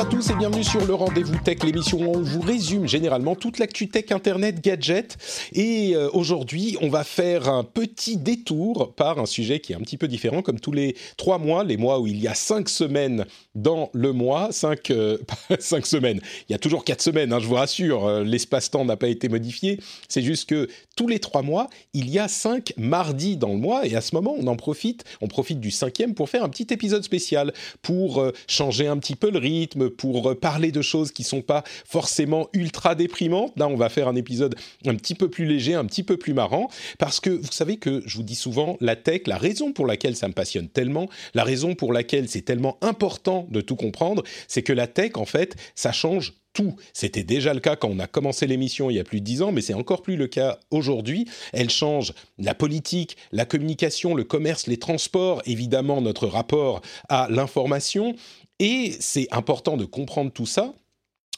Bonjour 0.00 0.12
à 0.12 0.16
tous 0.16 0.30
et 0.30 0.34
bienvenue 0.34 0.64
sur 0.64 0.86
le 0.86 0.94
Rendez-vous 0.94 1.36
Tech, 1.44 1.62
l'émission 1.62 1.98
où 1.98 2.16
on 2.16 2.22
vous 2.22 2.40
résume 2.40 2.88
généralement 2.88 3.34
toute 3.34 3.58
l'actu 3.58 3.88
tech, 3.88 4.12
internet, 4.12 4.64
gadget. 4.64 5.18
Et 5.52 5.94
euh, 5.94 6.08
aujourd'hui, 6.14 6.78
on 6.80 6.88
va 6.88 7.04
faire 7.04 7.50
un 7.50 7.64
petit 7.64 8.16
détour 8.16 8.94
par 8.94 9.18
un 9.18 9.26
sujet 9.26 9.60
qui 9.60 9.74
est 9.74 9.76
un 9.76 9.80
petit 9.80 9.98
peu 9.98 10.08
différent, 10.08 10.40
comme 10.40 10.58
tous 10.58 10.72
les 10.72 10.96
trois 11.18 11.36
mois, 11.36 11.64
les 11.64 11.76
mois 11.76 12.00
où 12.00 12.06
il 12.06 12.18
y 12.18 12.28
a 12.28 12.34
cinq 12.34 12.70
semaines 12.70 13.26
dans 13.54 13.90
le 13.92 14.14
mois, 14.14 14.52
cinq, 14.52 14.90
euh, 14.90 15.18
cinq 15.58 15.84
semaines. 15.84 16.22
Il 16.48 16.52
y 16.52 16.54
a 16.54 16.58
toujours 16.58 16.84
quatre 16.84 17.02
semaines, 17.02 17.34
hein, 17.34 17.38
je 17.38 17.46
vous 17.46 17.56
rassure, 17.56 18.06
euh, 18.06 18.24
l'espace-temps 18.24 18.86
n'a 18.86 18.96
pas 18.96 19.08
été 19.08 19.28
modifié. 19.28 19.80
C'est 20.08 20.22
juste 20.22 20.48
que 20.48 20.68
tous 20.96 21.08
les 21.08 21.18
trois 21.18 21.42
mois, 21.42 21.68
il 21.92 22.08
y 22.08 22.18
a 22.18 22.26
cinq 22.26 22.72
mardis 22.78 23.36
dans 23.36 23.52
le 23.52 23.58
mois, 23.58 23.86
et 23.86 23.94
à 23.96 24.00
ce 24.00 24.14
moment, 24.14 24.34
on 24.38 24.46
en 24.46 24.56
profite, 24.56 25.04
on 25.20 25.28
profite 25.28 25.60
du 25.60 25.70
cinquième 25.70 26.14
pour 26.14 26.30
faire 26.30 26.42
un 26.42 26.48
petit 26.48 26.68
épisode 26.72 27.04
spécial, 27.04 27.52
pour 27.82 28.24
changer 28.46 28.86
un 28.86 28.96
petit 28.96 29.16
peu 29.16 29.30
le 29.30 29.38
rythme 29.38 29.89
pour 29.90 30.38
parler 30.38 30.72
de 30.72 30.82
choses 30.82 31.12
qui 31.12 31.22
sont 31.22 31.42
pas 31.42 31.64
forcément 31.84 32.48
ultra 32.52 32.94
déprimantes. 32.94 33.52
Là, 33.56 33.68
on 33.68 33.76
va 33.76 33.88
faire 33.88 34.08
un 34.08 34.16
épisode 34.16 34.54
un 34.86 34.94
petit 34.94 35.14
peu 35.14 35.28
plus 35.28 35.46
léger, 35.46 35.74
un 35.74 35.84
petit 35.84 36.02
peu 36.02 36.16
plus 36.16 36.34
marrant, 36.34 36.68
parce 36.98 37.20
que 37.20 37.30
vous 37.30 37.52
savez 37.52 37.76
que 37.76 38.02
je 38.06 38.16
vous 38.16 38.22
dis 38.22 38.34
souvent, 38.34 38.76
la 38.80 38.96
tech, 38.96 39.22
la 39.26 39.38
raison 39.38 39.72
pour 39.72 39.86
laquelle 39.86 40.16
ça 40.16 40.28
me 40.28 40.32
passionne 40.32 40.68
tellement, 40.68 41.08
la 41.34 41.44
raison 41.44 41.74
pour 41.74 41.92
laquelle 41.92 42.28
c'est 42.28 42.42
tellement 42.42 42.78
important 42.80 43.46
de 43.50 43.60
tout 43.60 43.76
comprendre, 43.76 44.22
c'est 44.48 44.62
que 44.62 44.72
la 44.72 44.86
tech, 44.86 45.12
en 45.16 45.26
fait, 45.26 45.56
ça 45.74 45.92
change 45.92 46.34
tout. 46.52 46.74
C'était 46.92 47.22
déjà 47.22 47.54
le 47.54 47.60
cas 47.60 47.76
quand 47.76 47.88
on 47.88 47.98
a 47.98 48.06
commencé 48.06 48.46
l'émission 48.46 48.90
il 48.90 48.96
y 48.96 49.00
a 49.00 49.04
plus 49.04 49.20
de 49.20 49.24
dix 49.24 49.42
ans, 49.42 49.52
mais 49.52 49.60
c'est 49.60 49.74
encore 49.74 50.02
plus 50.02 50.16
le 50.16 50.26
cas 50.26 50.58
aujourd'hui. 50.70 51.26
Elle 51.52 51.70
change 51.70 52.12
la 52.38 52.54
politique, 52.54 53.16
la 53.32 53.44
communication, 53.44 54.14
le 54.14 54.24
commerce, 54.24 54.66
les 54.66 54.78
transports, 54.78 55.42
évidemment 55.46 56.00
notre 56.00 56.26
rapport 56.26 56.80
à 57.08 57.28
l'information. 57.30 58.14
Et 58.60 58.94
c'est 59.00 59.26
important 59.32 59.76
de 59.78 59.86
comprendre 59.86 60.30
tout 60.30 60.46
ça 60.46 60.74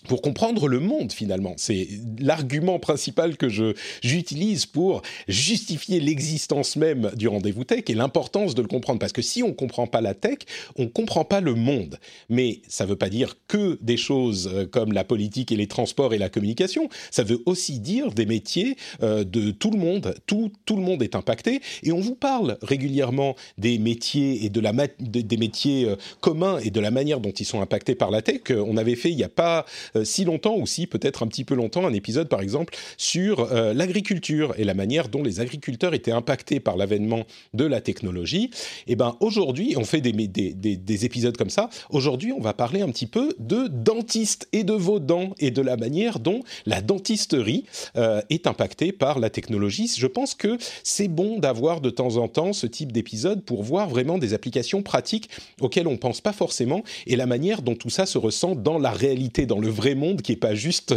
pour 0.09 0.23
comprendre 0.23 0.69
le 0.69 0.81
monde 0.81 1.13
finalement. 1.13 1.55
C'est 1.57 1.89
l'argument 2.19 2.79
principal 2.79 3.37
que 3.37 3.49
je 3.49 3.75
j'utilise 4.03 4.67
pour 4.67 5.03
justifier 5.29 6.01
l'existence 6.01 6.77
même 6.77 7.11
du 7.17 7.29
rendez-vous 7.29 7.65
tech 7.65 7.85
et 7.89 7.95
l'importance 7.95 8.55
de 8.55 8.63
le 8.63 8.69
comprendre 8.69 8.99
parce 8.99 9.13
que 9.13 9.23
si 9.23 9.43
on 9.43 9.53
comprend 9.53 9.87
pas 9.87 10.01
la 10.01 10.15
tech, 10.15 10.39
on 10.77 10.89
comprend 10.89 11.25
pas 11.25 11.41
le 11.41 11.55
monde. 11.55 11.99
Mais 12.29 12.61
ça 12.69 12.87
veut 12.87 12.97
pas 12.97 13.09
dire 13.09 13.37
que 13.49 13.79
des 13.81 13.97
choses 13.97 14.51
euh, 14.53 14.67
comme 14.67 14.93
la 14.93 15.05
politique 15.05 15.53
et 15.53 15.57
les 15.57 15.67
transports 15.67 16.15
et 16.15 16.19
la 16.19 16.29
communication, 16.29 16.89
ça 17.11 17.23
veut 17.23 17.41
aussi 17.47 17.79
dire 17.79 18.13
des 18.13 18.27
métiers 18.27 18.77
euh, 19.03 19.25
de 19.25 19.51
tout 19.51 19.71
le 19.71 19.79
monde, 19.79 20.15
tout 20.27 20.51
tout 20.65 20.77
le 20.77 20.83
monde 20.83 21.03
est 21.03 21.15
impacté 21.15 21.61
et 21.83 21.93
on 21.93 22.01
vous 22.01 22.15
parle 22.15 22.59
régulièrement 22.63 23.37
des 23.59 23.79
métiers 23.79 24.45
et 24.45 24.49
de 24.49 24.61
la 24.61 24.73
des 24.99 25.37
métiers 25.37 25.89
euh, 25.89 25.97
communs 26.21 26.59
et 26.59 26.71
de 26.71 26.81
la 26.81 26.91
manière 26.91 27.21
dont 27.21 27.31
ils 27.31 27.45
sont 27.45 27.61
impactés 27.61 27.95
par 27.95 28.11
la 28.11 28.23
tech. 28.23 28.41
On 28.51 28.77
avait 28.77 28.97
fait 28.97 29.11
il 29.11 29.19
y 29.19 29.25
a 29.25 29.29
pas 29.29 29.67
si 30.05 30.25
longtemps 30.25 30.57
ou 30.57 30.67
si 30.67 30.87
peut-être 30.87 31.23
un 31.23 31.27
petit 31.27 31.45
peu 31.45 31.55
longtemps 31.55 31.87
un 31.87 31.93
épisode 31.93 32.29
par 32.29 32.41
exemple 32.41 32.75
sur 32.97 33.53
euh, 33.53 33.75
l'agriculture 33.75 34.55
et 34.57 34.65
la 34.65 34.75
manière 34.75 35.09
dont 35.09 35.23
les 35.23 35.41
agriculteurs 35.41 35.95
étaient 35.95 36.13
impactés 36.13 36.61
par 36.61 36.77
l'avènement 36.77 37.25
de 37.55 37.65
la 37.65 37.81
technologie. 37.81 38.51
Et 38.87 38.93
eh 38.93 38.97
ben 38.97 39.17
aujourd'hui, 39.21 39.75
on 39.77 39.85
fait 39.85 40.01
des, 40.01 40.13
des, 40.13 40.53
des, 40.55 41.05
épisodes 41.05 41.37
comme 41.37 41.51
ça. 41.51 41.69
Aujourd'hui, 41.91 42.33
on 42.33 42.41
va 42.41 42.55
parler 42.55 42.81
un 42.81 42.89
petit 42.89 43.07
peu 43.07 43.35
de 43.39 43.69
dentistes 43.69 44.49
et 44.53 44.65
de 44.65 44.73
vos 44.73 44.99
dents 44.99 45.35
et 45.39 45.51
de 45.51 45.63
la 45.63 45.77
manière 45.77 46.21
dont 46.21 46.43
la 46.67 46.81
dentisterie 46.81 47.65
euh, 47.97 48.21
est 48.31 48.47
impactée 48.47 48.93
par 48.93 49.19
la 49.19 49.31
technologie. 49.31 49.91
Je 49.97 50.07
pense 50.07 50.35
que 50.35 50.59
c'est 50.83 51.09
bon 51.09 51.39
d'avoir 51.39 51.81
de 51.81 51.91
temps 51.91 52.17
en 52.17 52.29
temps 52.29 52.53
ce 52.53 52.67
type 52.67 52.93
d'épisode 52.93 53.43
pour 53.43 53.63
voir 53.63 53.89
vraiment 53.89 54.19
des 54.19 54.35
applications 54.35 54.83
pratiques 54.83 55.29
auxquelles 55.61 55.89
on 55.89 55.97
pense 55.97 56.21
pas 56.21 56.33
forcément 56.33 56.83
et 57.07 57.17
la 57.17 57.27
manière 57.27 57.63
dont 57.63 57.75
tout 57.75 57.91
ça 57.91 58.07
se 58.07 58.19
ressent 58.19 58.55
dans 58.55 58.79
la 58.79 58.91
réalité, 58.91 59.47
dans 59.47 59.59
le 59.59 59.69
vrai 59.69 59.82
vrai 59.83 59.97
monde 59.97 60.23
qui 60.23 60.31
n'est 60.31 60.37
pas 60.37 60.55
juste 60.55 60.95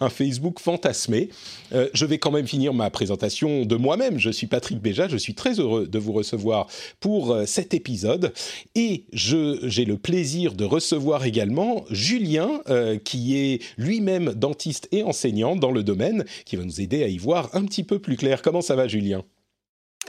un 0.00 0.10
Facebook 0.10 0.58
fantasmé. 0.58 1.28
Euh, 1.72 1.88
je 1.94 2.04
vais 2.04 2.18
quand 2.18 2.32
même 2.32 2.48
finir 2.48 2.74
ma 2.74 2.90
présentation 2.90 3.64
de 3.64 3.76
moi-même. 3.76 4.18
Je 4.18 4.30
suis 4.30 4.48
Patrick 4.48 4.80
Béja, 4.80 5.06
je 5.06 5.16
suis 5.16 5.34
très 5.34 5.60
heureux 5.60 5.86
de 5.86 5.98
vous 6.00 6.12
recevoir 6.12 6.66
pour 6.98 7.30
euh, 7.30 7.46
cet 7.46 7.74
épisode 7.74 8.32
et 8.74 9.04
j'ai 9.12 9.84
le 9.84 9.96
plaisir 9.96 10.54
de 10.54 10.64
recevoir 10.64 11.24
également 11.24 11.84
Julien, 11.90 12.60
euh, 12.68 12.98
qui 12.98 13.36
est 13.36 13.62
lui-même 13.78 14.34
dentiste 14.34 14.88
et 14.90 15.04
enseignant 15.04 15.54
dans 15.54 15.70
le 15.70 15.84
domaine, 15.84 16.24
qui 16.44 16.56
va 16.56 16.64
nous 16.64 16.80
aider 16.80 17.04
à 17.04 17.08
y 17.08 17.18
voir 17.18 17.50
un 17.52 17.64
petit 17.64 17.84
peu 17.84 18.00
plus 18.00 18.16
clair. 18.16 18.42
Comment 18.42 18.62
ça 18.62 18.74
va 18.74 18.88
Julien? 18.88 19.22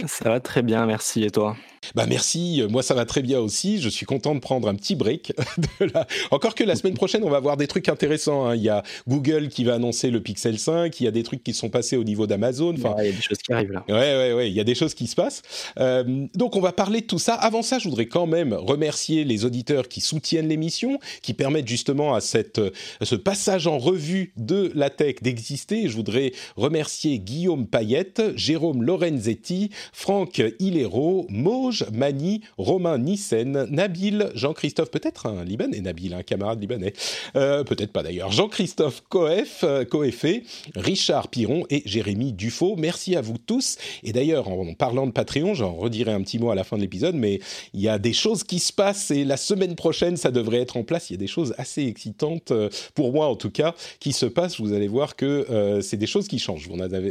Ça 0.08 0.30
va 0.30 0.40
très 0.40 0.64
bien, 0.64 0.86
merci. 0.88 1.24
Et 1.24 1.30
toi? 1.30 1.56
Bah 1.94 2.06
merci, 2.08 2.64
moi 2.70 2.84
ça 2.84 2.94
va 2.94 3.06
très 3.06 3.22
bien 3.22 3.40
aussi. 3.40 3.82
Je 3.82 3.90
suis 3.90 4.06
content 4.06 4.36
de 4.36 4.40
prendre 4.40 4.68
un 4.68 4.76
petit 4.76 4.96
break. 4.96 5.34
De 5.80 5.86
la... 5.94 6.08
Encore 6.32 6.56
que 6.56 6.64
la 6.64 6.76
semaine 6.76 6.94
prochaine, 6.94 7.24
on 7.24 7.30
va 7.30 7.40
voir 7.40 7.58
des 7.58 7.68
trucs 7.68 7.90
intéressants. 7.90 8.46
Hein. 8.46 8.56
Il 8.56 8.64
y 8.64 8.70
a 8.70 8.84
Google 9.08 9.50
qui 9.50 9.64
va 9.64 9.76
annoncer 9.76 10.10
le 10.10 10.22
Pixel 10.22 10.60
5, 10.60 11.00
il 11.00 11.04
y 11.04 11.08
a 11.08 11.12
des 11.12 11.24
trucs 11.24 11.44
qui 11.44 11.54
sont 11.54 11.70
passés 11.70 11.98
au 11.98 12.04
niveau 12.04 12.28
d'Amazon. 12.28 12.74
Enfin, 12.78 12.96
il 13.00 13.06
y 13.06 13.10
a 13.10 13.12
des 13.12 13.22
choses 13.22 13.38
qui 13.38 13.54
arrivent 13.54 13.72
là. 13.72 13.84
Ouais, 13.88 13.96
ouais, 13.96 14.34
ouais, 14.34 14.50
il 14.50 14.54
y 14.54 14.60
a 14.60 14.64
des 14.64 14.76
choses 14.76 14.94
qui 14.94 15.08
se 15.08 15.16
passent. 15.16 15.42
Euh, 15.80 16.28
donc 16.36 16.56
on 16.56 16.62
va 16.62 16.72
parler 16.72 17.02
de 17.02 17.06
tout 17.06 17.20
ça. 17.20 17.36
Avant 17.36 17.62
ça, 17.62 17.80
je 17.80 17.88
voudrais 17.88 18.08
quand 18.08 18.28
même 18.28 18.54
remercier 18.54 19.24
les 19.24 19.46
auditeurs 19.46 19.88
qui 19.88 20.02
soutiennent 20.02 20.48
l'émission, 20.48 21.00
qui 21.22 21.34
permettent 21.34 21.68
justement 21.68 22.16
à, 22.16 22.22
cette, 22.22 22.60
à 23.02 23.06
ce 23.06 23.16
passage 23.16 23.68
en 23.68 23.78
revue 23.78 24.34
de 24.38 24.72
la 24.76 24.90
tech 24.90 25.16
d'exister. 25.22 25.88
Je 25.88 25.96
voudrais 25.96 26.32
remercier 26.56 27.20
Guillaume 27.20 27.68
Payette, 27.68 28.22
Jérôme 28.36 28.84
Lorenzetti, 28.84 29.70
Franck 29.94 30.42
Hilero, 30.60 31.26
Mauge, 31.30 31.75
Mani, 31.92 32.42
Romain 32.58 32.98
Nissen, 32.98 33.66
Nabil, 33.70 34.32
Jean-Christophe, 34.36 34.92
peut-être 34.92 35.26
un 35.26 35.44
Libanais, 35.44 35.82
Nabil, 35.82 36.14
un 36.14 36.24
camarade 36.24 36.60
libanais, 36.62 36.94
euh, 37.36 37.64
peut-être 37.64 37.92
pas 37.92 38.04
d'ailleurs, 38.04 38.32
Jean-Christophe 38.32 39.04
Coef, 39.10 39.64
euh, 39.64 39.86
Coeffé, 39.86 40.44
Richard 40.76 41.28
Piron 41.30 41.66
et 41.70 41.82
Jérémy 41.86 42.34
Dufaux. 42.34 42.76
Merci 42.78 43.16
à 43.16 43.22
vous 43.22 43.38
tous. 43.38 43.78
Et 44.04 44.14
d'ailleurs, 44.14 44.48
en 44.48 44.74
parlant 44.74 45.08
de 45.08 45.12
Patreon, 45.12 45.54
j'en 45.54 45.74
redirai 45.74 46.12
un 46.12 46.22
petit 46.22 46.40
mot 46.40 46.52
à 46.52 46.56
la 46.56 46.64
fin 46.64 46.78
de 46.78 46.82
l'épisode, 46.82 47.16
mais 47.16 47.40
il 47.74 47.82
y 47.82 47.90
a 47.90 48.00
des 48.00 48.14
choses 48.14 48.44
qui 48.44 48.60
se 48.60 48.74
passent 48.74 49.12
et 49.12 49.26
la 49.26 49.38
semaine 49.38 49.76
prochaine, 49.76 50.18
ça 50.18 50.32
devrait 50.32 50.62
être 50.62 50.78
en 50.78 50.84
place. 50.84 51.10
Il 51.10 51.14
y 51.14 51.18
a 51.18 51.20
des 51.20 51.28
choses 51.28 51.54
assez 51.58 51.86
excitantes, 51.86 52.52
euh, 52.52 52.70
pour 52.94 53.14
moi 53.14 53.28
en 53.28 53.36
tout 53.36 53.52
cas, 53.52 53.76
qui 54.00 54.14
se 54.14 54.26
passent. 54.26 54.60
Vous 54.60 54.74
allez 54.74 54.88
voir 54.88 55.16
que 55.16 55.80
c'est 55.82 55.98
des 55.98 56.08
choses 56.08 56.28
qui 56.28 56.40
changent. 56.40 56.70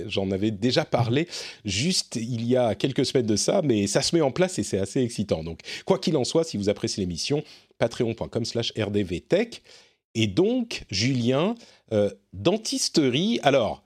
J'en 0.09 0.31
avais 0.31 0.51
déjà 0.51 0.85
parlé 0.85 1.29
juste 1.65 2.17
il 2.17 2.47
y 2.47 2.57
a 2.57 2.75
quelques 2.75 3.07
semaines 3.07 3.27
de 3.27 3.37
ça, 3.37 3.61
mais 3.63 3.87
ça 3.87 4.03
se 4.03 4.15
met 4.15 4.23
en 4.23 4.31
place 4.31 4.54
et 4.59 4.63
c'est 4.63 4.79
assez 4.79 5.01
excitant. 5.01 5.45
Donc, 5.45 5.61
quoi 5.85 5.99
qu'il 5.99 6.17
en 6.17 6.25
soit, 6.25 6.45
si 6.45 6.57
vous 6.57 6.69
appréciez 6.69 7.03
l'émission, 7.03 7.43
patreon.com 7.79 8.45
slash 8.45 8.73
rdvtech. 8.79 9.63
Et 10.15 10.27
donc, 10.27 10.85
Julien, 10.91 11.55
euh, 11.93 12.11
dentisterie, 12.33 13.41
alors, 13.43 13.83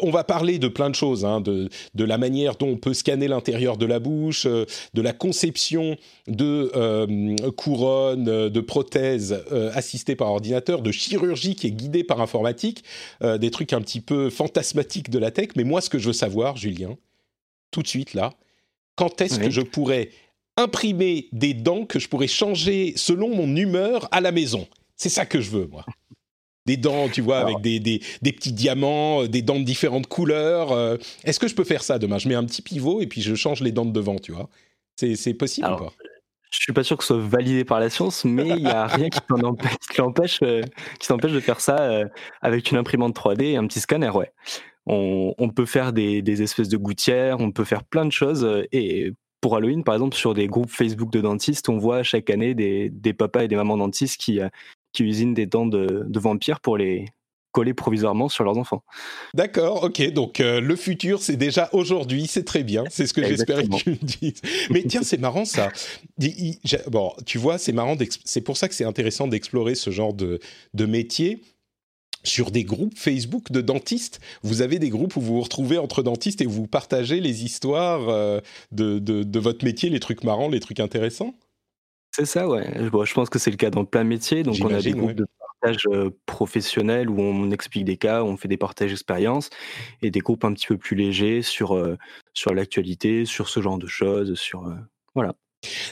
on 0.00 0.10
va 0.10 0.24
parler 0.24 0.58
de 0.58 0.68
plein 0.68 0.88
de 0.88 0.94
choses, 0.94 1.26
hein, 1.26 1.42
de, 1.42 1.68
de, 1.94 2.04
la 2.04 2.16
manière 2.16 2.56
dont 2.56 2.68
on 2.68 2.76
peut 2.78 2.94
scanner 2.94 3.28
l'intérieur 3.28 3.76
de 3.76 3.84
la 3.84 3.98
bouche, 3.98 4.46
euh, 4.46 4.64
de 4.94 5.02
la 5.02 5.12
conception 5.12 5.98
de 6.26 6.72
euh, 6.74 7.36
couronnes, 7.50 8.48
de 8.48 8.60
prothèses 8.60 9.44
assistées 9.74 10.16
par 10.16 10.30
ordinateur, 10.30 10.80
de 10.80 10.90
chirurgie 10.90 11.54
qui 11.54 11.66
est 11.66 11.72
guidée 11.72 12.04
par 12.04 12.22
informatique, 12.22 12.82
des 13.22 13.50
trucs 13.50 13.74
un 13.74 13.82
petit 13.82 14.00
peu 14.00 14.30
fantasmatiques 14.30 15.10
de 15.10 15.18
la 15.18 15.30
tech. 15.30 15.48
Mais 15.56 15.64
moi, 15.64 15.82
ce 15.82 15.90
que 15.90 15.98
je 15.98 16.06
veux 16.06 16.14
savoir, 16.14 16.56
Julien, 16.56 16.96
tout 17.70 17.82
de 17.82 17.88
suite 17.88 18.14
là, 18.14 18.32
quand 18.96 19.20
est-ce 19.20 19.38
que 19.38 19.50
je 19.50 19.60
pourrais 19.60 20.10
imprimer 20.56 21.28
des 21.32 21.54
dents 21.54 21.84
que 21.84 21.98
je 21.98 22.08
pourrais 22.08 22.28
changer 22.28 22.94
selon 22.96 23.34
mon 23.34 23.56
humeur 23.56 24.08
à 24.12 24.20
la 24.20 24.32
maison? 24.32 24.68
C'est 24.96 25.08
ça 25.08 25.26
que 25.26 25.40
je 25.40 25.50
veux, 25.50 25.66
moi. 25.66 25.84
Des 26.66 26.76
dents, 26.78 27.08
tu 27.10 27.20
vois, 27.20 27.40
avec 27.40 27.60
des, 27.60 27.78
des, 27.78 28.00
petits 28.32 28.52
diamants, 28.52 29.22
euh, 29.22 29.28
des 29.28 29.42
dents 29.42 29.60
de 29.60 29.64
différentes 29.64 30.06
couleurs. 30.06 30.72
Euh. 30.72 30.96
Est-ce 31.24 31.38
que 31.38 31.46
je 31.46 31.54
peux 31.54 31.64
faire 31.64 31.82
ça 31.82 31.98
demain? 31.98 32.16
Je 32.16 32.26
mets 32.26 32.34
un 32.34 32.44
petit 32.44 32.62
pivot 32.62 33.02
et 33.02 33.06
puis 33.06 33.20
je 33.20 33.34
change 33.34 33.60
les 33.60 33.70
dents 33.70 33.84
de 33.84 33.92
devant, 33.92 34.18
tu 34.18 34.32
vois. 34.32 34.48
C'est 34.96 35.34
possible 35.34 35.68
ou 35.72 35.76
pas? 35.76 35.92
je 36.50 36.60
suis 36.60 36.72
pas 36.72 36.84
sûr 36.84 36.96
que 36.96 37.02
ce 37.02 37.08
soit 37.08 37.22
validé 37.22 37.64
par 37.64 37.80
la 37.80 37.90
science, 37.90 38.24
mais 38.24 38.46
il 38.46 38.62
n'y 38.62 38.68
a 38.68 38.86
rien 38.86 39.10
qui 39.10 39.18
t'empêche, 39.96 40.38
euh, 40.44 40.62
qui 41.00 41.08
t'empêche 41.08 41.32
de 41.32 41.40
faire 41.40 41.60
ça 41.60 42.04
avec 42.42 42.70
une 42.70 42.76
imprimante 42.78 43.16
3D 43.16 43.42
et 43.42 43.56
un 43.56 43.66
petit 43.66 43.80
scanner, 43.80 44.10
ouais. 44.10 44.30
On, 44.86 45.48
peut 45.48 45.66
faire 45.66 45.92
des, 45.92 46.42
espèces 46.42 46.68
de 46.68 46.76
gouttières, 46.76 47.40
on 47.40 47.50
peut 47.50 47.64
faire 47.64 47.84
plein 47.84 48.04
de 48.04 48.12
choses. 48.12 48.44
Euh, 48.44 48.64
et 48.72 49.12
pour 49.40 49.56
Halloween, 49.56 49.84
par 49.84 49.94
exemple, 49.94 50.16
sur 50.16 50.34
des 50.34 50.46
groupes 50.46 50.70
Facebook 50.70 51.10
de 51.10 51.20
dentistes, 51.20 51.68
on 51.68 51.78
voit 51.78 52.02
chaque 52.02 52.30
année 52.30 52.54
des, 52.54 53.12
papas 53.12 53.44
et 53.44 53.48
des 53.48 53.56
mamans 53.56 53.76
dentistes 53.76 54.20
qui, 54.20 54.40
euh, 54.40 54.48
qui 54.92 55.04
usinent 55.04 55.34
des 55.34 55.46
dents 55.46 55.66
de, 55.66 56.06
vampires 56.18 56.60
pour 56.60 56.76
les, 56.76 57.06
coller 57.52 57.72
provisoirement 57.72 58.28
sur 58.28 58.42
leurs 58.42 58.58
enfants. 58.58 58.82
D'accord, 59.32 59.84
ok. 59.84 60.12
Donc 60.12 60.40
le 60.40 60.74
futur, 60.74 61.22
c'est 61.22 61.36
déjà 61.36 61.68
aujourd'hui, 61.72 62.26
c'est 62.26 62.42
très 62.42 62.64
bien. 62.64 62.82
C'est 62.90 63.06
ce 63.06 63.14
que 63.14 63.24
j'espérais 63.24 63.68
que 63.68 63.76
tu 63.76 63.90
me 63.90 63.96
dises. 63.96 64.42
Mais 64.70 64.82
tiens, 64.82 65.02
c'est 65.04 65.20
marrant 65.20 65.44
ça. 65.44 65.70
Bon, 66.90 67.12
tu 67.24 67.38
vois, 67.38 67.58
c'est 67.58 67.72
marrant. 67.72 67.96
C'est 68.24 68.40
pour 68.40 68.56
ça 68.56 68.68
que 68.68 68.74
c'est 68.74 68.84
intéressant 68.84 69.28
d'explorer 69.28 69.76
ce 69.76 69.90
genre 69.90 70.14
de, 70.14 70.40
de 70.74 70.84
métier 70.84 71.42
sur 72.24 72.50
des 72.50 72.64
groupes 72.64 72.96
Facebook 72.96 73.52
de 73.52 73.60
dentistes. 73.60 74.20
Vous 74.42 74.62
avez 74.62 74.78
des 74.78 74.88
groupes 74.88 75.16
où 75.16 75.20
vous 75.20 75.34
vous 75.34 75.40
retrouvez 75.42 75.78
entre 75.78 76.02
dentistes 76.02 76.40
et 76.40 76.46
vous 76.46 76.66
partagez 76.66 77.20
les 77.20 77.44
histoires 77.44 78.08
euh, 78.08 78.40
de, 78.72 78.98
de, 78.98 79.38
votre 79.38 79.64
métier, 79.64 79.90
les 79.90 80.00
trucs 80.00 80.24
marrants, 80.24 80.48
les 80.48 80.60
trucs 80.60 80.80
intéressants? 80.80 81.34
C'est 82.12 82.26
ça, 82.26 82.48
ouais. 82.48 82.64
je 82.80 83.14
pense 83.14 83.28
que 83.28 83.38
c'est 83.38 83.50
le 83.50 83.56
cas 83.56 83.70
dans 83.70 83.84
plein 83.84 84.04
de 84.04 84.08
métiers. 84.08 84.42
Donc 84.42 84.56
on 84.62 84.72
a 84.72 84.80
des 84.80 84.92
groupes 84.92 85.14
de 85.14 85.26
partage 85.60 85.82
euh, 85.88 86.10
professionnels 86.26 87.10
où 87.10 87.20
on 87.20 87.50
explique 87.50 87.84
des 87.84 87.96
cas, 87.96 88.22
où 88.22 88.26
on 88.26 88.36
fait 88.36 88.48
des 88.48 88.56
partages 88.56 88.90
d'expériences, 88.90 89.50
et 90.00 90.10
des 90.10 90.20
groupes 90.20 90.44
un 90.44 90.54
petit 90.54 90.66
peu 90.66 90.78
plus 90.78 90.96
légers 90.96 91.42
sur, 91.42 91.74
euh, 91.74 91.96
sur 92.32 92.54
l'actualité, 92.54 93.24
sur 93.24 93.48
ce 93.48 93.60
genre 93.60 93.78
de 93.78 93.86
choses, 93.86 94.34
sur... 94.34 94.72
voilà. 95.14 95.34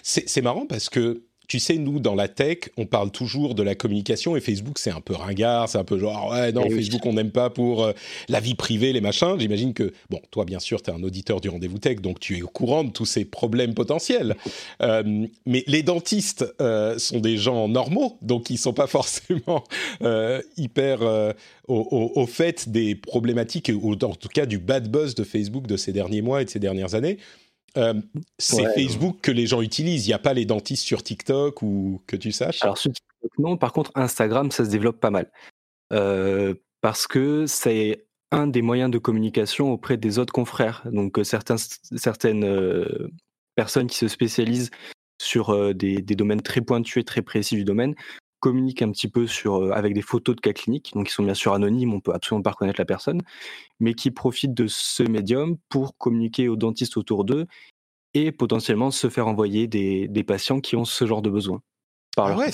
C'est 0.02 0.42
marrant 0.42 0.66
parce 0.66 0.90
que 0.90 1.24
tu 1.48 1.58
sais, 1.58 1.76
nous, 1.76 2.00
dans 2.00 2.14
la 2.14 2.28
tech, 2.28 2.70
on 2.76 2.86
parle 2.86 3.10
toujours 3.10 3.54
de 3.54 3.62
la 3.62 3.74
communication 3.74 4.36
et 4.36 4.40
Facebook, 4.40 4.78
c'est 4.78 4.90
un 4.90 5.00
peu 5.00 5.14
ringard, 5.14 5.68
c'est 5.68 5.78
un 5.78 5.84
peu 5.84 5.98
genre, 5.98 6.30
ouais, 6.30 6.52
non, 6.52 6.64
eh 6.66 6.70
Facebook, 6.70 7.04
on 7.04 7.12
n'aime 7.12 7.30
pas 7.30 7.50
pour 7.50 7.84
euh, 7.84 7.92
la 8.28 8.40
vie 8.40 8.54
privée, 8.54 8.92
les 8.92 9.00
machins. 9.00 9.36
J'imagine 9.38 9.74
que, 9.74 9.92
bon, 10.10 10.20
toi, 10.30 10.44
bien 10.44 10.60
sûr, 10.60 10.82
tu 10.82 10.90
es 10.90 10.94
un 10.94 11.02
auditeur 11.02 11.40
du 11.40 11.48
rendez-vous 11.48 11.78
tech, 11.78 12.00
donc 12.00 12.20
tu 12.20 12.38
es 12.38 12.42
au 12.42 12.48
courant 12.48 12.84
de 12.84 12.90
tous 12.90 13.04
ces 13.04 13.24
problèmes 13.24 13.74
potentiels. 13.74 14.36
Euh, 14.80 15.26
mais 15.46 15.64
les 15.66 15.82
dentistes 15.82 16.44
euh, 16.60 16.98
sont 16.98 17.20
des 17.20 17.36
gens 17.36 17.68
normaux, 17.68 18.16
donc 18.20 18.50
ils 18.50 18.58
sont 18.58 18.72
pas 18.72 18.86
forcément 18.86 19.64
hyper 20.56 21.02
au, 21.68 22.12
au, 22.14 22.26
fait 22.26 22.68
des 22.68 22.94
problématiques, 22.94 23.70
ou 23.74 23.92
en 23.92 24.14
tout 24.14 24.28
cas 24.28 24.46
du 24.46 24.58
bad 24.58 24.90
buzz 24.90 25.14
de 25.14 25.24
Facebook 25.24 25.66
de 25.66 25.76
ces 25.76 25.92
derniers 25.92 26.22
mois 26.22 26.42
et 26.42 26.44
de 26.44 26.50
ces 26.50 26.58
dernières 26.58 26.94
années. 26.94 27.18
Euh, 27.76 27.94
c'est 28.38 28.64
Facebook 28.74 29.20
que 29.22 29.30
les 29.30 29.46
gens 29.46 29.62
utilisent. 29.62 30.06
Il 30.06 30.10
n'y 30.10 30.14
a 30.14 30.18
pas 30.18 30.34
les 30.34 30.44
dentistes 30.44 30.84
sur 30.84 31.02
TikTok 31.02 31.62
ou 31.62 32.02
que 32.06 32.16
tu 32.16 32.32
saches. 32.32 32.62
Alors 32.62 32.78
sur 32.78 32.92
TikTok 32.92 33.38
non. 33.38 33.56
Par 33.56 33.72
contre, 33.72 33.90
Instagram, 33.94 34.50
ça 34.50 34.64
se 34.64 34.70
développe 34.70 35.00
pas 35.00 35.10
mal 35.10 35.30
euh, 35.92 36.54
parce 36.80 37.06
que 37.06 37.46
c'est 37.46 38.06
un 38.30 38.46
des 38.46 38.62
moyens 38.62 38.90
de 38.90 38.98
communication 38.98 39.72
auprès 39.72 39.96
des 39.96 40.18
autres 40.18 40.32
confrères. 40.32 40.82
Donc 40.86 41.18
euh, 41.18 41.24
certains, 41.24 41.56
certaines 41.56 43.10
personnes 43.54 43.86
qui 43.86 43.96
se 43.96 44.08
spécialisent 44.08 44.70
sur 45.20 45.74
des, 45.74 46.02
domaines 46.02 46.42
très 46.42 46.60
pointus 46.60 47.00
et 47.00 47.04
très 47.04 47.22
précis 47.22 47.54
du 47.54 47.64
domaine 47.64 47.94
communiquent 48.42 48.82
un 48.82 48.90
petit 48.90 49.06
peu 49.06 49.28
sur, 49.28 49.72
avec 49.72 49.94
des 49.94 50.02
photos 50.02 50.34
de 50.34 50.40
cas 50.40 50.52
cliniques, 50.52 50.90
donc 50.94 51.06
qui 51.06 51.12
sont 51.12 51.22
bien 51.22 51.32
sûr 51.32 51.54
anonymes, 51.54 51.94
on 51.94 52.00
peut 52.00 52.12
absolument 52.12 52.42
pas 52.42 52.50
reconnaître 52.50 52.80
la 52.80 52.84
personne, 52.84 53.22
mais 53.78 53.94
qui 53.94 54.10
profitent 54.10 54.52
de 54.52 54.66
ce 54.66 55.04
médium 55.04 55.56
pour 55.68 55.96
communiquer 55.96 56.48
aux 56.48 56.56
dentistes 56.56 56.96
autour 56.96 57.24
d'eux 57.24 57.46
et 58.14 58.32
potentiellement 58.32 58.90
se 58.90 59.08
faire 59.08 59.28
envoyer 59.28 59.68
des, 59.68 60.08
des 60.08 60.24
patients 60.24 60.60
qui 60.60 60.74
ont 60.74 60.84
ce 60.84 61.06
genre 61.06 61.22
de 61.22 61.30
besoin. 61.30 61.62
Par 62.16 62.32
ah 62.32 62.36
ouais, 62.36 62.50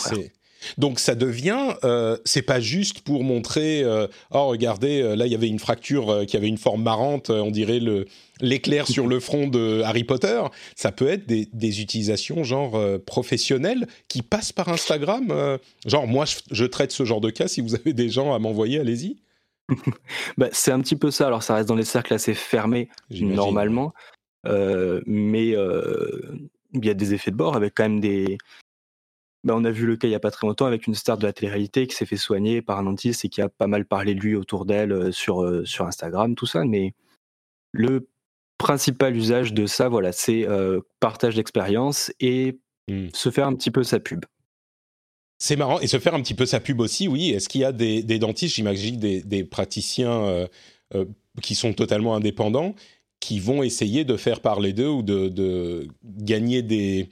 donc 0.76 0.98
ça 0.98 1.14
devient, 1.14 1.74
euh, 1.84 2.16
c'est 2.24 2.42
pas 2.42 2.60
juste 2.60 3.00
pour 3.00 3.24
montrer, 3.24 3.82
euh, 3.82 4.06
oh 4.30 4.46
regardez, 4.48 5.00
euh, 5.00 5.16
là 5.16 5.26
il 5.26 5.32
y 5.32 5.34
avait 5.34 5.48
une 5.48 5.58
fracture 5.58 6.24
qui 6.26 6.36
avait 6.36 6.48
une 6.48 6.58
forme 6.58 6.82
marrante, 6.82 7.30
on 7.30 7.50
dirait 7.50 7.80
le 7.80 8.06
l'éclair 8.40 8.86
sur 8.86 9.08
le 9.08 9.18
front 9.18 9.48
de 9.48 9.82
Harry 9.82 10.04
Potter. 10.04 10.40
Ça 10.76 10.92
peut 10.92 11.08
être 11.08 11.26
des, 11.26 11.48
des 11.52 11.80
utilisations 11.80 12.44
genre 12.44 12.80
professionnelles 13.04 13.88
qui 14.06 14.22
passent 14.22 14.52
par 14.52 14.68
Instagram. 14.68 15.58
genre 15.86 16.06
moi 16.06 16.24
je, 16.52 16.64
traite 16.64 16.92
ce 16.92 17.04
genre 17.04 17.20
de 17.20 17.30
cas. 17.30 17.48
Si 17.48 17.60
vous 17.60 17.74
avez 17.74 17.92
des 17.92 18.08
gens 18.08 18.32
à 18.32 18.38
m'envoyer, 18.38 18.78
allez-y. 18.78 19.16
bah, 20.38 20.48
c'est 20.52 20.70
un 20.70 20.80
petit 20.80 20.94
peu 20.94 21.10
ça. 21.10 21.26
Alors 21.26 21.42
ça 21.42 21.56
reste 21.56 21.68
dans 21.68 21.74
les 21.74 21.84
cercles 21.84 22.14
assez 22.14 22.34
fermés 22.34 22.88
normalement, 23.10 23.92
mais 24.44 25.48
il 25.48 26.84
y 26.84 26.90
a 26.90 26.94
des 26.94 27.14
effets 27.14 27.32
de 27.32 27.36
bord 27.36 27.56
avec 27.56 27.74
quand 27.74 27.84
même 27.84 28.00
des 28.00 28.38
bah, 29.44 29.54
on 29.56 29.64
a 29.64 29.70
vu 29.70 29.86
le 29.86 29.96
cas 29.96 30.08
il 30.08 30.10
n'y 30.10 30.16
a 30.16 30.20
pas 30.20 30.30
très 30.30 30.46
longtemps 30.46 30.66
avec 30.66 30.86
une 30.86 30.94
star 30.94 31.16
de 31.16 31.24
la 31.24 31.32
télé-réalité 31.32 31.86
qui 31.86 31.94
s'est 31.94 32.06
fait 32.06 32.16
soigner 32.16 32.60
par 32.60 32.78
un 32.78 32.84
dentiste 32.84 33.24
et 33.24 33.28
qui 33.28 33.40
a 33.40 33.48
pas 33.48 33.68
mal 33.68 33.84
parlé 33.84 34.14
de 34.14 34.20
lui 34.20 34.34
autour 34.34 34.64
d'elle 34.64 34.92
euh, 34.92 35.12
sur, 35.12 35.42
euh, 35.42 35.64
sur 35.64 35.86
Instagram, 35.86 36.34
tout 36.34 36.46
ça. 36.46 36.64
Mais 36.64 36.92
le 37.72 38.08
principal 38.58 39.16
usage 39.16 39.52
de 39.52 39.66
ça, 39.66 39.88
voilà, 39.88 40.10
c'est 40.10 40.46
euh, 40.48 40.80
partage 40.98 41.36
d'expérience 41.36 42.12
et 42.18 42.58
mmh. 42.88 43.08
se 43.12 43.30
faire 43.30 43.46
un 43.46 43.54
petit 43.54 43.70
peu 43.70 43.84
sa 43.84 44.00
pub. 44.00 44.24
C'est 45.38 45.54
marrant. 45.54 45.78
Et 45.78 45.86
se 45.86 46.00
faire 46.00 46.14
un 46.14 46.22
petit 46.22 46.34
peu 46.34 46.46
sa 46.46 46.58
pub 46.58 46.80
aussi, 46.80 47.06
oui. 47.06 47.30
Est-ce 47.30 47.48
qu'il 47.48 47.60
y 47.60 47.64
a 47.64 47.70
des, 47.70 48.02
dentistes, 48.02 48.56
j'imagine, 48.56 48.98
des, 48.98 49.22
des, 49.22 49.44
praticiens 49.44 50.48
qui 51.40 51.54
sont 51.54 51.72
totalement 51.74 52.16
indépendants, 52.16 52.74
qui 53.20 53.38
vont 53.38 53.62
essayer 53.62 54.04
de 54.04 54.16
faire 54.16 54.40
parler 54.40 54.72
d'eux 54.72 54.88
ou 54.88 55.02
de, 55.04 55.28
de 55.28 55.86
gagner 56.02 56.62
des, 56.62 57.08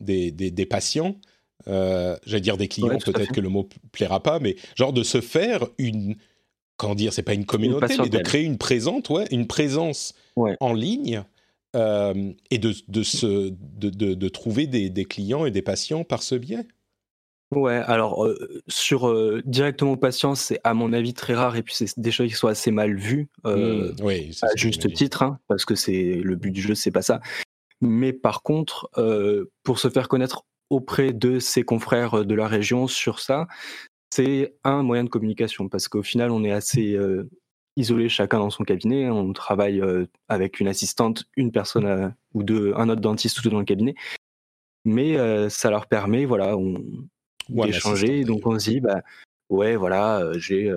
des, 0.00 0.32
des 0.32 0.66
patients 0.66 1.14
euh, 1.66 2.16
j'allais 2.24 2.40
dire 2.40 2.56
des 2.56 2.68
clients, 2.68 2.98
peut-être 2.98 3.32
que 3.32 3.40
le 3.40 3.48
mot 3.48 3.68
plaira 3.92 4.22
pas, 4.22 4.38
mais 4.38 4.56
genre 4.76 4.92
de 4.92 5.02
se 5.02 5.20
faire 5.20 5.66
une, 5.78 6.16
comment 6.76 6.94
dire, 6.94 7.12
c'est 7.12 7.22
pas 7.22 7.34
une 7.34 7.46
communauté, 7.46 7.96
mais 7.98 8.08
de 8.08 8.18
créer 8.18 8.44
une 8.44 8.58
présence, 8.58 9.08
ouais, 9.10 9.26
une 9.30 9.46
présence 9.46 10.14
en 10.60 10.72
ligne 10.72 11.24
euh, 11.74 12.32
et 12.50 12.58
de, 12.58 12.72
de, 12.86 13.02
se, 13.02 13.50
de, 13.50 13.90
de, 13.90 14.28
trouver 14.28 14.66
des, 14.66 14.88
des, 14.88 15.04
clients 15.04 15.44
et 15.44 15.50
des 15.50 15.62
patients 15.62 16.04
par 16.04 16.22
ce 16.22 16.36
biais. 16.36 16.66
Ouais, 17.50 17.76
alors 17.86 18.26
euh, 18.26 18.62
sur 18.68 19.42
directement 19.44 19.92
aux 19.92 19.96
patients, 19.96 20.34
c'est 20.34 20.60
à 20.64 20.74
mon 20.74 20.92
avis 20.92 21.14
très 21.14 21.34
rare 21.34 21.56
et 21.56 21.62
puis 21.62 21.74
c'est 21.74 21.98
des 21.98 22.10
choses 22.10 22.28
qui 22.28 22.34
sont 22.34 22.48
assez 22.48 22.70
mal 22.70 22.94
vues, 22.94 23.28
mmh, 23.44 24.02
oui, 24.02 24.36
à 24.42 24.48
juste 24.54 24.92
titre, 24.92 25.22
hein, 25.22 25.38
parce 25.48 25.64
que 25.64 25.74
c'est 25.74 26.20
le 26.22 26.36
but 26.36 26.50
du 26.50 26.60
jeu, 26.60 26.74
c'est 26.74 26.90
pas 26.90 27.02
ça. 27.02 27.20
Mais 27.80 28.12
par 28.12 28.42
contre, 28.42 28.90
pour 29.62 29.78
se 29.78 29.88
faire 29.88 30.08
connaître 30.08 30.44
auprès 30.70 31.12
de 31.12 31.38
ses 31.38 31.62
confrères 31.62 32.24
de 32.24 32.34
la 32.34 32.46
région 32.46 32.86
sur 32.86 33.20
ça, 33.20 33.46
c'est 34.10 34.54
un 34.64 34.82
moyen 34.82 35.04
de 35.04 35.08
communication 35.08 35.68
parce 35.68 35.88
qu'au 35.88 36.02
final, 36.02 36.30
on 36.30 36.44
est 36.44 36.52
assez 36.52 36.94
euh, 36.94 37.28
isolé 37.76 38.08
chacun 38.08 38.38
dans 38.38 38.50
son 38.50 38.64
cabinet. 38.64 39.10
On 39.10 39.32
travaille 39.32 39.80
euh, 39.80 40.06
avec 40.28 40.60
une 40.60 40.68
assistante, 40.68 41.24
une 41.36 41.52
personne 41.52 41.86
euh, 41.86 42.08
ou 42.34 42.42
deux, 42.42 42.72
un 42.76 42.88
autre 42.88 43.00
dentiste 43.00 43.42
tout 43.42 43.50
dans 43.50 43.58
le 43.58 43.64
cabinet. 43.64 43.94
Mais 44.84 45.18
ça 45.50 45.68
leur 45.70 45.86
permet, 45.86 46.24
voilà, 46.24 46.54
d'échanger. 47.50 48.24
Donc 48.24 48.46
on 48.46 48.58
se 48.58 48.70
dit, 48.70 48.80
bah, 48.80 49.02
ouais, 49.50 49.76
voilà, 49.76 50.32
j'ai 50.36 50.72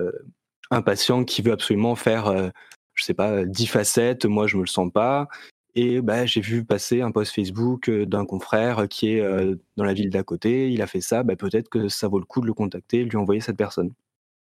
un 0.70 0.82
patient 0.82 1.24
qui 1.24 1.40
veut 1.40 1.52
absolument 1.52 1.94
faire, 1.94 2.52
je 2.92 3.04
sais 3.04 3.14
pas, 3.14 3.46
10 3.46 3.66
facettes. 3.68 4.26
Moi, 4.26 4.46
je 4.48 4.56
me 4.56 4.62
le 4.62 4.66
sens 4.66 4.92
pas. 4.92 5.28
Et 5.74 6.00
bah, 6.02 6.26
j'ai 6.26 6.40
vu 6.40 6.64
passer 6.64 7.00
un 7.00 7.10
post 7.10 7.34
Facebook 7.34 7.90
d'un 7.90 8.26
confrère 8.26 8.88
qui 8.88 9.08
est 9.08 9.22
dans 9.76 9.84
la 9.84 9.94
ville 9.94 10.10
d'à 10.10 10.22
côté. 10.22 10.70
Il 10.70 10.82
a 10.82 10.86
fait 10.86 11.00
ça. 11.00 11.22
Bah, 11.22 11.36
peut-être 11.36 11.68
que 11.68 11.88
ça 11.88 12.08
vaut 12.08 12.18
le 12.18 12.26
coup 12.26 12.40
de 12.40 12.46
le 12.46 12.54
contacter 12.54 13.04
de 13.04 13.10
lui 13.10 13.16
envoyer 13.16 13.40
cette 13.40 13.56
personne. 13.56 13.92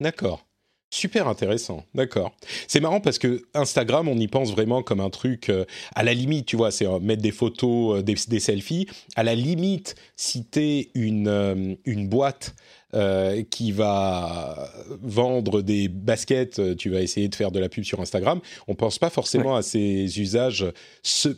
D'accord. 0.00 0.46
Super 0.90 1.28
intéressant, 1.28 1.84
d'accord. 1.94 2.32
C'est 2.66 2.80
marrant 2.80 3.00
parce 3.00 3.18
que 3.18 3.42
Instagram, 3.54 4.08
on 4.08 4.18
y 4.18 4.26
pense 4.26 4.50
vraiment 4.50 4.82
comme 4.82 5.00
un 5.00 5.10
truc 5.10 5.50
à 5.94 6.02
la 6.02 6.14
limite, 6.14 6.46
tu 6.46 6.56
vois, 6.56 6.72
c'est 6.72 6.86
mettre 7.00 7.22
des 7.22 7.30
photos, 7.30 8.02
des, 8.02 8.40
selfies. 8.40 8.88
À 9.14 9.22
la 9.22 9.36
limite, 9.36 9.94
citer 10.16 10.90
une, 10.94 11.78
une 11.84 12.08
boîte 12.08 12.54
euh, 12.92 13.44
qui 13.48 13.70
va 13.70 14.68
vendre 15.00 15.62
des 15.62 15.86
baskets, 15.86 16.58
euh, 16.58 16.74
tu 16.74 16.90
vas 16.90 17.00
essayer 17.02 17.28
de 17.28 17.34
faire 17.36 17.52
de 17.52 17.60
la 17.60 17.68
pub 17.68 17.84
sur 17.84 18.00
Instagram. 18.00 18.40
On 18.66 18.74
pense 18.74 18.98
pas 18.98 19.10
forcément 19.10 19.54
à 19.54 19.62
ces 19.62 20.20
usages 20.20 20.66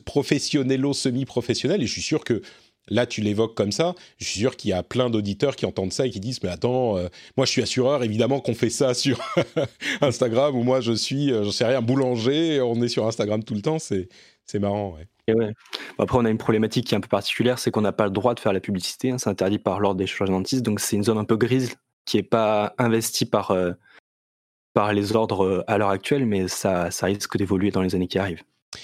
professionnels, 0.07 0.83
semi-professionnels. 0.95 1.83
Et 1.83 1.87
je 1.87 1.93
suis 1.93 2.01
sûr 2.01 2.25
que 2.25 2.41
Là, 2.89 3.07
tu 3.07 3.21
l'évoques 3.21 3.55
comme 3.55 3.73
ça. 3.73 3.95
Je 4.19 4.25
suis 4.25 4.41
sûr 4.41 4.57
qu'il 4.57 4.71
y 4.71 4.73
a 4.73 4.83
plein 4.83 5.09
d'auditeurs 5.09 5.55
qui 5.55 5.67
entendent 5.67 5.93
ça 5.93 6.07
et 6.07 6.11
qui 6.11 6.21
disent 6.21 6.43
Mais 6.43 6.49
attends, 6.49 6.97
euh, 6.97 7.09
moi 7.37 7.47
je 7.47 7.53
suis 7.53 7.63
assureur, 7.63 8.03
évidemment 8.03 8.41
qu'on 8.41 8.55
fait 8.55 8.71
ça 8.71 8.93
sur 8.95 9.21
Instagram, 10.01 10.57
ou 10.57 10.63
moi 10.63 10.81
je 10.81 10.93
suis, 10.93 11.29
je 11.29 11.51
sais 11.51 11.65
rien, 11.65 11.81
boulanger, 11.81 12.61
on 12.61 12.83
est 12.83 12.89
sur 12.89 13.07
Instagram 13.07 13.45
tout 13.45 13.55
le 13.55 13.63
temps. 13.63 13.79
C'est, 13.79 14.09
marrant. 14.59 14.97
Après, 15.99 16.19
on 16.19 16.25
a 16.25 16.31
une 16.31 16.39
problématique 16.39 16.89
qui 16.89 16.95
est 16.95 16.99
un 16.99 17.01
peu 17.01 17.09
particulière, 17.09 17.59
c'est 17.59 17.71
qu'on 17.71 17.81
n'a 17.81 17.93
pas 17.93 18.05
le 18.05 18.11
droit 18.11 18.35
de 18.35 18.41
faire 18.41 18.53
la 18.53 18.61
publicité. 18.61 19.11
Hein, 19.11 19.19
c'est 19.19 19.31
interdit 19.31 19.59
par 19.59 19.81
l'ordre 19.81 19.99
des 19.99 20.07
chirurgiens 20.07 20.43
donc 20.61 20.81
c'est 20.81 20.97
une 20.97 21.05
zone 21.05 21.19
un 21.19 21.25
peu 21.25 21.37
grise 21.37 21.77
qui 22.05 22.17
n'est 22.17 22.23
pas 22.25 22.75
investie 22.79 23.27
par, 23.27 23.53
euh, 23.53 23.73
par 24.75 24.93
les 24.93 25.15
ordres 25.15 25.45
euh, 25.45 25.65
à 25.69 25.79
l'heure 25.79 25.91
actuelle, 25.91 26.27
mais 26.27 26.49
ça 26.49 26.91
risque 27.03 27.37
d'évoluer 27.37 27.71
dans 27.71 27.83
les 27.83 27.95
années 27.95 28.09
qui 28.09 28.19
arrivent. 28.19 28.43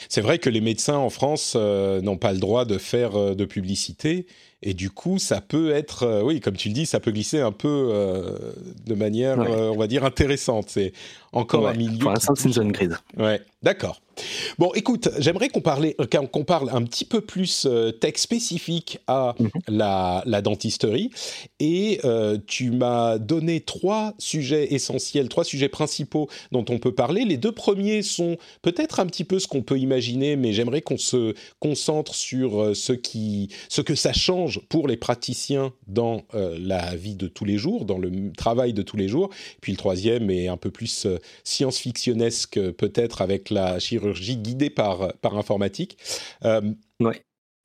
C'est 0.08 0.20
vrai 0.20 0.38
que 0.38 0.50
les 0.50 0.60
médecins 0.60 0.96
en 0.96 1.10
France 1.10 1.54
euh, 1.56 2.00
n'ont 2.00 2.18
pas 2.18 2.32
le 2.32 2.38
droit 2.38 2.64
de 2.64 2.78
faire 2.78 3.34
de 3.34 3.44
publicité 3.44 4.26
Et 4.62 4.74
du 4.74 4.90
coup, 4.90 5.18
ça 5.18 5.40
peut 5.40 5.70
être, 5.70 6.22
oui, 6.24 6.40
comme 6.40 6.56
tu 6.56 6.68
le 6.68 6.74
dis, 6.74 6.86
ça 6.86 6.98
peut 7.00 7.12
glisser 7.12 7.40
un 7.40 7.52
peu 7.52 7.92
de 8.86 8.94
manière, 8.94 9.38
on 9.38 9.76
va 9.76 9.86
dire, 9.86 10.04
intéressante. 10.04 10.66
C'est 10.68 10.92
encore 11.32 11.68
un 11.68 11.74
milieu. 11.74 11.98
Pour 11.98 12.10
l'instant, 12.10 12.34
c'est 12.34 12.48
une 12.48 12.54
zone 12.54 12.72
grise. 12.72 12.96
Ouais, 13.16 13.40
d'accord. 13.62 14.00
Bon, 14.58 14.72
écoute, 14.74 15.08
j'aimerais 15.18 15.48
qu'on 15.48 15.60
parle, 15.60 15.94
qu'on 16.32 16.44
parle 16.44 16.70
un 16.70 16.82
petit 16.82 17.04
peu 17.04 17.20
plus 17.20 17.66
euh, 17.66 17.92
tech 17.92 18.14
spécifique 18.16 18.98
à 19.06 19.34
mhm. 19.38 19.50
la, 19.68 20.22
la, 20.26 20.42
dentisterie. 20.42 21.10
Et 21.60 22.00
euh, 22.04 22.38
tu 22.46 22.70
m'as 22.70 23.18
donné 23.18 23.60
trois 23.60 24.14
sujets 24.18 24.74
essentiels, 24.74 25.28
trois 25.28 25.44
sujets 25.44 25.68
principaux 25.68 26.28
dont 26.52 26.64
on 26.68 26.78
peut 26.78 26.92
parler. 26.92 27.24
Les 27.24 27.36
deux 27.36 27.52
premiers 27.52 28.02
sont 28.02 28.36
peut-être 28.62 29.00
un 29.00 29.06
petit 29.06 29.24
peu 29.24 29.38
ce 29.38 29.46
qu'on 29.46 29.62
peut 29.62 29.78
imaginer, 29.78 30.36
mais 30.36 30.52
j'aimerais 30.52 30.82
qu'on 30.82 30.98
se 30.98 31.34
concentre 31.60 32.14
sur 32.14 32.60
euh, 32.60 32.74
ce, 32.74 32.92
qui, 32.92 33.50
ce 33.68 33.80
que 33.80 33.94
ça 33.94 34.12
change 34.12 34.47
pour 34.68 34.88
les 34.88 34.96
praticiens 34.96 35.72
dans 35.86 36.22
la 36.32 36.94
vie 36.96 37.14
de 37.14 37.28
tous 37.28 37.44
les 37.44 37.58
jours, 37.58 37.84
dans 37.84 37.98
le 37.98 38.32
travail 38.32 38.72
de 38.72 38.82
tous 38.82 38.96
les 38.96 39.08
jours. 39.08 39.30
Puis 39.60 39.72
le 39.72 39.78
troisième 39.78 40.30
est 40.30 40.48
un 40.48 40.56
peu 40.56 40.70
plus 40.70 41.06
science-fictionnesque, 41.44 42.58
peut-être 42.72 43.22
avec 43.22 43.50
la 43.50 43.78
chirurgie 43.78 44.36
guidée 44.36 44.70
par, 44.70 45.12
par 45.18 45.36
informatique. 45.36 45.98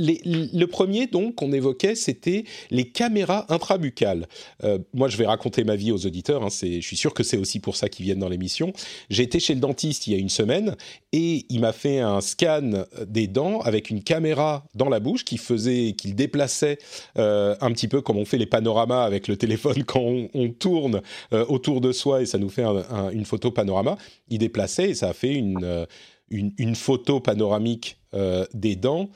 Euh, 0.01 0.47
le 0.53 0.65
premier, 0.65 1.07
donc, 1.07 1.35
qu'on 1.35 1.51
évoquait, 1.51 1.95
c'était 1.95 2.45
les 2.71 2.89
caméras 2.89 3.45
intrabuccales. 3.49 4.27
Euh, 4.63 4.79
moi, 4.93 5.07
je 5.07 5.17
vais 5.17 5.25
raconter 5.25 5.63
ma 5.63 5.75
vie 5.75 5.91
aux 5.91 6.05
auditeurs. 6.05 6.43
Hein, 6.43 6.49
je 6.49 6.79
suis 6.79 6.97
sûr 6.97 7.13
que 7.13 7.23
c'est 7.23 7.37
aussi 7.37 7.59
pour 7.59 7.75
ça 7.75 7.89
qu'ils 7.89 8.05
viennent 8.05 8.19
dans 8.19 8.29
l'émission. 8.29 8.73
J'ai 9.09 9.23
été 9.23 9.39
chez 9.39 9.53
le 9.53 9.59
dentiste 9.59 10.07
il 10.07 10.13
y 10.13 10.15
a 10.15 10.19
une 10.19 10.29
semaine 10.29 10.75
et 11.11 11.45
il 11.49 11.59
m'a 11.59 11.73
fait 11.73 11.99
un 11.99 12.21
scan 12.21 12.85
des 13.05 13.27
dents 13.27 13.59
avec 13.61 13.89
une 13.89 14.03
caméra 14.03 14.65
dans 14.73 14.89
la 14.89 14.99
bouche 14.99 15.23
qui 15.25 15.37
faisait, 15.37 15.93
qu'il 15.93 16.15
déplaçait 16.15 16.79
euh, 17.17 17.55
un 17.61 17.71
petit 17.71 17.87
peu 17.87 18.01
comme 18.01 18.17
on 18.17 18.25
fait 18.25 18.37
les 18.37 18.45
panoramas 18.45 19.03
avec 19.03 19.27
le 19.27 19.37
téléphone 19.37 19.83
quand 19.87 20.01
on, 20.33 20.49
tourne 20.49 21.01
autour 21.31 21.81
de 21.81 21.91
soi 21.91 22.21
et 22.21 22.25
ça 22.25 22.37
nous 22.37 22.49
fait 22.49 22.63
une 23.11 23.25
photo 23.25 23.51
panorama. 23.51 23.97
Il 24.29 24.39
déplaçait 24.39 24.91
et 24.91 24.93
ça 24.93 25.09
a 25.09 25.13
fait 25.13 25.33
une 25.33 25.87
une, 26.29 26.75
photo 26.75 27.19
panoramique 27.19 27.97
euh, 28.13 28.45
des 28.53 28.75
dents 28.75 29.09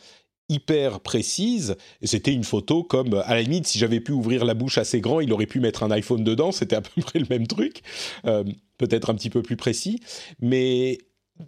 hyper 0.50 1.00
précise. 1.00 1.76
C'était 2.04 2.34
une 2.34 2.44
photo 2.44 2.84
comme, 2.84 3.22
à 3.26 3.36
la 3.36 3.42
limite, 3.42 3.68
si 3.68 3.80
j'avais 3.80 4.00
pu 4.00 4.12
ouvrir 4.12 4.46
la 4.46 4.54
bouche 4.54 4.78
assez 4.78 5.02
grand, 5.02 5.20
il 5.20 5.32
aurait 5.34 5.46
pu 5.46 5.60
mettre 5.60 5.84
un 5.84 5.92
iPhone 5.92 6.24
dedans. 6.24 6.52
C'était 6.52 6.76
à 6.76 6.82
peu 6.82 7.02
près 7.02 7.20
le 7.20 7.28
même 7.30 7.48
truc, 7.48 7.82
euh, 8.26 8.44
peut-être 8.78 9.10
un 9.10 9.16
petit 9.16 9.30
peu 9.30 9.42
plus 9.42 9.58
précis. 9.58 10.00
Mais 10.42 11.00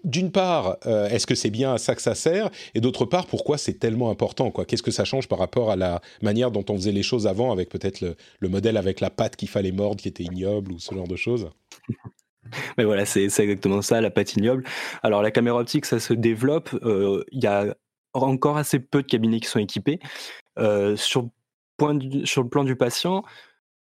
d'une 0.03 0.31
part, 0.31 0.77
euh, 0.85 1.07
est-ce 1.09 1.25
que 1.25 1.35
c'est 1.35 1.49
bien 1.49 1.73
à 1.73 1.77
ça 1.77 1.95
que 1.95 2.01
ça 2.01 2.15
sert? 2.15 2.49
Et 2.75 2.81
d'autre 2.81 3.05
part, 3.05 3.25
pourquoi 3.25 3.57
c'est 3.57 3.73
tellement 3.73 4.11
important 4.11 4.51
Qu'est-ce 4.51 4.83
que 4.83 4.91
ça 4.91 5.05
change 5.05 5.27
par 5.27 5.39
rapport 5.39 5.71
à 5.71 5.75
la 5.75 6.01
manière 6.21 6.51
dont 6.51 6.65
on 6.69 6.75
faisait 6.75 6.91
les 6.91 7.03
choses 7.03 7.25
avant, 7.27 7.51
avec 7.51 7.69
peut-être 7.69 8.01
le, 8.01 8.15
le 8.39 8.49
modèle 8.49 8.77
avec 8.77 8.99
la 8.99 9.09
patte 9.09 9.35
qu'il 9.35 9.49
fallait 9.49 9.71
mordre, 9.71 10.01
qui 10.01 10.07
était 10.07 10.23
ignoble, 10.23 10.73
ou 10.73 10.79
ce 10.79 10.93
genre 10.93 11.07
de 11.07 11.15
choses? 11.15 11.49
Mais 12.77 12.83
voilà, 12.83 13.05
c'est 13.05 13.23
exactement 13.23 13.81
ça, 13.81 14.01
la 14.01 14.09
patte 14.09 14.33
ignoble. 14.33 14.63
Alors 15.03 15.21
la 15.21 15.31
caméra 15.31 15.59
optique, 15.59 15.85
ça 15.85 15.99
se 15.99 16.13
développe. 16.13 16.73
Euh, 16.83 17.23
il 17.31 17.43
y 17.43 17.47
a 17.47 17.75
encore 18.13 18.57
assez 18.57 18.79
peu 18.79 19.01
de 19.01 19.07
cabinets 19.07 19.39
qui 19.39 19.47
sont 19.47 19.59
équipés. 19.59 19.99
Euh, 20.57 20.95
sur, 20.95 21.29
sur 22.23 22.43
le 22.43 22.49
plan 22.49 22.63
du 22.63 22.75
patient, 22.75 23.23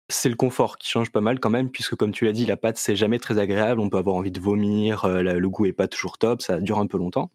c'est 0.09 0.29
le 0.29 0.35
confort 0.35 0.77
qui 0.77 0.89
change 0.89 1.11
pas 1.11 1.21
mal 1.21 1.39
quand 1.39 1.49
même, 1.49 1.69
puisque 1.69 1.95
comme 1.95 2.11
tu 2.11 2.25
l'as 2.25 2.31
dit, 2.31 2.45
la 2.45 2.57
pâte 2.57 2.77
c'est 2.77 2.95
jamais 2.95 3.19
très 3.19 3.39
agréable. 3.39 3.81
On 3.81 3.89
peut 3.89 3.97
avoir 3.97 4.15
envie 4.15 4.31
de 4.31 4.39
vomir, 4.39 5.05
euh, 5.05 5.21
le 5.21 5.49
goût 5.49 5.65
est 5.65 5.73
pas 5.73 5.87
toujours 5.87 6.17
top, 6.17 6.41
ça 6.41 6.59
dure 6.59 6.79
un 6.79 6.87
peu 6.87 6.97
longtemps. 6.97 7.31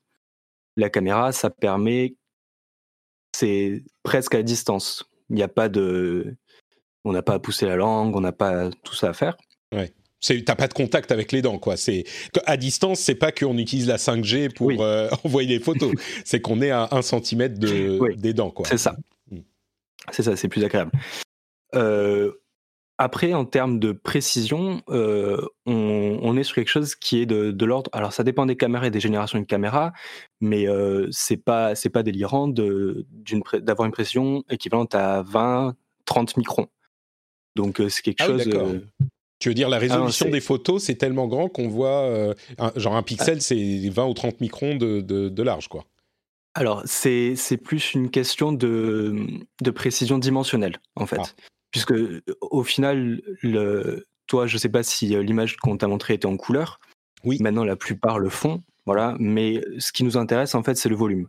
La 0.76 0.90
caméra, 0.90 1.32
ça 1.32 1.50
permet, 1.50 2.14
c'est 3.34 3.82
presque 4.02 4.34
à 4.34 4.42
distance. 4.42 5.10
Il 5.30 5.36
n'y 5.36 5.42
a 5.42 5.48
pas 5.48 5.68
de, 5.68 6.36
on 7.04 7.12
n'a 7.12 7.22
pas 7.22 7.34
à 7.34 7.38
pousser 7.38 7.66
la 7.66 7.76
langue, 7.76 8.14
on 8.16 8.20
n'a 8.20 8.32
pas 8.32 8.70
tout 8.84 8.94
ça 8.94 9.10
à 9.10 9.12
faire. 9.12 9.36
Ouais. 9.72 9.92
T'as 10.20 10.56
pas 10.56 10.66
de 10.66 10.74
contact 10.74 11.12
avec 11.12 11.30
les 11.30 11.42
dents, 11.42 11.58
quoi. 11.58 11.76
C'est 11.76 12.04
à 12.44 12.56
distance, 12.56 12.98
c'est 12.98 13.14
pas 13.14 13.30
qu'on 13.30 13.56
utilise 13.56 13.86
la 13.86 13.98
5G 13.98 14.52
pour 14.52 14.82
euh, 14.82 15.08
envoyer 15.24 15.58
des 15.58 15.62
photos. 15.62 15.92
c'est 16.24 16.40
qu'on 16.40 16.60
est 16.60 16.70
à 16.70 16.88
un 16.90 17.02
centimètre 17.02 17.58
de, 17.58 18.14
des 18.16 18.34
dents, 18.34 18.50
quoi. 18.50 18.66
C'est 18.66 18.78
ça. 18.78 18.96
Mm. 19.30 19.38
C'est 20.10 20.22
ça, 20.24 20.36
c'est 20.36 20.48
plus 20.48 20.64
agréable. 20.64 20.90
Euh, 21.74 22.32
après, 22.98 23.32
en 23.32 23.44
termes 23.44 23.78
de 23.78 23.92
précision, 23.92 24.82
euh, 24.88 25.40
on, 25.66 26.36
est 26.36 26.42
sur 26.42 26.56
quelque 26.56 26.68
chose 26.68 26.96
qui 26.96 27.20
est 27.20 27.26
de, 27.26 27.64
l'ordre. 27.64 27.88
Alors, 27.92 28.12
ça 28.12 28.24
dépend 28.24 28.44
des 28.44 28.56
caméras 28.56 28.88
et 28.88 28.90
des 28.90 28.98
générations 28.98 29.38
de 29.38 29.44
caméras, 29.44 29.92
mais 30.40 30.66
c'est 31.12 31.36
pas 31.36 31.76
c'est 31.76 31.90
pas 31.90 32.02
délirant 32.02 32.48
d'avoir 32.48 33.86
une 33.86 33.92
précision 33.92 34.42
équivalente 34.50 34.96
à 34.96 35.22
20, 35.22 35.76
30 36.06 36.36
microns. 36.38 36.66
Donc, 37.54 37.80
c'est 37.88 38.02
quelque 38.02 38.22
ah 38.22 38.26
chose. 38.26 38.48
Tu 39.38 39.48
veux 39.48 39.54
dire 39.54 39.68
la 39.68 39.76
ah 39.76 39.80
résolution 39.80 40.28
des 40.30 40.40
photos, 40.40 40.82
c'est 40.82 40.96
tellement 40.96 41.28
grand 41.28 41.48
qu'on 41.48 41.68
voit, 41.68 42.02
euh, 42.02 42.34
genre 42.76 42.96
un 42.96 43.02
pixel, 43.02 43.40
c'est 43.40 43.88
20 43.88 44.06
ou 44.06 44.14
30 44.14 44.40
microns 44.40 44.74
de, 44.74 45.00
de, 45.00 45.42
large, 45.42 45.68
quoi. 45.68 45.84
Alors, 46.54 46.82
c'est 46.86 47.36
plus 47.62 47.94
une 47.94 48.10
question 48.10 48.52
de, 48.52 49.14
de, 49.62 49.70
précision 49.70 50.18
dimensionnelle, 50.18 50.78
en 50.96 51.06
fait. 51.06 51.20
Ah. 51.20 51.42
Puisque, 51.70 51.94
au 52.40 52.64
final, 52.64 53.20
le, 53.42 54.06
toi, 54.26 54.46
je 54.46 54.56
ne 54.56 54.58
sais 54.58 54.68
pas 54.68 54.82
si 54.82 55.14
euh, 55.14 55.22
l'image 55.22 55.56
qu'on 55.56 55.76
t'a 55.76 55.86
montrée 55.86 56.14
était 56.14 56.26
en 56.26 56.36
couleur. 56.36 56.80
Oui. 57.24 57.38
Maintenant, 57.40 57.64
la 57.64 57.76
plupart 57.76 58.18
le 58.18 58.30
font, 58.30 58.62
voilà. 58.86 59.14
Mais 59.20 59.60
ce 59.78 59.92
qui 59.92 60.02
nous 60.02 60.16
intéresse, 60.16 60.54
en 60.54 60.64
fait, 60.64 60.76
c'est 60.76 60.88
le 60.88 60.96
volume. 60.96 61.28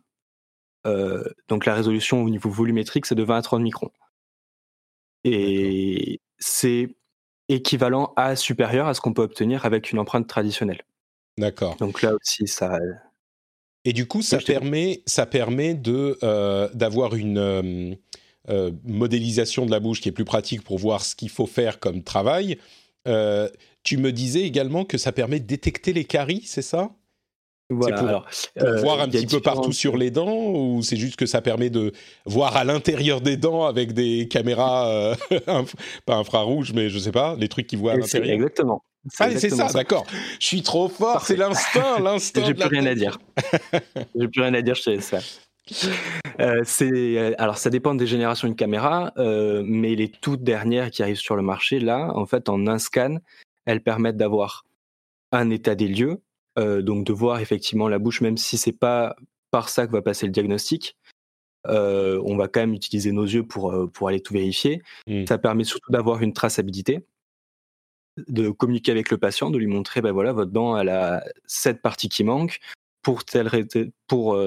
Euh, 0.88 1.24
donc, 1.48 1.66
la 1.66 1.76
résolution 1.76 2.24
au 2.24 2.30
niveau 2.30 2.50
volumétrique, 2.50 3.06
c'est 3.06 3.16
de 3.16 3.24
20 3.24 3.38
à 3.38 3.42
30 3.44 3.62
microns. 3.62 3.92
Et 5.24 6.22
c'est 6.40 6.96
équivalent 7.50 8.14
à 8.16 8.36
supérieur 8.36 8.88
à 8.88 8.94
ce 8.94 9.02
qu'on 9.02 9.14
peut 9.14 9.24
obtenir 9.24 9.66
avec 9.66 9.92
une 9.92 10.00
empreinte 10.00 10.28
traditionnelle. 10.28 10.84
D'accord. 11.38 11.76
Donc 11.78 12.02
là 12.02 12.14
aussi, 12.14 12.48
ça. 12.48 12.80
Et 13.86 13.94
du 13.94 14.08
coup, 14.08 14.22
ça 14.22 14.38
permet, 14.38 15.02
ça 15.06 15.26
permet 15.26 15.74
de 15.74 16.18
euh, 16.24 16.70
d'avoir 16.74 17.16
une 17.16 17.38
euh, 17.38 17.96
euh, 18.50 18.72
modélisation 18.84 19.66
de 19.66 19.72
la 19.72 19.80
bouche 19.80 20.02
qui 20.02 20.10
est 20.10 20.14
plus 20.14 20.26
pratique 20.26 20.64
pour 20.64 20.78
voir 20.78 21.04
ce 21.04 21.16
qu'il 21.16 21.30
faut 21.30 21.48
faire 21.48 21.80
comme 21.80 22.04
travail. 22.04 22.58
tu 23.84 23.98
me 23.98 24.12
disais 24.12 24.42
également 24.42 24.86
que 24.86 24.98
ça 24.98 25.12
permet 25.12 25.40
de 25.40 25.48
détecter 25.48 25.94
les 25.94 26.06
caries, 26.06 26.44
c'est 26.46 26.62
ça? 26.62 26.92
Voilà, 27.70 27.98
pour, 27.98 28.08
alors, 28.08 28.26
voir 28.80 29.00
un 29.00 29.08
petit 29.08 29.28
peu 29.28 29.42
partout 29.42 29.72
sur 29.72 29.96
les 29.96 30.10
dents 30.10 30.52
ou 30.54 30.82
c'est 30.82 30.98
juste 30.98 31.16
que 31.18 31.28
ça 31.28 31.42
permet 31.42 31.70
de 31.70 31.92
voir 32.26 32.58
à 32.58 32.64
l'intérieur 32.64 33.22
des 33.22 33.38
dents 33.38 33.66
avec 33.66 33.94
des 33.94 34.28
caméras, 34.28 34.90
euh, 34.90 35.16
pas 36.06 36.16
infrarouges, 36.16 36.74
mais 36.74 36.90
je 36.90 36.98
sais 36.98 37.12
pas, 37.12 37.36
les 37.38 37.48
trucs 37.48 37.68
qui 37.68 37.76
voient 37.76 37.94
à 37.94 37.98
l'intérieur? 37.98 38.34
Exactement. 38.34 38.84
Ah, 39.20 39.30
c'est 39.32 39.50
ça, 39.50 39.68
d'accord. 39.68 40.06
Je 40.40 40.46
suis 40.46 40.62
trop 40.62 40.90
fort, 40.90 41.26
c'est 41.26 41.36
l'instinct, 41.36 42.00
l'instinct. 42.04 42.44
J'ai 42.46 42.54
plus 42.54 42.68
rien 42.68 42.86
à 42.86 42.96
dire. 42.96 43.20
J'ai 44.16 44.28
plus 44.28 44.42
rien 44.42 44.54
à 44.54 44.62
dire, 44.62 44.76
je 44.76 44.82
sais 44.82 45.00
ça. 45.00 45.20
Euh, 46.40 46.62
c'est 46.64 47.36
alors 47.38 47.60
ça 47.60 47.70
dépend 47.70 47.94
des 47.94 48.08
générations 48.08 48.48
de 48.48 48.54
caméras, 48.54 49.14
euh, 49.18 49.62
mais 49.64 49.94
les 49.94 50.10
toutes 50.10 50.42
dernières 50.42 50.90
qui 50.90 51.04
arrivent 51.04 51.18
sur 51.18 51.36
le 51.36 51.44
marché 51.44 51.80
là, 51.80 52.12
en 52.16 52.26
fait, 52.26 52.50
en 52.50 52.66
un 52.66 52.80
scan, 52.80 53.18
elles 53.66 53.82
permettent 53.82 54.18
d'avoir 54.18 54.66
un 55.32 55.52
état 55.52 55.76
des 55.76 55.88
lieux, 55.88 56.10
euh, 56.10 56.18
donc 56.60 57.06
de 57.06 57.14
voir 57.14 57.40
effectivement 57.40 57.88
la 57.88 58.00
bouche, 58.00 58.22
même 58.22 58.38
si 58.38 58.58
c'est 58.58 58.72
pas 58.72 59.16
par 59.52 59.70
ça 59.70 59.88
que 59.88 59.92
va 59.92 60.02
passer 60.02 60.26
le 60.26 60.32
diagnostic. 60.32 60.98
Euh, 61.68 62.22
on 62.26 62.38
va 62.38 62.48
quand 62.48 62.62
même 62.62 62.74
utiliser 62.74 63.12
nos 63.12 63.26
yeux 63.26 63.46
pour, 63.46 63.72
euh, 63.72 63.88
pour 63.88 64.08
aller 64.08 64.22
tout 64.22 64.34
vérifier. 64.34 64.82
Mmh. 65.08 65.26
Ça 65.26 65.38
permet 65.38 65.64
surtout 65.64 65.92
d'avoir 65.92 66.22
une 66.22 66.34
traçabilité, 66.34 67.06
de 68.28 68.50
communiquer 68.50 68.92
avec 68.92 69.10
le 69.12 69.18
patient, 69.18 69.50
de 69.50 69.58
lui 69.58 69.68
montrer, 69.68 70.02
ben 70.02 70.12
voilà, 70.12 70.32
votre 70.32 70.52
dent, 70.52 70.78
elle 70.78 70.90
a 70.90 71.24
cette 71.46 71.82
partie 71.82 72.10
qui 72.10 72.24
manque. 72.24 72.60
Pour 73.02 73.24
telle, 73.24 73.50
pour, 74.08 74.38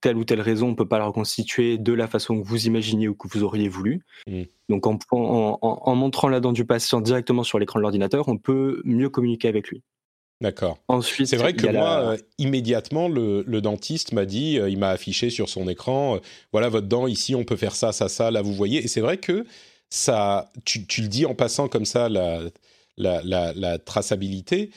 telle 0.00 0.16
ou 0.16 0.24
telle 0.24 0.40
raison, 0.40 0.66
on 0.66 0.70
ne 0.70 0.74
peut 0.74 0.88
pas 0.88 0.98
la 0.98 1.06
reconstituer 1.06 1.78
de 1.78 1.92
la 1.92 2.08
façon 2.08 2.42
que 2.42 2.46
vous 2.46 2.66
imaginiez 2.66 3.06
ou 3.06 3.14
que 3.14 3.28
vous 3.28 3.44
auriez 3.44 3.68
voulu. 3.68 4.04
Mmh. 4.26 4.42
Donc 4.68 4.86
en, 4.86 4.98
en, 5.12 5.94
montrant 5.94 6.28
la 6.28 6.40
dent 6.40 6.52
du 6.52 6.64
patient 6.64 7.00
directement 7.00 7.44
sur 7.44 7.60
l'écran 7.60 7.78
de 7.78 7.82
l'ordinateur, 7.82 8.28
on 8.28 8.36
peut 8.36 8.82
mieux 8.84 9.10
communiquer 9.10 9.46
avec 9.46 9.68
lui. 9.68 9.82
D'accord. 10.40 10.78
Ensuite, 10.88 11.26
c'est 11.26 11.36
vrai 11.36 11.52
que 11.52 11.66
moi, 11.66 12.12
euh, 12.12 12.16
immédiatement, 12.38 13.08
le, 13.08 13.60
dentiste 13.60 14.12
m'a 14.12 14.24
dit, 14.24 14.58
euh, 14.58 14.70
il 14.70 14.78
m'a 14.78 14.88
affiché 14.88 15.28
sur 15.28 15.50
son 15.50 15.68
écran, 15.68 16.16
euh, 16.16 16.18
voilà 16.52 16.70
votre 16.70 16.86
dent 16.86 17.06
ici, 17.06 17.34
on 17.34 17.44
peut 17.44 17.56
faire 17.56 17.74
ça, 17.74 17.92
ça, 17.92 18.08
ça. 18.08 18.30
Là, 18.30 18.40
vous 18.40 18.54
voyez. 18.54 18.82
Et 18.82 18.88
c'est 18.88 19.02
vrai 19.02 19.18
que 19.18 19.44
ça, 19.90 20.50
tu, 20.64 20.86
le 21.02 21.08
dis 21.08 21.26
en 21.26 21.34
passant 21.34 21.68
comme 21.68 21.84
ça 21.84 22.08
la, 22.08 22.40
la, 22.96 23.78
traçabilité. 23.78 24.70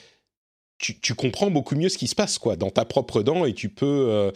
Tu, 0.79 1.15
comprends 1.15 1.49
beaucoup 1.49 1.75
mieux 1.75 1.87
ce 1.87 1.97
qui 1.97 2.07
se 2.07 2.15
passe 2.15 2.37
quoi 2.37 2.57
dans 2.57 2.69
ta 2.69 2.83
propre 2.83 3.23
dent 3.23 3.45
et 3.45 3.53
tu 3.53 3.69
peux. 3.69 4.33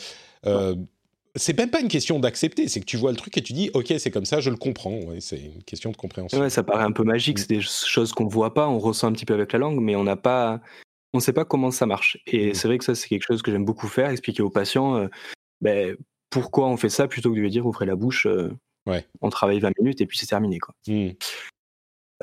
c'est 1.36 1.58
même 1.58 1.70
pas 1.70 1.82
une 1.82 1.90
question 1.90 2.20
d'accepter, 2.20 2.70
c'est 2.70 2.80
que 2.80 2.86
tu 2.86 2.96
vois 2.96 3.12
le 3.12 3.18
truc 3.18 3.38
et 3.38 3.42
tu 3.42 3.52
dis 3.52 3.70
ok 3.74 3.94
c'est 4.00 4.12
comme 4.12 4.24
ça, 4.24 4.40
je 4.40 4.50
le 4.50 4.56
comprends. 4.56 4.98
c'est 5.20 5.40
une 5.40 5.64
question 5.64 5.92
de 5.92 5.98
compréhension. 5.98 6.40
Ouais, 6.40 6.50
ça 6.50 6.64
paraît 6.64 6.86
un 6.86 6.94
peu 6.94 7.04
magique, 7.04 7.40
c'est 7.40 7.50
des 7.50 7.60
choses 7.60 8.14
qu'on 8.14 8.28
voit 8.28 8.54
pas, 8.54 8.70
on 8.70 8.80
ressent 8.80 9.08
un 9.08 9.12
petit 9.12 9.26
peu 9.26 9.34
avec 9.34 9.52
la 9.52 9.60
langue, 9.60 9.82
mais 9.82 9.98
on 9.98 10.06
n'a 10.06 10.16
pas 10.16 10.62
on 11.14 11.18
ne 11.18 11.22
sait 11.22 11.34
pas 11.34 11.46
comment 11.46 11.72
ça 11.72 11.86
marche. 11.86 12.18
Et 12.28 12.52
mmh. 12.52 12.54
c'est 12.54 12.68
vrai 12.68 12.78
que 12.78 12.84
ça, 12.84 12.96
c'est 12.96 13.08
quelque 13.08 13.26
chose 13.26 13.42
que 13.42 13.52
j'aime 13.52 13.66
beaucoup 13.66 13.88
faire, 13.88 14.10
expliquer 14.10 14.44
aux 14.44 14.50
patients 14.50 14.96
euh, 14.96 15.08
ben, 15.62 15.96
pourquoi 16.30 16.68
on 16.68 16.78
fait 16.78 16.90
ça 16.90 17.08
plutôt 17.08 17.32
que 17.32 17.36
de 17.36 17.42
lui 17.42 17.50
dire 17.50 17.66
ouvrez 17.66 17.86
la 17.86 17.96
bouche, 17.96 18.26
euh, 18.26 18.52
Ouais. 18.86 19.06
On 19.20 19.30
travaille 19.30 19.60
20 19.60 19.78
minutes 19.80 20.00
et 20.00 20.06
puis 20.06 20.18
c'est 20.18 20.28
terminé. 20.28 20.60
Quoi. 20.60 20.74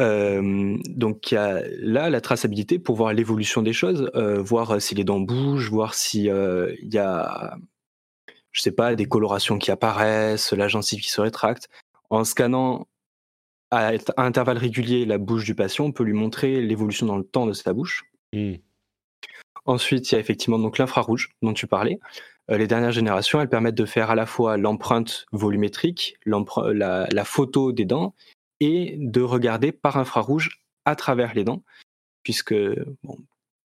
Euh, 0.01 0.79
donc 0.87 1.31
il 1.31 1.35
y 1.35 1.37
a 1.37 1.61
là 1.79 2.09
la 2.09 2.23
traçabilité 2.23 2.79
pour 2.79 2.97
voir 2.97 3.13
l'évolution 3.13 3.61
des 3.61 3.75
choses, 3.75 4.11
euh, 4.15 4.41
voir 4.41 4.81
si 4.81 4.95
les 4.95 5.05
dents 5.05 5.21
bougent, 5.21 5.69
voir 5.69 5.93
si 5.93 6.23
il 6.23 6.95
y 6.95 6.99
a, 6.99 7.59
je 8.51 8.63
sais 8.63 8.73
pas, 8.73 8.95
des 8.95 9.05
colorations 9.05 9.59
qui 9.59 9.71
apparaissent, 9.71 10.55
la 10.55 10.69
gencive 10.69 11.03
qui 11.03 11.11
se 11.11 11.21
rétracte. 11.21 11.69
En 12.09 12.25
scannant 12.25 12.89
à, 13.71 13.93
intervalles 14.17 14.57
réguliers 14.57 15.05
la 15.05 15.19
bouche 15.19 15.45
du 15.45 15.55
patient, 15.55 15.85
on 15.85 15.93
peut 15.93 16.05
lui 16.05 16.15
montrer 16.15 16.63
l'évolution 16.63 17.05
dans 17.05 17.19
le 17.19 17.25
temps 17.25 17.45
de 17.45 17.53
sa 17.53 17.75
bouche. 17.75 18.07
Hmm. 18.33 18.55
Ensuite, 19.67 20.11
il 20.11 20.15
y 20.15 20.17
a 20.17 20.21
effectivement 20.21 20.59
donc 20.59 20.79
l'infrarouge 20.79 21.31
dont 21.43 21.55
tu 21.55 21.67
parlais. 21.67 21.99
les 22.49 22.67
dernières 22.67 22.93
générations, 22.93 23.41
elles 23.41 23.49
permettent 23.49 23.75
de 23.75 23.87
faire 23.87 24.11
à 24.11 24.15
la 24.15 24.27
fois 24.27 24.57
l'empreinte 24.57 25.27
volumétrique, 25.33 26.17
la, 26.27 27.07
la, 27.11 27.25
photo 27.25 27.73
des 27.73 27.87
dents 27.87 28.15
et 28.61 28.97
de 28.99 29.23
regarder 29.23 29.73
par 29.73 29.97
infrarouge 29.97 30.61
à 30.85 30.97
travers 30.97 31.35
les 31.35 31.45
dents, 31.45 31.63
puisque, 32.23 32.55
bon, 33.03 33.17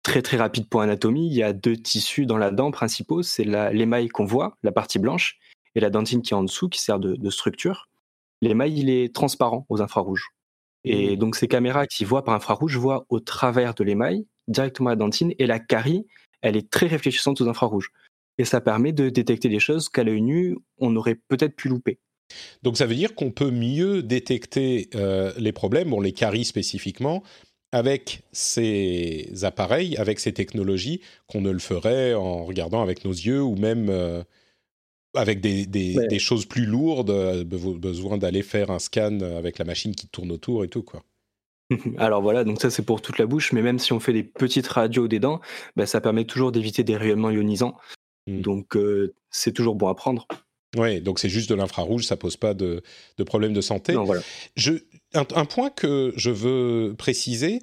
très 0.09 0.23
très 0.23 0.37
rapide 0.37 0.69
pour 0.69 0.81
anatomie, 0.81 1.27
il 1.27 1.35
y 1.35 1.43
a 1.43 1.53
deux 1.53 1.77
tissus 1.77 2.25
dans 2.25 2.39
la 2.39 2.51
dent 2.51 2.71
principaux, 2.71 3.23
c'est 3.23 3.45
l'émail 3.45 4.09
qu'on 4.09 4.25
voit, 4.25 4.57
la 4.63 4.73
partie 4.73 4.99
blanche, 4.99 5.39
et 5.75 5.81
la 5.81 5.91
dentine 5.91 6.23
qui 6.23 6.33
est 6.33 6.37
en 6.37 6.45
dessous, 6.45 6.69
qui 6.69 6.81
sert 6.81 6.99
de, 6.99 7.31
structure. 7.31 7.89
L'émail, 8.41 8.79
il 8.79 8.89
est 8.91 9.15
transparent 9.15 9.67
aux 9.69 9.83
infrarouges. 9.83 10.31
Et 10.85 11.15
mmh. 11.15 11.19
donc 11.19 11.37
ces 11.37 11.49
caméras 11.49 11.87
qui 11.87 12.05
voient 12.05 12.25
par 12.25 12.35
infrarouge 12.35 12.77
voient 12.77 13.05
au 13.09 13.21
travers 13.21 13.75
de 13.75 13.85
l'émail, 13.85 14.27
directement 14.49 14.91
la 14.91 14.97
dentine, 14.97 15.33
et 15.39 15.47
la 15.47 15.59
carie, 15.61 16.07
elle 16.43 16.57
est 16.57 16.71
très 16.71 16.87
réfléchissante 16.87 17.41
aux 17.41 17.49
infrarouges. 17.49 17.93
Et 18.39 18.45
ça 18.45 18.61
permet 18.61 18.93
de 18.93 19.09
détecter 19.09 19.49
des 19.49 19.59
choses 19.61 19.89
qu'à 19.89 20.05
l'œil 20.05 20.23
nu, 20.23 20.57
on 20.79 20.95
aurait 20.97 21.17
peut-être 21.29 21.57
pu 21.57 21.69
louper. 21.69 21.99
Donc 22.63 22.77
ça 22.77 22.87
veut 22.87 22.95
dire 22.95 23.15
qu'on 23.15 23.31
peut 23.31 23.51
mieux 23.51 24.03
détecter 24.03 24.91
euh, 24.95 25.33
les 25.39 25.53
problèmes, 25.53 25.91
bon 25.91 26.01
les 26.01 26.13
caries 26.13 26.45
spécifiquement, 26.45 27.23
avec 27.73 28.23
ces 28.33 29.31
appareils, 29.43 29.97
avec 29.97 30.21
ces 30.21 30.33
technologies, 30.33 31.01
qu'on 31.27 31.41
ne 31.41 31.51
le 31.51 31.59
ferait 31.59 32.15
en 32.15 32.45
regardant 32.45 32.83
avec 32.83 33.05
nos 33.05 33.13
yeux 33.13 33.43
ou 33.43 33.57
même 33.57 33.89
euh, 33.91 34.23
avec 35.15 35.41
des, 35.41 35.67
des, 35.67 36.19
choses 36.19 36.47
plus 36.47 36.67
lourdes, 36.67 37.11
euh, 37.11 37.45
besoin 37.45 38.19
d'aller 38.19 38.43
faire 38.43 38.71
un 38.71 38.79
scan 38.79 39.21
avec 39.21 39.59
la 39.59 39.65
machine 39.65 39.95
qui 39.95 40.07
tourne 40.09 40.31
autour 40.31 40.65
et 40.65 40.69
tout 40.69 40.83
quoi. 40.83 41.03
Alors 41.99 42.23
voilà, 42.23 42.45
donc 42.45 42.61
ça 42.61 42.71
c'est 42.71 42.85
pour 42.85 43.03
toute 43.03 43.19
la 43.19 43.27
bouche, 43.27 43.53
mais 43.53 43.63
même 43.63 43.79
si 43.79 43.93
on 43.93 44.01
fait 44.01 44.13
des 44.13 44.25
petites 44.25 44.69
radios 44.69 45.09
des 45.09 45.21
dents, 45.21 45.41
bah, 45.77 45.87
ça 45.87 46.01
permet 46.01 46.25
toujours 46.25 46.53
d'éviter 46.53 46.85
des 46.85 46.97
rayonnements 46.97 47.31
ionisants. 47.31 47.77
Mmh. 48.27 48.41
Donc 48.41 48.77
c'est 49.31 49.53
toujours 49.53 49.75
bon 49.75 49.89
à 49.89 49.95
prendre. 49.95 50.27
Oui, 50.77 51.01
donc 51.01 51.19
c'est 51.19 51.31
juste 51.31 51.49
de 51.49 51.55
l'infrarouge, 51.55 52.05
ça 52.05 52.17
pose 52.17 52.37
pas 52.37 52.53
de, 52.53 52.83
de, 53.17 53.25
problème 53.25 53.55
de 53.55 53.61
santé. 53.63 53.95
je, 54.55 54.73
un, 55.15 55.25
point 55.25 55.71
que 55.71 56.13
je 56.17 56.31
veux 56.31 56.95
préciser, 56.99 57.61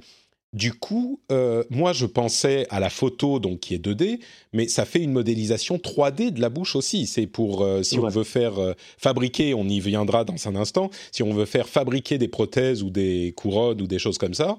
du 0.55 0.73
coup, 0.73 1.19
euh, 1.33 1.65
moi 1.69 1.91
je 1.91 2.05
pensais 2.05 2.65
à 2.69 2.79
la 2.79 2.89
photo 2.89 3.39
donc 3.39 3.59
qui 3.59 3.75
est 3.75 3.85
2D, 3.85 4.21
mais 4.53 4.69
ça 4.69 4.85
fait 4.85 5.01
une 5.01 5.11
modélisation 5.11 5.75
3D 5.75 6.31
de 6.31 6.39
la 6.39 6.47
bouche 6.47 6.77
aussi. 6.77 7.07
C'est 7.07 7.27
pour 7.27 7.61
euh, 7.61 7.83
si 7.83 7.99
on 7.99 8.07
veut 8.07 8.23
faire 8.23 8.57
euh, 8.57 8.73
fabriquer, 8.97 9.53
on 9.53 9.65
y 9.65 9.81
viendra 9.81 10.23
dans 10.23 10.47
un 10.47 10.55
instant. 10.55 10.89
Si 11.11 11.23
on 11.23 11.33
veut 11.33 11.45
faire 11.45 11.67
fabriquer 11.67 12.17
des 12.17 12.29
prothèses 12.29 12.83
ou 12.83 12.89
des 12.89 13.33
couronnes 13.35 13.81
ou 13.81 13.87
des 13.87 13.99
choses 13.99 14.17
comme 14.17 14.33
ça, 14.33 14.57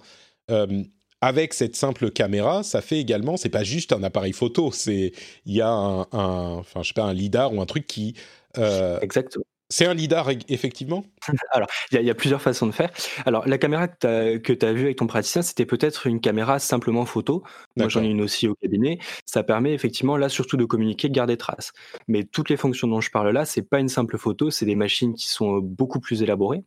avec 1.22 1.54
cette 1.54 1.76
simple 1.76 2.10
caméra, 2.10 2.62
ça 2.62 2.82
fait 2.82 2.98
également, 2.98 3.38
c'est 3.38 3.48
pas 3.48 3.64
juste 3.64 3.94
un 3.94 4.02
appareil 4.02 4.34
photo, 4.34 4.70
c'est 4.72 5.12
il 5.46 5.54
y 5.54 5.62
a 5.62 5.70
un, 5.70 6.06
enfin 6.12 6.82
je 6.82 6.88
sais 6.88 6.94
pas, 6.94 7.04
un 7.04 7.14
lidar 7.14 7.54
ou 7.54 7.62
un 7.62 7.66
truc 7.66 7.86
qui. 7.86 8.14
Exactement. 8.54 9.46
C'est 9.68 9.86
un 9.86 9.94
lidar 9.94 10.30
effectivement? 10.48 11.04
Alors, 11.52 11.68
il 11.90 12.00
y, 12.00 12.10
a 12.10 12.14
plusieurs 12.14 12.40
façons 12.40 12.66
de 12.66 12.72
faire. 12.72 12.90
Alors, 13.24 13.46
la 13.48 13.58
caméra 13.58 13.88
que 13.88 14.52
tu 14.52 14.66
as, 14.66 14.72
vue 14.72 14.84
avec 14.84 14.98
ton 14.98 15.06
praticien, 15.06 15.42
c'était 15.42 15.66
peut-être 15.66 16.06
une 16.06 16.20
caméra 16.20 16.58
simplement 16.58 17.04
photo. 17.04 17.42
Moi, 17.76 17.88
j'en 17.88 18.02
ai 18.02 18.06
une 18.06 18.20
aussi 18.20 18.46
au 18.46 18.54
cabinet. 18.54 18.98
Ça 19.24 19.42
permet 19.42 19.72
effectivement 19.72 20.16
là 20.16 20.28
surtout 20.28 20.56
de 20.56 20.64
communiquer, 20.64 21.08
de 21.08 21.14
garder 21.14 21.36
trace. 21.36 21.72
Mais 22.06 22.22
toutes 22.22 22.48
les 22.48 22.56
fonctions 22.56 22.86
dont 22.86 23.00
je 23.00 23.10
parle 23.10 23.30
là, 23.30 23.44
c'est 23.44 23.62
pas 23.62 23.80
une 23.80 23.88
simple 23.88 24.18
photo, 24.18 24.50
c'est 24.50 24.66
des 24.66 24.76
machines 24.76 25.14
qui 25.14 25.28
sont 25.28 25.58
beaucoup 25.58 25.98
plus 25.98 26.22
élaborées 26.22 26.62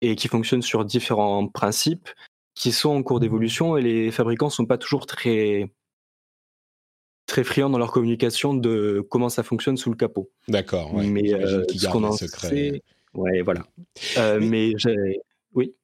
et 0.00 0.16
qui 0.16 0.28
fonctionnent 0.28 0.62
sur 0.62 0.84
différents 0.84 1.46
principes 1.46 2.08
qui 2.54 2.72
sont 2.72 2.90
en 2.90 3.02
cours 3.02 3.20
d'évolution 3.20 3.76
et 3.76 3.82
les 3.82 4.10
fabricants 4.10 4.50
sont 4.50 4.66
pas 4.66 4.78
toujours 4.78 5.06
très 5.06 5.70
très 7.26 7.44
friands 7.44 7.70
dans 7.70 7.78
leur 7.78 7.92
communication 7.92 8.54
de 8.54 9.04
comment 9.10 9.28
ça 9.28 9.42
fonctionne 9.42 9.76
sous 9.76 9.90
le 9.90 9.96
capot. 9.96 10.30
D'accord. 10.48 10.94
Ouais. 10.94 11.06
Mais 11.06 11.32
euh, 11.34 11.64
ce 11.74 11.86
qu'on 11.88 12.04
en 12.04 12.12
sait, 12.12 12.82
ouais, 13.14 13.42
voilà. 13.42 13.66
Euh, 14.18 14.40
mais, 14.40 14.72
j'ai, 14.76 15.20
oui. 15.54 15.74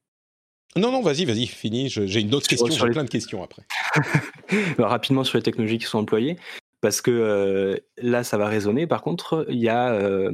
Non, 0.77 0.93
non, 0.93 1.03
vas-y, 1.03 1.25
vas-y, 1.25 1.47
fini. 1.47 1.89
J'ai 1.89 2.21
une 2.21 2.35
autre 2.35 2.47
question. 2.47 2.69
J'ai 2.69 2.91
plein 2.91 3.05
de 3.05 3.11
questions 3.11 3.43
après. 3.43 3.63
Rapidement 4.79 5.25
sur 5.25 5.39
les 5.39 5.43
technologies 5.43 5.79
qui 5.79 5.87
sont 5.87 5.99
employées, 5.99 6.37
parce 6.81 7.01
que 7.01 7.11
euh, 7.11 7.77
là, 7.99 8.23
ça 8.23 8.39
va 8.39 8.49
résonner. 8.49 8.87
Par 8.87 9.03
contre, 9.03 9.47
il 9.49 9.59
y 9.59 9.69
a 9.69 9.93
euh, 9.93 10.31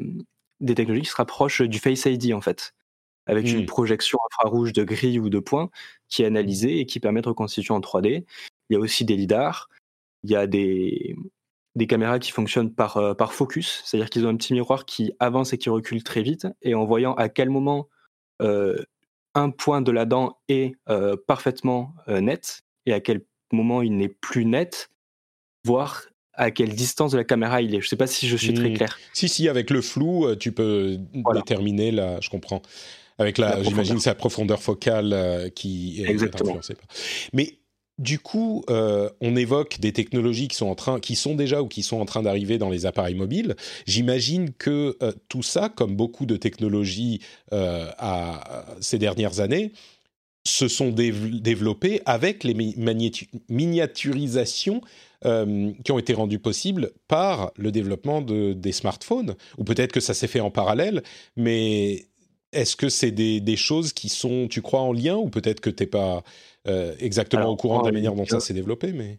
des 0.60 0.74
technologies 0.74 1.04
qui 1.04 1.10
se 1.10 1.16
rapprochent 1.16 1.62
du 1.62 1.78
Face 1.78 2.04
ID 2.04 2.32
en 2.32 2.40
fait 2.40 2.74
avec 3.26 3.48
une 3.50 3.62
mmh. 3.62 3.66
projection 3.66 4.18
infrarouge 4.30 4.72
de 4.72 4.84
grille 4.84 5.18
ou 5.18 5.28
de 5.28 5.40
points 5.40 5.68
qui 6.08 6.22
est 6.22 6.26
analysée 6.26 6.78
et 6.78 6.86
qui 6.86 7.00
permet 7.00 7.22
de 7.22 7.28
reconstituer 7.28 7.74
en 7.74 7.80
3D. 7.80 8.24
Il 8.70 8.74
y 8.74 8.76
a 8.76 8.78
aussi 8.78 9.04
des 9.04 9.16
lidars, 9.16 9.68
il 10.26 10.32
y 10.32 10.36
a 10.36 10.46
des, 10.46 11.16
des 11.76 11.86
caméras 11.86 12.18
qui 12.18 12.32
fonctionnent 12.32 12.74
par, 12.74 12.96
euh, 12.96 13.14
par 13.14 13.32
focus, 13.32 13.82
c'est-à-dire 13.84 14.10
qu'ils 14.10 14.26
ont 14.26 14.30
un 14.30 14.36
petit 14.36 14.52
miroir 14.52 14.84
qui 14.84 15.12
avance 15.20 15.52
et 15.52 15.58
qui 15.58 15.70
recule 15.70 16.02
très 16.02 16.22
vite, 16.22 16.48
et 16.62 16.74
en 16.74 16.84
voyant 16.84 17.14
à 17.14 17.28
quel 17.28 17.48
moment 17.48 17.88
euh, 18.42 18.76
un 19.34 19.50
point 19.50 19.82
de 19.82 19.92
la 19.92 20.04
dent 20.04 20.38
est 20.48 20.74
euh, 20.88 21.16
parfaitement 21.26 21.94
net 22.08 22.62
et 22.86 22.92
à 22.92 23.00
quel 23.00 23.24
moment 23.52 23.82
il 23.82 23.96
n'est 23.96 24.08
plus 24.08 24.44
net, 24.44 24.90
voir 25.64 26.06
à 26.32 26.50
quelle 26.50 26.74
distance 26.74 27.12
de 27.12 27.18
la 27.18 27.24
caméra 27.24 27.62
il 27.62 27.74
est. 27.74 27.80
Je 27.80 27.86
ne 27.86 27.88
sais 27.88 27.96
pas 27.96 28.06
si 28.06 28.26
je 28.28 28.36
suis 28.36 28.52
très 28.52 28.70
mmh. 28.70 28.74
clair. 28.74 28.98
Si, 29.12 29.28
si, 29.28 29.48
avec 29.48 29.70
le 29.70 29.80
flou, 29.80 30.34
tu 30.36 30.52
peux 30.52 30.98
déterminer 31.34 31.92
là, 31.92 32.18
je 32.20 32.30
comprends 32.30 32.62
avec 33.18 33.38
la, 33.38 33.62
j'imagine, 33.62 33.98
sa 33.98 34.14
profondeur 34.14 34.62
focale 34.62 35.50
qui 35.54 36.02
est 36.02 36.22
influencée 36.22 36.74
par. 36.74 36.86
Mais 37.32 37.58
du 37.98 38.18
coup, 38.18 38.64
euh, 38.68 39.08
on 39.20 39.36
évoque 39.36 39.80
des 39.80 39.92
technologies 39.92 40.48
qui 40.48 40.56
sont 40.56 40.66
en 40.66 40.74
train, 40.74 41.00
qui 41.00 41.16
sont 41.16 41.34
déjà 41.34 41.62
ou 41.62 41.68
qui 41.68 41.82
sont 41.82 41.98
en 41.98 42.04
train 42.04 42.22
d'arriver 42.22 42.58
dans 42.58 42.68
les 42.68 42.86
appareils 42.86 43.14
mobiles. 43.14 43.56
J'imagine 43.86 44.52
que 44.52 44.96
euh, 45.02 45.12
tout 45.28 45.42
ça, 45.42 45.68
comme 45.68 45.96
beaucoup 45.96 46.26
de 46.26 46.36
technologies 46.36 47.20
à, 47.52 48.66
ces 48.80 48.98
dernières 48.98 49.40
années, 49.40 49.72
se 50.46 50.68
sont 50.68 50.90
développées 50.90 52.02
avec 52.04 52.44
les 52.44 52.54
miniaturisations 53.48 54.80
qui 55.22 55.92
ont 55.92 55.98
été 55.98 56.12
rendues 56.12 56.38
possibles 56.38 56.92
par 57.08 57.50
le 57.56 57.72
développement 57.72 58.20
de, 58.22 58.52
des 58.52 58.70
smartphones. 58.70 59.34
Ou 59.58 59.64
peut-être 59.64 59.90
que 59.90 59.98
ça 59.98 60.14
s'est 60.14 60.28
fait 60.28 60.40
en 60.40 60.52
parallèle, 60.52 61.02
mais 61.36 62.06
est-ce 62.56 62.76
que 62.76 62.88
c'est 62.88 63.10
des, 63.10 63.56
choses 63.56 63.92
qui 63.92 64.08
sont, 64.08 64.48
tu 64.48 64.62
crois, 64.62 64.80
en 64.80 64.92
lien 64.92 65.16
ou 65.16 65.28
peut-être 65.28 65.60
que 65.60 65.70
tu 65.70 65.82
n'es 65.82 65.86
pas 65.86 66.22
euh, 66.66 66.94
exactement 66.98 67.48
au 67.48 67.56
courant 67.56 67.80
de 67.80 67.86
la 67.86 67.92
manière 67.92 68.14
dont 68.14 68.26
ça 68.26 68.40
s'est 68.40 68.54
développé 68.54 68.92
mais... 68.92 69.18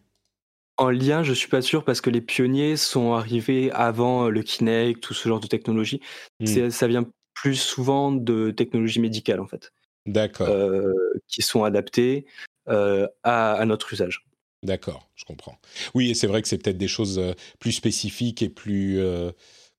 En 0.76 0.90
lien, 0.90 1.24
je 1.24 1.32
suis 1.32 1.48
pas 1.48 1.60
sûr 1.60 1.84
parce 1.84 2.00
que 2.00 2.08
les 2.08 2.20
pionniers 2.20 2.76
sont 2.76 3.12
arrivés 3.12 3.72
avant 3.72 4.28
le 4.28 4.42
Kinect, 4.42 5.00
tout 5.00 5.12
ce 5.12 5.28
genre 5.28 5.40
de 5.40 5.48
technologie. 5.48 6.00
Hmm. 6.38 6.70
Ça 6.70 6.86
vient 6.86 7.04
plus 7.34 7.56
souvent 7.56 8.12
de 8.12 8.52
technologies 8.52 9.00
médicales 9.00 9.40
en 9.40 9.46
fait. 9.48 9.72
D'accord. 10.06 10.48
Euh, 10.48 10.92
qui 11.26 11.42
sont 11.42 11.64
adaptées 11.64 12.26
euh, 12.68 13.08
à, 13.24 13.64
notre 13.66 13.92
usage. 13.92 14.24
D'accord, 14.62 15.08
je 15.16 15.24
comprends. 15.24 15.58
Oui, 15.94 16.10
et 16.10 16.14
c'est 16.14 16.28
vrai 16.28 16.42
que 16.42 16.48
c'est 16.48 16.58
peut-être 16.58 16.78
des 16.78 16.86
choses 16.86 17.20
plus 17.58 17.72
spécifiques 17.72 18.42
et 18.42 18.48
plus, 18.48 19.00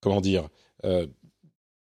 comment 0.02 0.20
dire, 0.20 0.50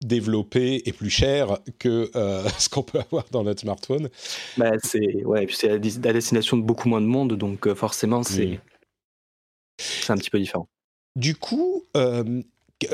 développé 0.01 0.81
et 0.85 0.93
plus 0.93 1.09
cher 1.09 1.59
que 1.77 2.09
euh, 2.15 2.47
ce 2.57 2.69
qu'on 2.69 2.83
peut 2.83 2.99
avoir 2.99 3.25
dans 3.31 3.43
notre 3.43 3.61
smartphone. 3.61 4.09
Bah, 4.57 4.71
c'est 4.83 5.23
ouais, 5.25 5.47
c'est 5.51 5.67
la, 5.67 5.77
destination 5.77 6.57
de 6.57 6.63
beaucoup 6.63 6.89
moins 6.89 7.01
de 7.01 7.05
monde, 7.05 7.33
donc 7.33 7.67
euh, 7.67 7.75
forcément 7.75 8.23
c'est 8.23 8.59
c'est 9.77 10.11
un 10.11 10.17
petit 10.17 10.29
peu 10.29 10.39
différent. 10.39 10.67
Du 11.15 11.35
coup, 11.35 11.83
euh, 11.95 12.41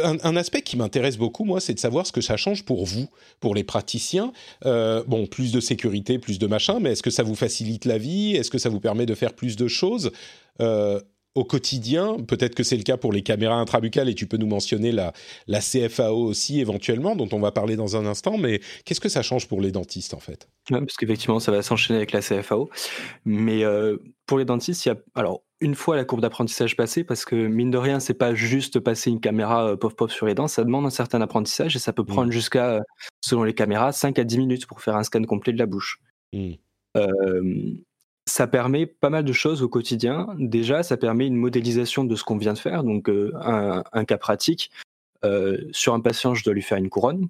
un, 0.03 0.35
aspect 0.35 0.61
qui 0.61 0.77
m'intéresse 0.77 1.17
beaucoup, 1.17 1.43
moi, 1.43 1.59
c'est 1.59 1.73
de 1.73 1.79
savoir 1.79 2.05
ce 2.05 2.11
que 2.11 2.21
ça 2.21 2.37
change 2.37 2.63
pour 2.63 2.85
vous, 2.85 3.07
pour 3.39 3.55
les 3.55 3.63
praticiens. 3.63 4.31
bon, 4.63 5.27
plus 5.27 5.51
de 5.51 5.59
sécurité, 5.59 6.19
plus 6.19 6.39
de 6.39 6.47
machin, 6.47 6.79
mais 6.79 6.91
est-ce 6.91 7.03
que 7.03 7.09
ça 7.09 7.23
vous 7.23 7.35
facilite 7.35 7.85
la 7.85 7.97
vie? 7.97 8.35
Est-ce 8.35 8.51
que 8.51 8.59
ça 8.59 8.69
vous 8.69 8.79
permet 8.79 9.05
de 9.07 9.15
faire 9.15 9.33
plus 9.33 9.55
de 9.55 9.67
choses? 9.67 10.11
Au 11.35 11.43
quotidien 11.43 12.17
Peut-être 12.27 12.55
que 12.55 12.63
c'est 12.63 12.77
le 12.77 12.83
cas 12.83 12.97
pour 12.97 13.11
les 13.11 13.21
caméras 13.21 13.55
intrabuccales 13.55 14.09
et 14.09 14.15
tu 14.15 14.25
peux 14.25 14.37
nous 14.37 14.47
mentionner 14.47 14.91
la, 14.91 15.13
la 15.47 15.59
CFAO 15.59 16.17
aussi 16.17 16.59
éventuellement, 16.59 17.15
dont 17.15 17.29
on 17.33 17.39
va 17.39 17.51
parler 17.51 17.75
dans 17.75 17.97
un 17.97 18.05
instant, 18.05 18.37
mais 18.37 18.61
qu'est-ce 18.85 19.01
que 19.01 19.09
ça 19.09 19.21
change 19.21 19.47
pour 19.47 19.61
les 19.61 19.71
dentistes 19.71 20.13
en 20.13 20.19
fait? 20.19 20.47
Parce 20.69 20.95
qu'effectivement, 20.97 21.39
ça 21.39 21.51
va 21.51 21.61
s'enchaîner 21.61 21.97
avec 21.97 22.11
la 22.11 22.21
CFAO. 22.21 22.69
Mais 23.25 23.63
euh, 23.63 23.97
pour 24.25 24.37
les 24.37 24.45
dentistes, 24.45 24.85
il 24.85 24.89
y 24.89 24.91
a. 24.91 24.97
Alors, 25.13 25.43
une 25.59 25.75
fois 25.75 25.95
la 25.95 26.05
courbe 26.05 26.21
d'apprentissage 26.21 26.75
passée, 26.75 27.03
parce 27.03 27.25
que 27.25 27.35
mine 27.35 27.71
de 27.71 27.77
rien, 27.77 27.99
c'est 27.99 28.13
pas 28.13 28.33
juste 28.33 28.79
passer 28.79 29.09
une 29.09 29.19
caméra 29.19 29.69
euh, 29.71 29.75
pop 29.75 29.93
pop 29.95 30.11
sur 30.11 30.25
les 30.25 30.33
dents, 30.33 30.47
ça 30.47 30.63
demande 30.63 30.85
un 30.85 30.89
certain 30.89 31.21
apprentissage 31.21 31.75
et 31.75 31.79
ça 31.79 31.93
peut 31.93 32.03
mmh. 32.03 32.07
prendre 32.07 32.31
jusqu'à, 32.31 32.81
selon 33.21 33.43
les 33.43 33.53
caméras, 33.53 33.91
5 33.91 34.17
à 34.19 34.23
10 34.23 34.37
minutes 34.39 34.65
pour 34.65 34.81
faire 34.81 34.95
un 34.95 35.03
scan 35.03 35.23
complet 35.23 35.53
de 35.53 35.59
la 35.59 35.65
bouche. 35.65 35.99
Mmh 36.33 36.53
ça 38.35 38.47
permet 38.47 38.85
pas 38.85 39.09
mal 39.09 39.23
de 39.23 39.31
choses 39.31 39.63
au 39.63 39.69
quotidien. 39.69 40.27
Déjà, 40.37 40.83
ça 40.83 40.97
permet 40.97 41.25
une 41.25 41.37
modélisation 41.37 42.03
de 42.03 42.17
ce 42.17 42.25
qu'on 42.25 42.35
vient 42.35 42.51
de 42.51 42.59
faire. 42.59 42.83
Donc, 42.83 43.07
euh, 43.07 43.31
un, 43.93 44.03
cas 44.03 44.17
pratique, 44.17 44.71
euh, 45.23 45.57
sur 45.71 45.93
un 45.93 46.01
patient, 46.01 46.33
je 46.33 46.43
dois 46.43 46.53
lui 46.53 46.61
faire 46.61 46.77
une 46.77 46.89
couronne. 46.89 47.29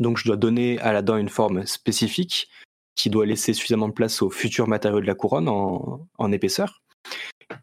Donc, 0.00 0.18
je 0.18 0.24
dois 0.24 0.36
donner 0.36 0.80
à 0.80 0.92
la 0.92 1.02
dent 1.02 1.18
une 1.18 1.28
forme 1.28 1.66
spécifique 1.66 2.48
qui 2.96 3.10
doit 3.10 3.26
laisser 3.26 3.52
suffisamment 3.52 3.86
de 3.86 3.92
place 3.92 4.22
au 4.22 4.30
futur 4.30 4.66
matériau 4.66 5.00
de 5.00 5.06
la 5.06 5.14
couronne 5.14 5.48
en, 5.48 6.32
épaisseur. 6.32 6.82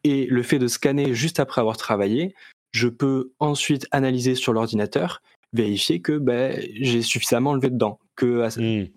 Et 0.06 0.26
le 0.28 0.42
fait 0.42 0.60
de 0.60 0.70
scanner 0.70 1.14
juste 1.14 1.42
après 1.42 1.60
avoir 1.60 1.76
travaillé, 1.76 2.36
je 2.72 2.88
peux 2.88 3.34
ensuite 3.40 3.86
analyser 3.92 4.36
sur 4.36 4.54
l'ordinateur, 4.54 5.22
vérifier 5.52 6.02
que 6.02 6.18
ben, 6.18 6.58
j'ai 6.80 7.02
suffisamment 7.02 7.50
enlevé 7.50 7.70
de 7.70 7.78
dents, 7.78 8.00
que 8.16 8.48
mmh. 8.58 8.88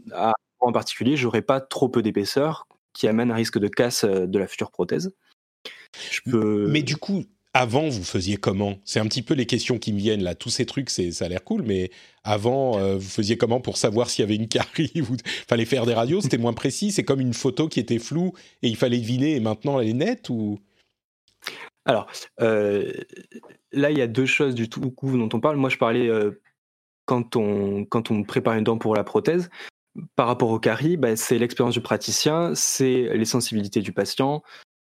en 0.61 0.71
particulier, 0.71 1.17
j'aurai 1.17 1.43
pas 1.43 1.61
trop 1.61 1.89
peu 1.89 2.03
d'épaisseur, 2.03 2.69
qui 2.93 3.09
amène 3.09 3.31
un 3.31 3.35
risque 3.35 3.59
de 3.59 3.69
casse 3.69 4.05
euh, 4.05 4.27
de 4.27 4.39
la 4.39 4.47
future 4.47 4.71
prothèse. 4.71 5.15
Mais 6.27 6.83
du 6.83 6.97
coup, 6.97 7.25
avant, 7.55 7.89
vous 7.89 8.05
faisiez 8.05 8.37
comment? 8.39 8.79
C'est 8.85 8.99
un 8.99 9.07
petit 9.07 9.23
peu 9.23 9.35
les 9.35 9.45
questions 9.45 9.79
qui 9.79 9.93
me 9.93 9.99
viennent 9.99 10.23
là. 10.23 10.35
Tous 10.35 10.49
ces 10.49 10.65
trucs, 10.65 10.89
ça 10.89 11.25
a 11.25 11.29
l'air 11.29 11.45
cool, 11.45 11.63
mais 11.63 11.91
avant, 12.25 12.79
euh, 12.79 12.97
vous 12.97 13.09
faisiez 13.09 13.37
comment 13.37 13.61
pour 13.61 13.77
savoir 13.77 14.09
s'il 14.09 14.23
y 14.23 14.25
avait 14.25 14.37
une 14.37 14.49
carie 14.49 14.91
Il 14.95 15.05
fallait 15.49 15.67
faire 15.67 15.85
des 15.85 15.95
radios, 15.95 16.23
c'était 16.23 16.39
moins 16.39 16.55
précis. 16.55 16.93
C'est 16.93 17.05
comme 17.05 17.21
une 17.21 17.35
photo 17.35 17.69
qui 17.69 17.81
était 17.81 17.99
floue 17.99 18.33
et 18.63 18.69
il 18.69 18.77
fallait 18.77 18.99
deviner. 18.99 19.37
Et 19.37 19.41
maintenant, 19.41 19.81
elle 19.81 19.89
est 19.89 19.95
nette 19.95 20.31
ou? 20.31 20.59
Alors 21.85 22.11
euh, 22.41 22.93
là, 23.73 23.91
il 23.91 23.99
y 23.99 24.03
a 24.03 24.07
deux 24.07 24.27
choses 24.27 24.55
du 24.55 24.69
tout 24.69 24.91
coup 24.91 25.17
dont 25.19 25.29
on 25.33 25.41
parle. 25.41 25.57
Moi, 25.57 25.69
je 25.69 25.77
parlais 25.77 26.09
quand 27.05 27.37
on 27.37 27.85
quand 27.85 28.11
on 28.11 28.23
prépare 28.23 28.55
une 28.55 28.65
dent 28.65 28.79
pour 28.79 28.95
la 28.95 29.05
prothèse 29.05 29.51
par 30.17 30.27
rapport 30.27 30.51
au 30.51 30.59
caries, 30.59 30.97
bah, 30.97 31.17
c'est 31.17 31.39
l'expérience 31.39 31.75
du 31.75 31.81
praticien, 31.81 32.55
c'est 32.55 33.11
les 33.15 33.25
sensibilités 33.25 33.81
du 33.81 33.93
patient, 33.93 34.43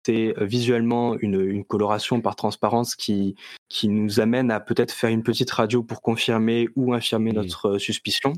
c'est 0.06 0.34
euh, 0.38 0.46
visuellement 0.46 1.18
une, 1.20 1.64
coloration 1.66 2.22
par 2.22 2.36
transparence 2.36 2.96
qui, 2.96 3.36
qui 3.70 3.88
nous 3.88 4.20
amène 4.20 4.52
à 4.52 4.60
peut-être 4.60 4.92
faire 4.92 5.10
une 5.10 5.24
petite 5.24 5.52
radio 5.52 5.84
pour 5.84 6.02
confirmer 6.02 6.68
ou 6.76 6.94
infirmer 6.94 7.32
mmh. 7.32 7.36
notre 7.36 7.70
euh, 7.70 7.80
suspicion. 7.80 8.34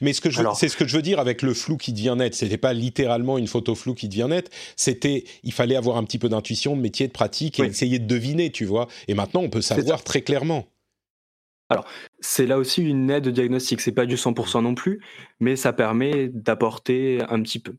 Mais 0.00 0.12
ce 0.12 0.20
que 0.20 0.30
je, 0.30 0.40
c'est 0.54 0.68
ce 0.68 0.76
que 0.76 0.86
je 0.86 0.96
veux 0.96 1.02
dire 1.02 1.20
avec 1.20 1.42
le 1.42 1.52
flou 1.52 1.76
qui 1.76 1.92
devient 1.92 2.14
net. 2.16 2.34
C'était 2.34 2.56
pas 2.56 2.72
littéralement 2.72 3.36
une 3.36 3.46
photo 3.46 3.74
floue 3.74 3.94
qui 3.94 4.08
devient 4.08 4.26
nette. 4.30 4.50
C'était, 4.74 5.24
il 5.42 5.52
fallait 5.52 5.76
avoir 5.76 5.98
un 5.98 6.04
petit 6.04 6.18
peu 6.18 6.30
d'intuition, 6.30 6.76
de 6.76 6.80
métier, 6.80 7.08
de 7.08 7.12
pratique 7.12 7.60
et 7.60 7.64
essayer 7.64 7.98
de 7.98 8.06
deviner, 8.06 8.50
tu 8.50 8.64
vois. 8.64 8.88
Et 9.06 9.12
maintenant, 9.12 9.42
on 9.42 9.50
peut 9.50 9.60
savoir 9.60 10.02
très 10.02 10.22
clairement. 10.22 10.66
Alors, 11.68 11.86
c'est 12.20 12.46
là 12.46 12.58
aussi 12.58 12.82
une 12.82 13.10
aide 13.10 13.24
de 13.24 13.30
diagnostic. 13.30 13.80
C'est 13.80 13.92
pas 13.92 14.06
du 14.06 14.16
100% 14.16 14.62
non 14.62 14.74
plus, 14.74 15.02
mais 15.40 15.56
ça 15.56 15.72
permet 15.72 16.28
d'apporter 16.28 17.22
un 17.28 17.42
petit 17.42 17.58
peu. 17.58 17.74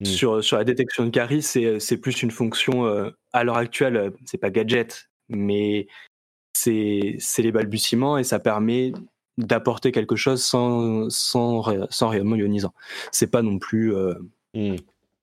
Mmh. 0.00 0.04
Sur, 0.04 0.44
sur 0.44 0.56
la 0.56 0.64
détection 0.64 1.04
de 1.04 1.10
caries, 1.10 1.42
c'est 1.42 1.96
plus 2.00 2.22
une 2.22 2.30
fonction 2.30 2.86
euh, 2.86 3.10
à 3.32 3.44
l'heure 3.44 3.56
actuelle, 3.56 4.12
c'est 4.26 4.38
pas 4.38 4.50
gadget, 4.50 5.08
mais 5.28 5.86
c'est 6.52 7.18
les 7.38 7.52
balbutiements 7.52 8.18
et 8.18 8.24
ça 8.24 8.38
permet 8.38 8.92
d'apporter 9.38 9.92
quelque 9.92 10.16
chose 10.16 10.42
sans, 10.42 11.10
sans, 11.10 11.62
sans 11.90 12.08
rayonnement 12.08 12.36
ionisant. 12.36 12.74
C'est 13.12 13.30
pas 13.30 13.42
non 13.42 13.58
plus. 13.58 13.94
Euh, 13.94 14.14
mmh. 14.54 14.76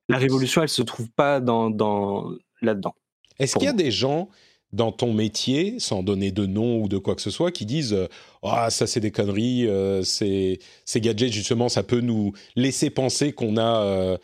La 0.10 0.18
révolution, 0.18 0.62
elle 0.62 0.70
se 0.70 0.82
trouve 0.82 1.10
pas 1.10 1.40
dans, 1.40 1.70
dans 1.70 2.32
là-dedans. 2.62 2.96
Est-ce 3.40 3.56
qu'il 3.56 3.66
y 3.66 3.70
a 3.70 3.74
des 3.74 3.92
gens 3.92 4.30
dans 4.74 4.92
ton 4.92 5.14
métier, 5.14 5.80
sans 5.80 6.02
donner 6.04 6.32
de 6.32 6.46
nom 6.46 6.82
ou 6.82 6.90
de 6.90 6.98
quoi 6.98 7.16
que 7.16 7.22
ce 7.22 7.30
soit, 7.30 7.52
qui 7.52 7.66
disent 7.66 7.94
euh, 7.94 8.08
ah 8.42 8.70
ça 8.72 8.88
c'est 8.88 9.00
des 9.00 9.12
conneries, 9.12 9.68
euh, 9.68 10.02
ces, 10.02 10.60
gadgets 10.96 11.32
justement 11.32 11.70
ça 11.70 11.84
peut 11.84 12.02
nous 12.02 12.34
laisser 12.56 12.90
penser 12.90 13.34
qu'on 13.34 13.56
a 13.58 13.84
euh, 13.84 14.18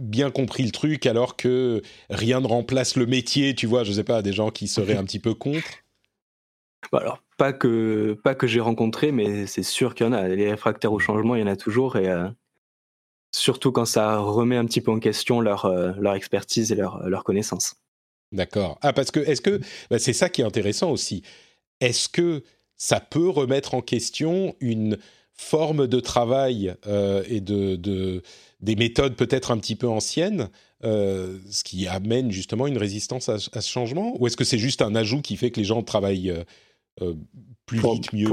bien 0.00 0.30
compris 0.30 0.64
le 0.64 0.72
truc 0.72 1.06
alors 1.06 1.36
que 1.36 1.82
rien 2.10 2.40
ne 2.40 2.48
remplace 2.48 2.96
le 2.96 3.06
métier, 3.06 3.54
tu 3.54 3.66
vois, 3.66 3.84
je 3.84 3.92
sais 3.92 4.04
pas, 4.04 4.22
des 4.22 4.32
gens 4.32 4.50
qui 4.50 4.66
seraient 4.66 4.96
un 4.96 5.04
petit 5.04 5.20
peu 5.20 5.34
contre. 5.34 5.68
Bah, 6.92 6.98
alors 7.00 7.22
pas 7.38 7.52
que 7.52 8.18
pas 8.24 8.34
que 8.34 8.46
j'ai 8.46 8.60
rencontré, 8.60 9.12
mais 9.12 9.46
c'est 9.46 9.62
sûr 9.62 9.94
qu'il 9.94 10.06
y 10.06 10.08
en 10.08 10.12
a. 10.12 10.28
Les 10.28 10.50
réfractaires 10.50 10.92
au 10.92 10.98
changement, 10.98 11.36
il 11.36 11.40
y 11.40 11.44
en 11.44 11.48
a 11.48 11.56
toujours 11.56 11.96
et 11.96 12.12
surtout 13.32 13.70
quand 13.70 13.84
ça 13.84 14.18
remet 14.18 14.56
un 14.56 14.64
petit 14.64 14.80
peu 14.80 14.90
en 14.90 14.98
question 14.98 15.40
leur 15.40 15.68
leur 16.00 16.14
expertise 16.14 16.72
et 16.72 16.74
leur 16.74 17.08
leur 17.08 17.22
connaissance. 17.24 17.76
D'accord. 18.32 18.78
Ah, 18.82 18.92
parce 18.92 19.10
que, 19.10 19.20
est-ce 19.20 19.40
que, 19.40 19.60
bah, 19.90 19.98
c'est 19.98 20.12
ça 20.12 20.28
qui 20.28 20.40
est 20.40 20.44
intéressant 20.44 20.90
aussi. 20.90 21.22
Est-ce 21.80 22.08
que 22.08 22.42
ça 22.76 23.00
peut 23.00 23.28
remettre 23.28 23.74
en 23.74 23.82
question 23.82 24.54
une 24.60 24.98
forme 25.32 25.86
de 25.86 26.00
travail 26.00 26.74
euh, 26.86 27.22
et 27.28 27.40
de, 27.40 27.76
de, 27.76 28.22
des 28.60 28.74
méthodes 28.74 29.14
peut-être 29.14 29.50
un 29.50 29.58
petit 29.58 29.76
peu 29.76 29.86
anciennes, 29.86 30.48
euh, 30.84 31.38
ce 31.50 31.62
qui 31.62 31.86
amène 31.86 32.30
justement 32.30 32.66
une 32.66 32.78
résistance 32.78 33.28
à, 33.28 33.38
ce 33.38 33.68
changement? 33.68 34.14
Ou 34.18 34.26
est-ce 34.26 34.36
que 34.36 34.44
c'est 34.44 34.58
juste 34.58 34.82
un 34.82 34.94
ajout 34.94 35.20
qui 35.20 35.36
fait 35.36 35.50
que 35.50 35.60
les 35.60 35.66
gens 35.66 35.82
travaillent 35.82 36.34
euh, 37.02 37.14
plus 37.66 37.80
vite, 37.80 38.12
mieux 38.12 38.28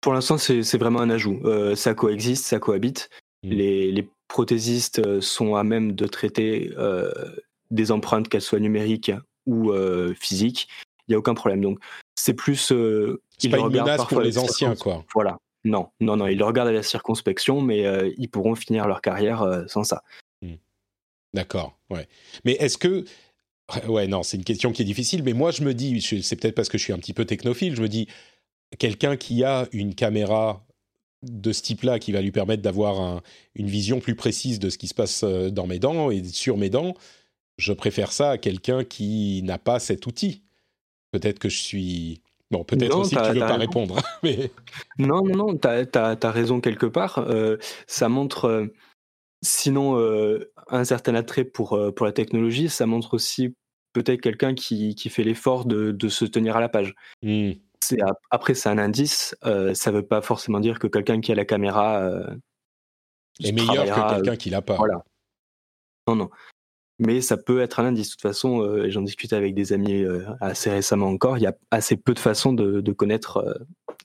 Pour 0.00 0.12
l'instant, 0.12 0.38
c'est? 0.38 0.78
vraiment 0.78 1.00
un 1.00 1.10
ajout. 1.10 1.40
ça 1.74 1.94
coexiste, 1.94 2.46
ça 2.46 2.58
cohabite. 2.58 3.08
Mmh. 3.44 3.50
Les, 3.50 3.92
les, 3.92 4.08
prothésistes 4.28 5.22
sont 5.22 5.54
à 5.54 5.64
même 5.64 5.92
de 5.92 6.06
traiter 6.06 6.70
des 7.70 7.90
empreintes, 7.90 8.28
qu'elles 8.28 8.42
soient 8.42 8.60
numériques 8.60 9.12
ou 9.46 9.72
euh, 9.72 10.14
physiques, 10.14 10.68
il 11.06 11.12
n'y 11.12 11.14
a 11.14 11.18
aucun 11.18 11.34
problème. 11.34 11.60
Donc, 11.60 11.78
c'est 12.14 12.34
plus. 12.34 12.72
Euh, 12.72 13.22
c'est 13.38 13.48
pas 13.48 13.58
une 13.58 13.70
menace 13.70 14.04
pour 14.06 14.20
les 14.20 14.38
anciens, 14.38 14.76
quoi. 14.76 15.04
Voilà. 15.14 15.38
Non, 15.64 15.88
non, 16.00 16.16
non, 16.16 16.26
ils 16.28 16.38
le 16.38 16.44
regardent 16.44 16.68
à 16.68 16.72
la 16.72 16.82
circonspection, 16.82 17.60
mais 17.60 17.84
euh, 17.84 18.10
ils 18.16 18.28
pourront 18.28 18.54
finir 18.54 18.86
leur 18.86 19.00
carrière 19.00 19.64
sans 19.66 19.84
ça. 19.84 20.02
Hmm. 20.42 20.54
D'accord, 21.34 21.78
ouais. 21.90 22.06
Mais 22.44 22.52
est-ce 22.52 22.78
que. 22.78 23.04
Ouais, 23.86 24.06
non, 24.06 24.22
c'est 24.22 24.38
une 24.38 24.44
question 24.44 24.72
qui 24.72 24.80
est 24.80 24.86
difficile, 24.86 25.22
mais 25.22 25.34
moi, 25.34 25.50
je 25.50 25.62
me 25.62 25.74
dis, 25.74 26.00
c'est 26.00 26.36
peut-être 26.36 26.54
parce 26.54 26.70
que 26.70 26.78
je 26.78 26.84
suis 26.84 26.92
un 26.94 26.98
petit 26.98 27.12
peu 27.12 27.26
technophile, 27.26 27.76
je 27.76 27.82
me 27.82 27.88
dis, 27.88 28.08
quelqu'un 28.78 29.18
qui 29.18 29.44
a 29.44 29.68
une 29.72 29.94
caméra 29.94 30.64
de 31.22 31.52
ce 31.52 31.60
type-là 31.60 31.98
qui 31.98 32.12
va 32.12 32.22
lui 32.22 32.30
permettre 32.30 32.62
d'avoir 32.62 33.22
une 33.54 33.66
vision 33.66 34.00
plus 34.00 34.14
précise 34.14 34.58
de 34.58 34.70
ce 34.70 34.78
qui 34.78 34.88
se 34.88 34.94
passe 34.94 35.22
dans 35.22 35.66
mes 35.66 35.78
dents 35.78 36.10
et 36.10 36.24
sur 36.24 36.56
mes 36.56 36.70
dents, 36.70 36.94
je 37.58 37.72
préfère 37.72 38.12
ça 38.12 38.30
à 38.30 38.38
quelqu'un 38.38 38.84
qui 38.84 39.42
n'a 39.42 39.58
pas 39.58 39.80
cet 39.80 40.06
outil. 40.06 40.44
Peut-être 41.10 41.38
que 41.38 41.48
je 41.48 41.58
suis... 41.58 42.22
Bon, 42.50 42.64
peut-être 42.64 42.96
aussi 42.96 43.14
que 43.14 43.20
tu 43.20 43.28
ne 43.28 43.34
veux 43.34 43.40
pas 43.40 43.56
répondre. 43.56 44.00
mais... 44.22 44.50
Non, 44.98 45.22
non, 45.22 45.36
non, 45.36 45.58
tu 45.58 45.68
as, 45.68 46.30
raison 46.30 46.60
quelque 46.60 46.86
part. 46.86 47.18
Euh, 47.18 47.58
ça 47.86 48.08
montre, 48.08 48.46
euh, 48.46 48.66
sinon, 49.42 49.98
euh, 49.98 50.50
un 50.68 50.84
certain 50.84 51.14
attrait 51.14 51.44
pour, 51.44 51.78
pour 51.94 52.06
la 52.06 52.12
technologie, 52.12 52.70
ça 52.70 52.86
montre 52.86 53.14
aussi 53.14 53.54
peut-être 53.92 54.20
quelqu'un 54.20 54.54
qui, 54.54 54.94
qui, 54.94 55.10
fait 55.10 55.24
l'effort 55.24 55.66
de, 55.66 55.90
de, 55.92 56.08
se 56.08 56.24
tenir 56.24 56.56
à 56.56 56.60
la 56.60 56.68
page. 56.68 56.94
Mmh. 57.22 57.52
Après, 58.30 58.54
c'est 58.54 58.68
un 58.68 58.78
indice. 58.78 59.34
ça 59.42 59.90
ne 59.90 59.96
veut 59.96 60.06
pas 60.06 60.22
forcément 60.22 60.60
dire 60.60 60.78
que 60.78 60.86
quelqu'un 60.86 61.20
qui 61.20 61.32
a 61.32 61.34
la 61.34 61.44
caméra 61.44 62.08
est 63.42 63.52
meilleur 63.52 63.84
que 63.84 64.14
quelqu'un 64.14 64.36
qui 64.36 64.50
l'a 64.50 64.62
pas. 64.62 64.76
Voilà. 64.76 65.02
Non, 66.06 66.16
non 66.16 66.30
mais 66.98 67.20
ça 67.20 67.36
peut 67.36 67.60
être 67.60 67.80
un 67.80 67.86
indice. 67.86 68.08
De 68.08 68.12
toute 68.12 68.22
façon, 68.22 68.60
euh, 68.62 68.90
j'en 68.90 69.02
discutais 69.02 69.36
avec 69.36 69.54
des 69.54 69.72
amis 69.72 70.02
euh, 70.02 70.24
assez 70.40 70.70
récemment 70.70 71.08
encore, 71.08 71.38
il 71.38 71.42
y 71.42 71.46
a 71.46 71.56
assez 71.70 71.96
peu 71.96 72.14
de 72.14 72.18
façons 72.18 72.52
de, 72.52 72.92
connaître 72.92 73.38
euh, 73.38 73.54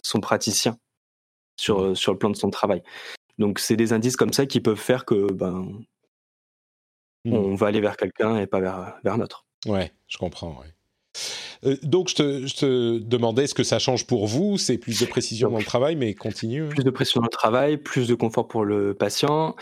son 0.04 0.20
praticien 0.20 0.78
sur, 1.58 1.98
sur 1.98 2.12
le 2.12 2.18
plan 2.18 2.30
de 2.30 2.36
son 2.36 2.50
travail. 2.50 2.84
Donc 3.40 3.60
c'est 3.60 3.76
des 3.76 3.94
indices 3.94 4.16
comme 4.16 4.34
ça 4.34 4.46
qui 4.46 4.60
peuvent 4.60 4.80
faire 4.80 5.06
que 5.06 5.32
ben, 5.32 5.68
mmh. 7.26 7.34
on 7.34 7.56
va 7.56 7.68
aller 7.68 7.82
vers 7.82 7.98
quelqu'un 7.98 8.38
et 8.38 8.46
pas 8.46 8.60
vers, 8.60 8.96
vers 9.04 9.14
un 9.14 9.22
autre. 9.22 9.46
Ouais, 9.66 9.92
je 10.08 10.18
comprends. 10.18 10.62
donc 11.82 12.10
je 12.10 12.16
te, 12.16 12.46
je 12.46 12.56
te, 12.56 13.00
demandais 13.00 13.48
ce 13.48 13.56
que 13.56 13.64
ça 13.64 13.80
change 13.80 14.06
pour 14.06 14.28
vous, 14.28 14.60
c'est 14.60 14.78
plus 14.78 15.00
de 15.00 15.06
précision 15.06 15.50
dans 15.50 15.58
le 15.58 15.64
travail, 15.64 15.96
mais 15.96 16.14
continue. 16.14 16.68
Plus 16.68 16.84
de 16.84 16.92
précision 16.92 17.22
dans 17.22 17.28
le 17.28 17.32
travail, 17.32 17.78
plus 17.78 18.08
de 18.08 18.14
confort 18.14 18.48
pour 18.48 18.66
le 18.66 18.94
patient 18.94 19.56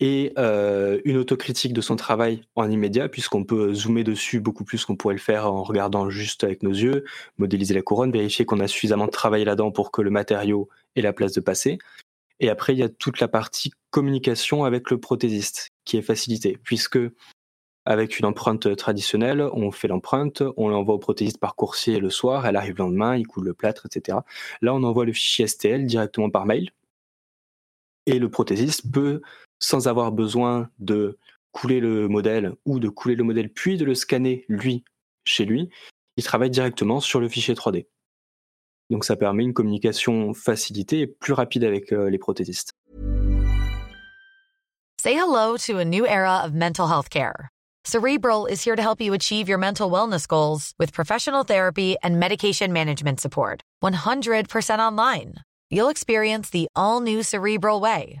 et 0.00 0.32
euh, 0.38 1.00
une 1.04 1.16
autocritique 1.16 1.72
de 1.72 1.80
son 1.80 1.96
travail 1.96 2.42
en 2.54 2.70
immédiat, 2.70 3.08
puisqu'on 3.08 3.44
peut 3.44 3.72
zoomer 3.72 4.04
dessus 4.04 4.40
beaucoup 4.40 4.64
plus 4.64 4.84
qu'on 4.84 4.96
pourrait 4.96 5.14
le 5.14 5.20
faire 5.20 5.50
en 5.50 5.62
regardant 5.62 6.10
juste 6.10 6.44
avec 6.44 6.62
nos 6.62 6.72
yeux, 6.72 7.04
modéliser 7.38 7.74
la 7.74 7.82
couronne, 7.82 8.12
vérifier 8.12 8.44
qu'on 8.44 8.60
a 8.60 8.68
suffisamment 8.68 9.08
travaillé 9.08 9.44
là-dedans 9.44 9.70
pour 9.70 9.90
que 9.90 10.02
le 10.02 10.10
matériau 10.10 10.68
ait 10.96 11.02
la 11.02 11.14
place 11.14 11.32
de 11.32 11.40
passer. 11.40 11.78
Et 12.40 12.50
après, 12.50 12.74
il 12.74 12.78
y 12.78 12.82
a 12.82 12.90
toute 12.90 13.20
la 13.20 13.28
partie 13.28 13.72
communication 13.90 14.64
avec 14.64 14.90
le 14.90 14.98
prothésiste 14.98 15.70
qui 15.86 15.96
est 15.96 16.02
facilitée, 16.02 16.58
puisque 16.62 16.98
avec 17.86 18.18
une 18.18 18.26
empreinte 18.26 18.76
traditionnelle, 18.76 19.40
on 19.52 19.70
fait 19.70 19.88
l'empreinte, 19.88 20.42
on 20.56 20.68
l'envoie 20.68 20.96
au 20.96 20.98
prothésiste 20.98 21.38
par 21.38 21.54
coursier 21.54 22.00
le 22.00 22.10
soir, 22.10 22.44
elle 22.44 22.56
arrive 22.56 22.74
le 22.76 22.84
lendemain, 22.84 23.16
il 23.16 23.26
coule 23.26 23.44
le 23.44 23.54
plâtre, 23.54 23.86
etc. 23.86 24.18
Là, 24.60 24.74
on 24.74 24.82
envoie 24.82 25.06
le 25.06 25.12
fichier 25.12 25.46
STL 25.46 25.86
directement 25.86 26.28
par 26.28 26.44
mail. 26.44 26.70
Et 28.06 28.18
le 28.18 28.28
prothésiste 28.28 28.90
peut, 28.92 29.22
sans 29.58 29.88
avoir 29.88 30.12
besoin 30.12 30.70
de 30.78 31.18
couler 31.52 31.80
le 31.80 32.08
modèle 32.08 32.54
ou 32.64 32.78
de 32.78 32.88
couler 32.88 33.16
le 33.16 33.24
modèle 33.24 33.48
puis 33.48 33.76
de 33.76 33.84
le 33.84 33.94
scanner 33.94 34.44
lui 34.48 34.84
chez 35.24 35.44
lui, 35.44 35.70
il 36.16 36.24
travaille 36.24 36.50
directement 36.50 37.00
sur 37.00 37.20
le 37.20 37.28
fichier 37.28 37.54
3D. 37.54 37.86
Donc 38.90 39.04
ça 39.04 39.16
permet 39.16 39.42
une 39.42 39.54
communication 39.54 40.32
facilitée 40.34 41.00
et 41.00 41.06
plus 41.06 41.32
rapide 41.32 41.64
avec 41.64 41.92
euh, 41.92 42.08
les 42.08 42.18
prothésistes. 42.18 42.72
Say 45.02 45.14
hello 45.14 45.56
to 45.66 45.78
a 45.78 45.84
new 45.84 46.06
era 46.06 46.42
of 46.44 46.52
mental 46.52 46.88
health 46.88 47.08
care. 47.10 47.48
Cerebral 47.84 48.46
is 48.46 48.64
here 48.64 48.74
to 48.74 48.82
help 48.82 49.00
you 49.00 49.14
achieve 49.14 49.48
your 49.48 49.58
mental 49.58 49.88
wellness 49.88 50.26
goals 50.26 50.72
with 50.78 50.92
professional 50.92 51.44
therapy 51.44 51.96
and 52.02 52.18
medication 52.18 52.72
management 52.72 53.20
support. 53.20 53.62
100% 53.84 54.80
online. 54.80 55.34
You'll 55.70 55.90
experience 55.90 56.50
the 56.50 56.66
all 56.74 57.00
new 57.00 57.22
Cerebral 57.22 57.80
Way, 57.80 58.20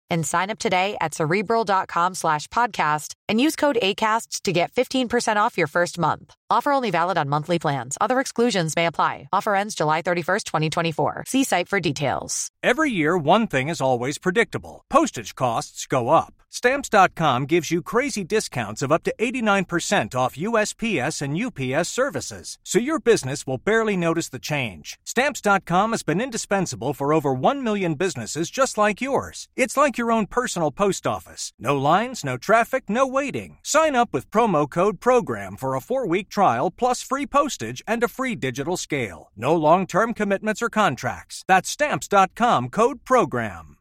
and 0.11 0.23
sign 0.25 0.51
up 0.51 0.59
today 0.59 0.97
at 1.01 1.15
cerebral.com 1.15 2.13
slash 2.13 2.47
podcast 2.49 3.15
and 3.27 3.41
use 3.41 3.55
code 3.55 3.79
ACasts 3.81 4.41
to 4.41 4.51
get 4.51 4.71
15% 4.73 5.37
off 5.37 5.57
your 5.57 5.67
first 5.67 5.97
month. 5.97 6.35
Offer 6.51 6.73
only 6.73 6.91
valid 6.91 7.17
on 7.17 7.29
monthly 7.29 7.57
plans. 7.57 7.97
Other 8.01 8.19
exclusions 8.19 8.75
may 8.75 8.85
apply. 8.85 9.29
Offer 9.31 9.55
ends 9.55 9.73
July 9.73 10.01
31st, 10.01 10.43
2024. 10.43 11.23
See 11.27 11.45
site 11.45 11.69
for 11.69 11.79
details. 11.79 12.49
Every 12.61 12.91
year, 12.91 13.17
one 13.17 13.47
thing 13.47 13.69
is 13.69 13.81
always 13.81 14.19
predictable 14.19 14.83
postage 14.89 15.33
costs 15.33 15.87
go 15.87 16.09
up. 16.09 16.33
Stamps.com 16.53 17.45
gives 17.45 17.71
you 17.71 17.81
crazy 17.81 18.25
discounts 18.25 18.81
of 18.81 18.91
up 18.91 19.03
to 19.03 19.13
89% 19.17 20.13
off 20.13 20.35
USPS 20.35 21.21
and 21.21 21.37
UPS 21.37 21.87
services, 21.87 22.59
so 22.65 22.77
your 22.77 22.99
business 22.99 23.47
will 23.47 23.57
barely 23.57 23.95
notice 23.95 24.27
the 24.27 24.39
change. 24.39 24.99
Stamps.com 25.05 25.91
has 25.91 26.03
been 26.03 26.19
indispensable 26.19 26.93
for 26.93 27.13
over 27.13 27.33
1 27.33 27.63
million 27.63 27.95
businesses 27.95 28.49
just 28.49 28.77
like 28.77 28.99
yours. 28.99 29.47
It's 29.55 29.77
like 29.77 29.97
your 30.01 30.11
own 30.11 30.25
personal 30.25 30.71
post 30.71 31.05
office. 31.05 31.53
No 31.59 31.77
lines, 31.77 32.23
no 32.23 32.35
traffic, 32.37 32.89
no 32.89 33.05
waiting. 33.05 33.57
Sign 33.63 33.95
up 33.95 34.09
with 34.11 34.31
promo 34.31 34.67
code 34.67 34.99
PROGRAM 34.99 35.57
for 35.57 35.75
a 35.75 35.81
four 35.81 36.07
week 36.07 36.27
trial 36.29 36.71
plus 36.71 37.03
free 37.03 37.27
postage 37.27 37.83
and 37.87 38.03
a 38.03 38.07
free 38.07 38.35
digital 38.35 38.77
scale. 38.77 39.31
No 39.35 39.55
long 39.55 39.85
term 39.85 40.13
commitments 40.13 40.61
or 40.61 40.69
contracts. 40.69 41.43
That's 41.47 41.69
Stamps.com 41.69 42.69
code 42.69 43.05
PROGRAM. 43.05 43.77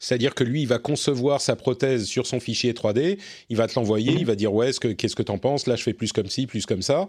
C'est-à-dire 0.00 0.34
que 0.34 0.44
lui, 0.44 0.62
il 0.62 0.66
va 0.66 0.78
concevoir 0.78 1.42
sa 1.42 1.56
prothèse 1.56 2.06
sur 2.06 2.26
son 2.26 2.40
fichier 2.40 2.72
3D, 2.72 3.18
il 3.50 3.56
va 3.56 3.68
te 3.68 3.78
l'envoyer, 3.78 4.14
il 4.14 4.24
va 4.24 4.34
dire 4.34 4.52
ouais, 4.52 4.70
qu'est-ce 4.72 5.14
que 5.14 5.22
t'en 5.22 5.36
penses? 5.36 5.66
Là, 5.66 5.76
je 5.76 5.82
fais 5.82 5.92
plus 5.92 6.12
comme 6.12 6.28
ci, 6.28 6.46
plus 6.46 6.64
comme 6.64 6.80
ça. 6.80 7.08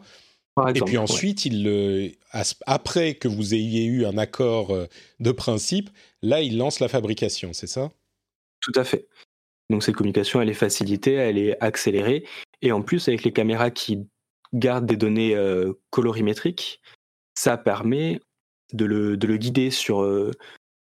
Et 0.75 0.81
puis 0.81 0.97
ensuite, 0.97 1.45
il 1.45 2.13
après 2.65 3.13
que 3.13 3.29
vous 3.29 3.53
ayez 3.53 3.85
eu 3.85 4.05
un 4.05 4.17
accord 4.17 4.71
euh, 4.71 4.87
de 5.21 5.31
principe, 5.31 5.89
là, 6.21 6.41
il 6.41 6.57
lance 6.57 6.79
la 6.79 6.87
fabrication, 6.87 7.53
c'est 7.53 7.67
ça? 7.67 7.91
Tout 8.59 8.73
à 8.75 8.83
fait. 8.83 9.07
Donc 9.69 9.83
cette 9.83 9.95
communication, 9.95 10.41
elle 10.41 10.49
est 10.49 10.53
facilitée, 10.53 11.13
elle 11.13 11.37
est 11.37 11.61
accélérée. 11.63 12.25
Et 12.61 12.71
en 12.71 12.81
plus, 12.81 13.07
avec 13.07 13.23
les 13.23 13.31
caméras 13.31 13.71
qui 13.71 14.07
gardent 14.53 14.85
des 14.85 14.97
données 14.97 15.35
euh, 15.35 15.73
colorimétriques, 15.89 16.81
ça 17.33 17.57
permet 17.57 18.19
de 18.73 18.85
le, 18.85 19.17
de 19.17 19.27
le 19.27 19.37
guider 19.37 19.71
sur... 19.71 20.03
euh, 20.03 20.31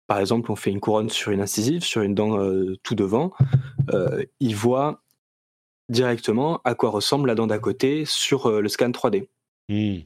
par 0.06 0.18
exemple, 0.18 0.50
on 0.50 0.56
fait 0.56 0.70
une 0.70 0.80
couronne 0.80 1.10
sur 1.10 1.30
une 1.30 1.40
incisive, 1.40 1.84
sur 1.84 2.02
une 2.02 2.14
dent 2.14 2.38
euh, 2.40 2.76
tout 2.82 2.96
devant. 2.96 3.32
il 4.40 4.56
voit 4.56 5.02
directement 5.88 6.60
à 6.64 6.74
quoi 6.74 6.90
ressemble 6.90 7.28
la 7.28 7.34
dent 7.34 7.46
d'à 7.46 7.58
côté 7.58 8.04
sur 8.04 8.50
le 8.60 8.68
scan 8.68 8.90
3D. 8.90 9.28
Hmm. 9.68 10.02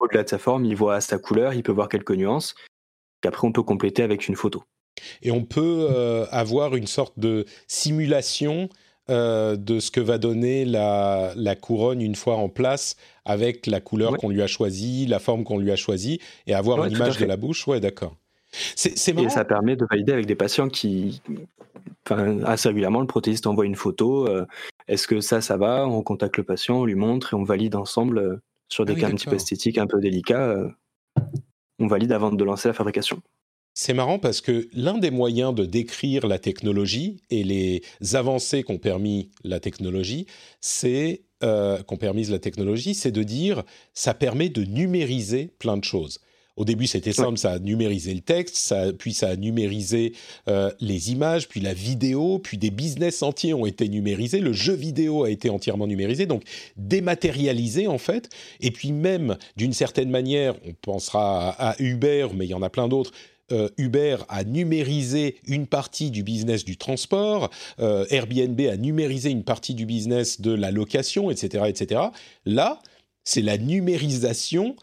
Au-delà 0.00 0.24
de 0.24 0.28
sa 0.28 0.38
forme, 0.38 0.64
il 0.64 0.74
voit 0.74 1.00
sa 1.00 1.18
couleur, 1.18 1.54
il 1.54 1.62
peut 1.62 1.72
voir 1.72 1.88
quelques 1.88 2.12
nuances. 2.12 2.54
Qu'après, 3.24 3.46
on 3.48 3.52
peut 3.52 3.62
compléter 3.62 4.02
avec 4.02 4.28
une 4.28 4.36
photo. 4.36 4.64
Et 5.22 5.30
on 5.30 5.44
peut 5.44 5.88
euh, 5.90 6.26
avoir 6.30 6.76
une 6.76 6.86
sorte 6.86 7.18
de 7.18 7.46
simulation 7.66 8.68
euh, 9.08 9.56
de 9.56 9.80
ce 9.80 9.90
que 9.90 10.00
va 10.00 10.18
donner 10.18 10.66
la, 10.66 11.32
la 11.36 11.56
couronne 11.56 12.02
une 12.02 12.16
fois 12.16 12.36
en 12.36 12.50
place 12.50 12.96
avec 13.24 13.66
la 13.66 13.80
couleur 13.80 14.12
Ouais. 14.12 14.18
qu'on 14.18 14.28
lui 14.28 14.42
a 14.42 14.46
choisie, 14.46 15.06
la 15.06 15.20
forme 15.20 15.42
qu'on 15.44 15.56
lui 15.58 15.72
a 15.72 15.76
choisie, 15.76 16.20
et 16.46 16.52
avoir 16.52 16.80
Ouais, 16.80 16.88
une 16.88 16.96
image 16.96 17.16
de 17.16 17.24
la 17.24 17.38
bouche. 17.38 17.66
Ouais, 17.66 17.80
d'accord. 17.80 18.14
C'est. 18.76 19.08
Et 19.08 19.28
ça 19.30 19.46
permet 19.46 19.74
de 19.74 19.86
valider 19.90 20.12
avec 20.12 20.26
des 20.26 20.34
patients 20.34 20.68
qui, 20.68 21.22
enfin, 22.06 22.42
assez 22.44 22.68
régulièrement, 22.68 23.00
le 23.00 23.06
prothésiste 23.06 23.46
envoie 23.46 23.64
une 23.64 23.74
photo. 23.74 24.28
euh, 24.28 24.44
Est-ce 24.86 25.08
que 25.08 25.22
ça, 25.22 25.40
ça 25.40 25.56
va? 25.56 25.88
On 25.88 26.02
contacte 26.02 26.36
le 26.36 26.44
patient, 26.44 26.80
on 26.80 26.84
lui 26.84 26.94
montre 26.94 27.32
et 27.32 27.36
on 27.36 27.42
valide 27.44 27.74
ensemble 27.74 28.42
sur 28.68 28.84
des 28.84 28.92
Ah 28.92 28.94
oui, 28.96 29.00
cas 29.00 29.08
un 29.08 29.12
petit 29.12 29.26
peu 29.26 29.36
esthétiques, 29.36 29.78
un 29.78 29.86
peu 29.86 29.98
délicats. 29.98 30.56
On 31.78 31.86
valide 31.86 32.12
avant 32.12 32.32
de 32.32 32.44
lancer 32.44 32.68
la 32.68 32.74
fabrication. 32.74 33.20
C'est 33.76 33.94
marrant 33.94 34.20
parce 34.20 34.40
que 34.40 34.68
l'un 34.72 34.98
des 34.98 35.10
moyens 35.10 35.52
de 35.52 35.64
décrire 35.64 36.28
la 36.28 36.38
technologie 36.38 37.20
et 37.30 37.42
les 37.42 37.82
avancées 38.14 38.62
qu'ont 38.62 38.78
permis 38.78 39.32
la 39.42 39.58
technologie, 39.58 40.26
c'est 40.60 41.22
euh, 41.42 41.82
permise 41.98 42.30
la 42.30 42.38
technologie, 42.38 42.94
c'est 42.94 43.10
de 43.10 43.22
dire 43.22 43.64
ça 43.92 44.14
permet 44.14 44.48
de 44.48 44.62
numériser 44.62 45.50
plein 45.58 45.76
de 45.76 45.84
choses. 45.84 46.20
Au 46.56 46.64
début, 46.64 46.86
c'était 46.86 47.12
simple, 47.12 47.38
ça 47.38 47.52
a 47.52 47.58
numérisé 47.58 48.14
le 48.14 48.20
texte, 48.20 48.56
ça, 48.56 48.92
puis 48.92 49.12
ça 49.12 49.28
a 49.28 49.36
numérisé 49.36 50.12
euh, 50.48 50.70
les 50.80 51.10
images, 51.10 51.48
puis 51.48 51.60
la 51.60 51.74
vidéo, 51.74 52.38
puis 52.38 52.58
des 52.58 52.70
business 52.70 53.22
entiers 53.22 53.54
ont 53.54 53.66
été 53.66 53.88
numérisés, 53.88 54.38
le 54.38 54.52
jeu 54.52 54.74
vidéo 54.74 55.24
a 55.24 55.30
été 55.30 55.50
entièrement 55.50 55.86
numérisé, 55.86 56.26
donc 56.26 56.44
dématérialisé 56.76 57.88
en 57.88 57.98
fait. 57.98 58.28
Et 58.60 58.70
puis 58.70 58.92
même, 58.92 59.36
d'une 59.56 59.72
certaine 59.72 60.10
manière, 60.10 60.54
on 60.64 60.74
pensera 60.74 61.50
à, 61.50 61.70
à 61.70 61.76
Uber, 61.80 62.28
mais 62.34 62.46
il 62.46 62.50
y 62.50 62.54
en 62.54 62.62
a 62.62 62.70
plein 62.70 62.86
d'autres, 62.88 63.12
euh, 63.52 63.68
Uber 63.76 64.16
a 64.28 64.42
numérisé 64.42 65.36
une 65.46 65.66
partie 65.66 66.10
du 66.10 66.22
business 66.22 66.64
du 66.64 66.78
transport, 66.78 67.50
euh, 67.78 68.06
Airbnb 68.08 68.58
a 68.60 68.76
numérisé 68.76 69.30
une 69.30 69.44
partie 69.44 69.74
du 69.74 69.84
business 69.84 70.40
de 70.40 70.52
la 70.52 70.70
location, 70.70 71.30
etc., 71.30 71.64
etc. 71.68 72.00
Là, 72.46 72.80
c'est 73.22 73.42
la 73.42 73.58
numérisation 73.58 74.76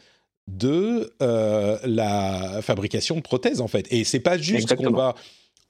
de 0.58 1.14
euh, 1.22 1.78
la 1.86 2.62
fabrication 2.62 3.16
de 3.16 3.22
prothèses 3.22 3.62
en 3.62 3.68
fait. 3.68 3.88
Et 3.92 4.04
c'est 4.04 4.20
pas 4.20 4.38
juste 4.38 4.76
qu'on 4.76 4.92
va 4.92 5.16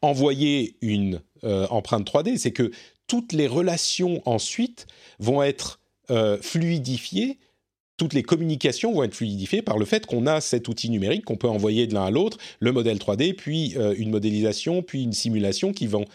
envoyer 0.02 0.76
une 0.82 1.22
euh, 1.44 1.68
empreinte 1.70 2.10
3D, 2.10 2.38
c'est 2.38 2.52
que 2.52 2.72
toutes 3.08 3.34
les 3.34 3.48
relations 3.48 4.22
ensuite 4.26 4.88
vont 5.20 5.44
être 5.44 5.80
euh, 6.10 6.38
fluidifiées 6.42 7.38
toutes 7.98 8.14
les 8.14 8.24
communications 8.24 8.92
vont 8.94 9.04
être 9.04 9.14
fluidifiées 9.14 9.62
par 9.62 9.78
le 9.78 9.86
fait 9.86 10.08
qu'on 10.08 10.26
a 10.26 10.42
cet 10.42 10.68
outil 10.68 10.90
numérique 10.90 11.24
qu'on 11.24 11.36
peut 11.36 11.48
envoyer 11.48 11.86
de 11.86 11.94
l'un 11.94 12.06
à 12.06 12.10
l'autre, 12.10 12.40
le 12.60 12.72
modèle 12.72 12.98
3D, 12.98 13.36
puis 13.36 13.76
une 13.96 14.10
modélisation, 14.10 14.82
puis 14.82 15.04
une 15.04 15.14
simulation 15.14 15.72
qui 15.72 15.86
vont 15.86 16.06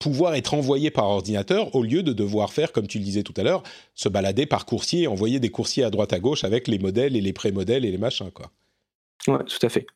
pouvoir 0.00 0.34
être 0.34 0.54
envoyées 0.54 0.90
par 0.90 1.04
ordinateur 1.04 1.72
au 1.76 1.84
lieu 1.84 2.02
de 2.02 2.12
devoir 2.12 2.52
faire, 2.52 2.72
comme 2.72 2.88
tu 2.88 2.98
le 2.98 3.04
disais 3.04 3.22
tout 3.22 3.34
à 3.36 3.44
l'heure, 3.44 3.62
se 3.94 4.08
balader 4.08 4.46
par 4.46 4.66
coursier 4.66 5.02
et 5.02 5.06
envoyer 5.06 5.38
des 5.38 5.50
coursiers 5.50 5.84
à 5.84 5.90
droite 5.90 6.12
à 6.12 6.18
gauche 6.18 6.42
avec 6.42 6.66
les 6.66 6.78
modèles 6.80 7.14
et 7.16 7.20
les 7.20 7.32
pré-modèles 7.32 7.84
et 7.84 7.90
les 7.92 7.98
machins, 7.98 8.30
quoi. 8.32 8.50
Ouais, 9.28 9.44
tout 9.44 9.64
à 9.64 9.68
fait. 9.68 9.86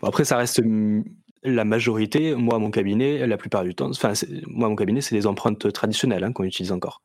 Bon, 0.00 0.08
après, 0.08 0.24
ça 0.24 0.38
reste 0.38 0.58
hum, 0.60 1.04
la 1.42 1.64
majorité. 1.64 2.34
Moi, 2.34 2.58
mon 2.58 2.70
cabinet, 2.70 3.26
la 3.26 3.36
plupart 3.36 3.62
du 3.62 3.74
temps, 3.74 3.90
enfin, 3.90 4.14
moi, 4.46 4.68
mon 4.70 4.74
cabinet, 4.76 5.02
c'est 5.02 5.14
les 5.14 5.26
empreintes 5.26 5.70
traditionnelles 5.72 6.24
hein, 6.24 6.32
qu'on 6.32 6.44
utilise 6.44 6.72
encore. 6.72 7.02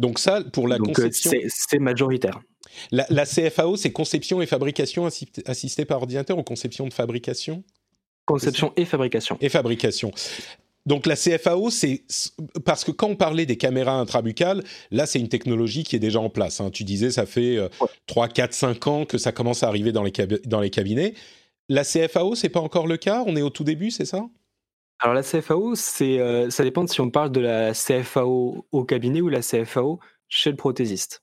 Donc 0.00 0.18
ça, 0.18 0.42
pour 0.42 0.66
la 0.66 0.78
Donc, 0.78 0.88
euh, 0.88 0.92
conception, 1.04 1.30
c'est 1.46 1.78
majoritaire. 1.78 2.40
la, 2.90 3.06
la 3.10 3.24
CFAO, 3.24 3.76
c'est 3.76 3.92
conception 3.92 4.42
et 4.42 4.46
fabrication 4.46 5.06
assi- 5.06 5.28
assistée 5.46 5.84
par 5.84 5.98
ordinateur 5.98 6.36
ou 6.36 6.42
conception 6.42 6.88
de 6.88 6.92
fabrication? 6.92 7.62
Conception 8.26 8.72
et 8.76 8.84
fabrication. 8.86 9.38
et 9.40 9.48
fabrication. 9.48 10.10
Donc 10.86 11.06
la 11.06 11.16
CFAO, 11.16 11.70
c'est 11.70 12.02
parce 12.64 12.84
que 12.84 12.90
quand 12.90 13.08
on 13.08 13.16
parlait 13.16 13.46
des 13.46 13.56
caméras 13.56 13.98
intrabuccales, 13.98 14.62
là 14.90 15.06
c'est 15.06 15.18
une 15.18 15.28
technologie 15.30 15.82
qui 15.82 15.96
est 15.96 16.00
déjà 16.00 16.20
en 16.20 16.28
place. 16.28 16.60
hein. 16.60 16.70
Tu 16.70 16.84
disais 16.84 17.10
ça 17.10 17.24
fait 17.24 17.56
euh, 17.56 17.68
3, 18.06 18.28
4, 18.28 18.52
5 18.52 18.86
ans 18.86 19.04
que 19.06 19.16
ça 19.16 19.32
commence 19.32 19.62
à 19.62 19.68
arriver 19.68 19.92
dans 19.92 20.02
les, 20.02 20.10
cabi- 20.10 20.46
dans 20.46 20.60
les 20.60 20.70
cabinets. 20.70 21.14
La 21.70 21.84
CFAO, 21.84 22.34
c'est 22.34 22.50
pas 22.50 22.60
encore 22.60 22.86
le 22.86 22.98
cas? 22.98 23.24
On 23.26 23.34
est 23.36 23.42
au 23.42 23.48
tout 23.50 23.64
début, 23.64 23.90
c'est 23.90 24.04
ça? 24.04 24.26
Alors 24.98 25.14
la 25.14 25.22
CFAO, 25.22 25.74
c'est, 25.74 26.18
euh, 26.18 26.50
ça 26.50 26.62
dépend 26.64 26.84
de 26.84 26.90
si 26.90 27.00
on 27.00 27.08
parle 27.10 27.32
de 27.32 27.40
la 27.40 27.72
CFAO 27.72 28.66
au 28.70 28.84
cabinet 28.84 29.22
ou 29.22 29.28
la 29.30 29.40
CFAO 29.40 29.98
chez 30.28 30.50
le 30.50 30.56
prothésiste. 30.56 31.22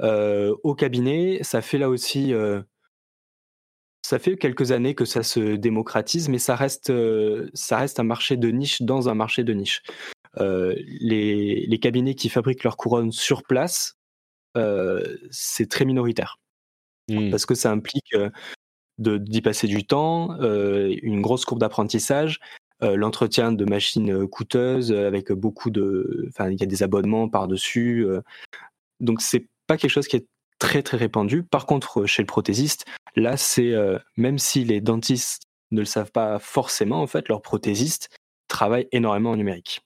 au 0.00 0.74
cabinet, 0.76 1.38
ça 1.42 1.60
fait 1.62 1.78
là 1.78 1.88
aussi 1.88 2.32
ça 4.06 4.20
fait 4.20 4.36
quelques 4.36 4.70
années 4.70 4.94
que 4.94 5.04
ça 5.04 5.24
se 5.24 5.56
démocratise, 5.56 6.28
mais 6.28 6.38
ça 6.38 6.54
reste, 6.54 6.92
ça 7.54 7.78
reste 7.78 7.98
un 7.98 8.04
marché 8.04 8.36
de 8.36 8.48
niche 8.48 8.82
dans 8.82 9.08
un 9.08 9.14
marché 9.14 9.42
de 9.42 9.52
niche. 9.52 9.82
les, 10.38 11.66
les, 11.66 11.78
cabinets 11.78 12.14
qui 12.14 12.28
fabriquent 12.28 12.62
leurs 12.62 12.76
couronnes 12.76 13.10
sur 13.10 13.42
place, 13.42 13.98
c'est 15.30 15.68
très 15.68 15.84
minoritaire. 15.84 16.38
Mmh. 17.08 17.30
Parce 17.30 17.46
que 17.46 17.56
ça 17.56 17.72
implique 17.72 18.14
d'y 18.98 19.42
passer 19.42 19.66
du 19.66 19.84
temps, 19.84 20.40
une 20.40 21.20
grosse 21.20 21.44
courbe 21.44 21.60
d'apprentissage, 21.60 22.38
l'entretien 22.80 23.50
de 23.50 23.64
machines 23.64 24.28
coûteuses 24.28 24.92
avec 24.92 25.32
beaucoup 25.32 25.70
de. 25.70 26.26
Enfin, 26.28 26.50
il 26.50 26.60
y 26.60 26.62
a 26.62 26.66
des 26.66 26.84
abonnements 26.84 27.28
par-dessus. 27.28 28.06
donc, 29.00 29.20
c'est 29.20 29.48
pas 29.66 29.76
quelque 29.76 29.90
chose 29.90 30.06
qui 30.06 30.16
est 30.16 30.26
très 30.58 30.82
très 30.82 30.96
répandu. 30.96 31.42
Par 31.42 31.66
contre, 31.66 32.06
chez 32.06 32.22
le 32.22 32.26
prothésiste, 32.26 32.84
là, 33.14 33.36
c'est 33.36 33.74
même 34.16 34.38
si 34.38 34.64
les 34.64 34.80
dentistes 34.80 35.42
ne 35.70 35.80
le 35.80 35.86
savent 35.86 36.12
pas 36.12 36.38
forcément, 36.38 37.02
en 37.02 37.06
fait, 37.06 37.28
leur 37.28 37.42
prothésiste 37.42 38.08
travaille 38.48 38.86
énormément 38.92 39.30
en 39.30 39.36
numérique. 39.36 39.80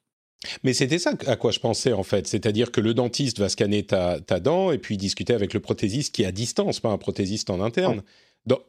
Mais 0.62 0.72
c'était 0.72 0.98
ça 0.98 1.12
à 1.26 1.36
quoi 1.36 1.50
je 1.50 1.60
pensais 1.60 1.92
en 1.92 2.02
fait, 2.02 2.26
c'est-à-dire 2.26 2.72
que 2.72 2.80
le 2.80 2.94
dentiste 2.94 3.38
va 3.38 3.48
scanner 3.48 3.84
ta, 3.84 4.18
dent 4.20 4.70
et 4.70 4.78
puis 4.78 4.96
discuter 4.96 5.34
avec 5.34 5.52
le 5.52 5.60
prothésiste 5.60 6.14
qui 6.14 6.22
est 6.22 6.26
à 6.26 6.32
distance, 6.32 6.80
pas 6.80 6.90
un 6.90 6.98
prothésiste 6.98 7.50
en 7.50 7.60
interne. 7.60 8.02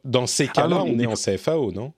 Dans, 0.04 0.26
ces 0.26 0.48
ah 0.48 0.52
cas-là, 0.52 0.82
on 0.84 0.98
est 0.98 1.06
en 1.06 1.14
CFAO, 1.14 1.72
non? 1.72 1.94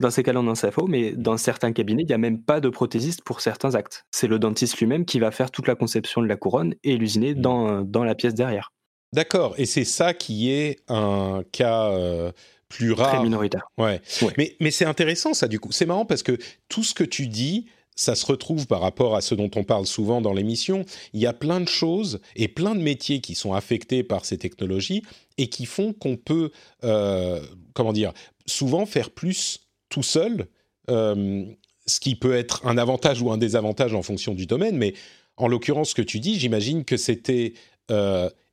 Dans 0.00 0.10
ces 0.10 0.22
cas-là, 0.22 0.40
on 0.40 0.46
est 0.46 0.50
en 0.50 0.70
CFAO, 0.70 0.86
mais 0.86 1.12
dans 1.12 1.36
certains 1.36 1.72
cabinets, 1.72 2.04
il 2.04 2.06
n'y 2.06 2.14
a 2.14 2.18
même 2.18 2.40
pas 2.40 2.60
de 2.60 2.68
prothésiste 2.70 3.22
pour 3.22 3.42
certains 3.42 3.74
actes. 3.74 4.06
C'est 4.10 4.28
le 4.28 4.38
dentiste 4.38 4.78
lui-même 4.78 5.04
qui 5.04 5.18
va 5.18 5.32
faire 5.32 5.50
toute 5.50 5.66
la 5.66 5.74
conception 5.74 6.22
de 6.22 6.26
la 6.26 6.36
couronne 6.36 6.74
et 6.82 6.96
l'usiner 6.96 7.34
mmh. 7.34 7.40
dans, 7.40 7.82
dans 7.82 8.04
la 8.04 8.14
pièce 8.14 8.34
derrière. 8.34 8.72
D'accord, 9.12 9.54
et 9.56 9.66
c'est 9.66 9.84
ça 9.84 10.12
qui 10.12 10.50
est 10.50 10.80
un 10.88 11.42
cas 11.50 11.90
euh, 11.90 12.30
plus 12.68 12.92
rare. 12.92 13.14
Très 13.14 13.22
minoritaire. 13.22 13.68
Ouais. 13.78 14.00
Mais, 14.36 14.56
mais 14.60 14.70
c'est 14.70 14.84
intéressant 14.84 15.34
ça 15.34 15.48
du 15.48 15.58
coup. 15.58 15.72
C'est 15.72 15.86
marrant 15.86 16.04
parce 16.04 16.22
que 16.22 16.38
tout 16.68 16.84
ce 16.84 16.92
que 16.92 17.04
tu 17.04 17.26
dis, 17.26 17.66
ça 17.96 18.14
se 18.14 18.26
retrouve 18.26 18.66
par 18.66 18.80
rapport 18.80 19.16
à 19.16 19.20
ce 19.20 19.34
dont 19.34 19.50
on 19.56 19.64
parle 19.64 19.86
souvent 19.86 20.20
dans 20.20 20.32
l'émission. 20.32 20.84
Il 21.14 21.20
y 21.20 21.26
a 21.26 21.32
plein 21.32 21.60
de 21.60 21.68
choses 21.68 22.20
et 22.36 22.46
plein 22.46 22.74
de 22.74 22.80
métiers 22.80 23.20
qui 23.20 23.34
sont 23.34 23.54
affectés 23.54 24.04
par 24.04 24.24
ces 24.24 24.38
technologies 24.38 25.02
et 25.36 25.48
qui 25.48 25.66
font 25.66 25.92
qu'on 25.92 26.16
peut, 26.16 26.50
euh, 26.84 27.40
comment 27.72 27.92
dire, 27.92 28.12
souvent 28.46 28.86
faire 28.86 29.10
plus 29.10 29.60
tout 29.88 30.02
seul, 30.02 30.46
euh, 30.90 31.44
ce 31.86 31.98
qui 31.98 32.14
peut 32.14 32.36
être 32.36 32.64
un 32.66 32.76
avantage 32.78 33.22
ou 33.22 33.32
un 33.32 33.38
désavantage 33.38 33.94
en 33.94 34.02
fonction 34.02 34.34
du 34.34 34.46
domaine. 34.46 34.76
Mais 34.76 34.94
en 35.36 35.48
l'occurrence, 35.48 35.90
ce 35.90 35.94
que 35.94 36.02
tu 36.02 36.20
dis, 36.20 36.38
j'imagine 36.38 36.84
que 36.84 36.96
c'était 36.96 37.54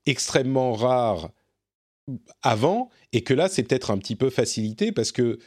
extrêmement 0.05 0.73
rare 0.73 1.29
avant 2.41 2.89
et 3.13 3.23
que 3.23 3.33
là, 3.33 3.49
c'est 3.49 3.63
peut-être 3.63 3.91
un 3.91 3.97
petit 3.97 4.15
peu 4.15 4.29
facilité 4.29 4.91
parce 4.91 5.11
que 5.11 5.39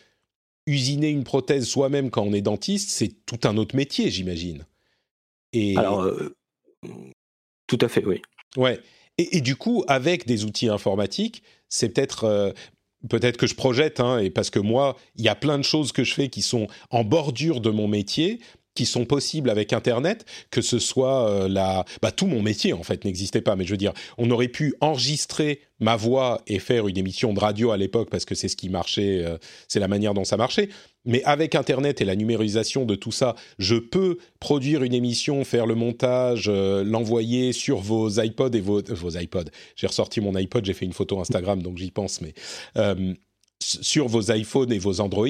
usiner 0.67 1.09
une 1.09 1.25
prothèse 1.25 1.67
soi-même 1.67 2.11
quand 2.11 2.23
on 2.23 2.33
est 2.33 2.43
dentiste, 2.43 2.91
c'est 2.91 3.25
tout 3.25 3.41
un 3.45 3.57
autre 3.57 3.75
métier, 3.75 4.11
j'imagine. 4.11 4.67
Et... 5.53 5.77
Alors, 5.77 6.03
euh, 6.03 6.35
tout 7.67 7.79
à 7.81 7.89
fait, 7.89 8.05
oui. 8.05 8.21
Ouais. 8.57 8.81
Et, 9.17 9.41
du 9.41 9.57
coup, 9.57 9.85
avec 9.89 10.27
des 10.27 10.45
outils 10.45 10.69
informatiques, 10.69 11.43
c'est 11.69 11.89
peut-être 11.89 12.25
euh, 12.25 12.53
peut-être 13.09 13.37
que 13.37 13.49
je 13.49 13.55
projette, 13.55 13.99
hein, 13.99 14.19
et 14.19 14.31
parce 14.31 14.51
que 14.51 14.61
moi, 14.61 14.97
il 15.17 15.25
y 15.25 15.29
a 15.29 15.35
plein 15.35 15.59
de 15.59 15.65
choses 15.65 15.91
que 15.91 16.05
je 16.05 16.15
fais 16.15 16.29
qui 16.29 16.43
sont 16.43 16.69
en 16.91 17.03
bordure 17.03 17.61
de 17.61 17.71
mon 17.71 17.89
métier, 17.89 18.41
qui 18.79 18.87
sont 18.87 19.07
possibles 19.07 19.51
avec 19.51 19.73
Internet, 19.73 20.25
que 20.53 20.63
ce 20.63 20.79
soit 20.79 21.29
euh, 21.29 21.49
la, 21.49 21.85
bah, 22.01 22.13
tout 22.13 22.29
mon 22.29 22.43
métier 22.43 22.73
en 22.73 22.85
fait 22.85 23.05
n'existait 23.05 23.41
pas. 23.41 23.57
Mais 23.57 23.65
je 23.65 23.73
veux 23.73 23.77
dire, 23.77 23.93
on 24.19 24.31
aurait 24.31 24.47
pu 24.47 24.77
enregistrer 24.81 25.63
ma 25.81 25.97
voix 25.97 26.43
et 26.47 26.61
faire 26.61 26.87
une 26.87 26.97
émission 26.97 27.33
de 27.33 27.41
radio 27.41 27.73
à 27.73 27.77
l'époque 27.77 28.09
parce 28.09 28.25
que 28.25 28.37
c'est 28.37 28.47
ce 28.47 28.55
qui 28.55 28.69
marchait, 28.69 29.25
euh, 29.25 29.37
c'est 29.67 29.81
la 29.81 29.89
manière 29.89 30.15
dont 30.15 30.23
ça 30.23 30.37
marchait. 30.37 30.69
Mais 31.07 31.25
avec 31.25 31.57
Internet 31.57 32.01
et 32.01 32.05
la 32.05 32.15
numérisation 32.15 32.85
de 32.85 32.95
tout 32.95 33.11
ça, 33.11 33.35
je 33.59 33.75
peux 33.75 34.19
produire 34.39 34.85
une 34.85 34.95
émission, 34.95 35.43
faire 35.43 35.67
le 35.67 35.75
montage, 35.75 36.45
euh, 36.47 36.85
l'envoyer 36.85 37.53
sur 37.53 37.79
vos 37.79 38.09
iPods 38.09 38.53
et 38.53 38.61
vos, 38.61 38.81
vos 38.81 39.11
iPods. 39.11 39.51
J'ai 39.75 39.89
ressorti 39.89 40.21
mon 40.21 40.37
iPod, 40.37 40.65
j'ai 40.65 40.73
fait 40.73 40.87
une 40.87 40.93
photo 40.93 41.19
Instagram, 41.19 41.65
donc 41.65 41.79
j'y 41.79 41.91
pense, 41.91 42.21
mais 42.21 42.33
sur 43.61 44.07
vos 44.07 44.31
iPhones 44.31 44.73
et 44.73 44.79
vos 44.79 45.01
Android 45.01 45.27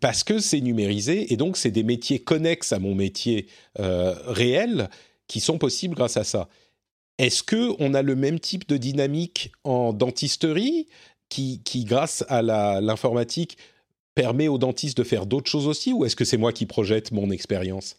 parce 0.00 0.24
que 0.24 0.38
c'est 0.38 0.60
numérisé 0.60 1.32
et 1.32 1.36
donc 1.36 1.56
c'est 1.56 1.70
des 1.70 1.82
métiers 1.82 2.18
connexes 2.18 2.72
à 2.72 2.78
mon 2.78 2.94
métier 2.94 3.46
euh, 3.78 4.14
réel 4.26 4.88
qui 5.28 5.40
sont 5.40 5.58
possibles 5.58 5.94
grâce 5.94 6.16
à 6.16 6.24
ça. 6.24 6.48
Est-ce 7.18 7.42
que 7.42 7.74
on 7.78 7.94
a 7.94 8.02
le 8.02 8.16
même 8.16 8.40
type 8.40 8.68
de 8.68 8.76
dynamique 8.76 9.52
en 9.62 9.92
dentisterie 9.92 10.88
qui, 11.28 11.62
qui 11.64 11.84
grâce 11.84 12.24
à 12.28 12.42
l'informatique, 12.42 13.56
permet 14.14 14.48
aux 14.48 14.58
dentistes 14.58 14.96
de 14.96 15.04
faire 15.04 15.26
d'autres 15.26 15.50
choses 15.50 15.66
aussi 15.66 15.92
ou 15.92 16.04
est-ce 16.04 16.16
que 16.16 16.24
c'est 16.24 16.36
moi 16.36 16.52
qui 16.52 16.66
projette 16.66 17.12
mon 17.12 17.30
expérience? 17.30 17.96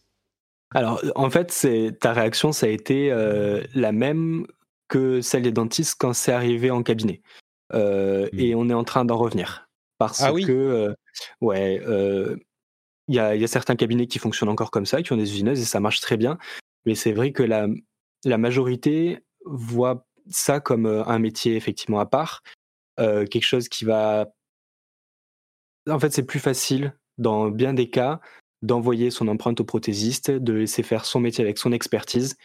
Alors, 0.73 1.01
en 1.15 1.29
fait, 1.29 1.67
ta 1.99 2.13
réaction, 2.13 2.51
ça 2.51 2.65
a 2.65 2.69
été 2.69 3.12
euh, 3.12 3.63
la 3.73 3.91
même 3.91 4.45
que 4.88 5.21
celle 5.21 5.43
des 5.43 5.51
dentistes 5.51 5.95
quand 5.99 6.13
c'est 6.13 6.31
arrivé 6.31 6.71
en 6.71 6.84
cabinet. 6.84 7.21
Euh, 7.73 8.27
hmm. 8.31 8.39
Et 8.39 8.55
on 8.55 8.69
est 8.69 8.73
en 8.73 8.84
train 8.84 9.05
d'en 9.05 9.17
revenir. 9.17 9.64
Parce 9.97 10.21
ah 10.21 10.31
que 10.31 10.93
Ouais, 11.41 11.81
il 13.08 13.15
y, 13.15 13.19
a, 13.19 13.47
certains 13.47 13.75
cabinets 13.75 14.08
qui 14.08 14.19
fonctionnent 14.19 14.49
encore 14.49 14.71
comme 14.71 14.86
ça, 14.86 15.01
qui 15.01 15.13
ont 15.13 15.17
des 15.17 15.31
usineuses 15.34 15.62
et 15.62 15.65
ça 15.65 15.79
marche 15.79 15.99
très 16.01 16.17
bien. 16.17 16.38
Mais 16.86 16.95
c'est 16.95 17.13
vrai 17.13 17.31
que 17.31 17.43
la, 17.43 17.67
la 18.23 18.38
majorité 18.38 19.19
voit 19.45 20.05
ça 20.29 20.60
comme 20.60 20.86
un 20.86 21.19
métier 21.19 21.55
effectivement 21.55 21.99
à 21.99 22.05
part, 22.05 22.41
quelque 22.97 23.41
chose 23.41 23.69
qui 23.69 23.86
va. 23.86 24.27
En 25.88 25.99
fait, 25.99 26.12
c'est 26.12 26.25
plus 26.25 26.39
facile 26.39 26.95
dans 27.17 27.49
bien 27.49 27.73
des 27.73 27.89
cas 27.89 28.19
d'envoyer 28.62 29.12
son 29.12 29.27
empreinte 29.27 29.62
au 29.62 29.63
prothésiste, 29.63 30.31
de 30.31 30.53
laisser 30.53 30.84
faire 30.84 31.05
son 31.05 31.19
métier 31.19 31.43
avec 31.43 31.58
son 31.58 31.71
expertise 31.71 32.36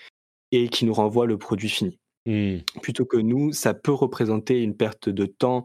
et 0.52 0.68
qui 0.68 0.84
nous 0.84 0.92
renvoie 0.92 1.26
le 1.26 1.38
produit 1.38 1.68
fini. 1.68 1.98
Mmh. 2.26 2.58
Plutôt 2.82 3.06
que 3.06 3.16
nous, 3.16 3.52
ça 3.52 3.72
peut 3.72 3.92
représenter 3.92 4.62
une 4.62 4.76
perte 4.76 5.08
de 5.08 5.26
temps 5.26 5.64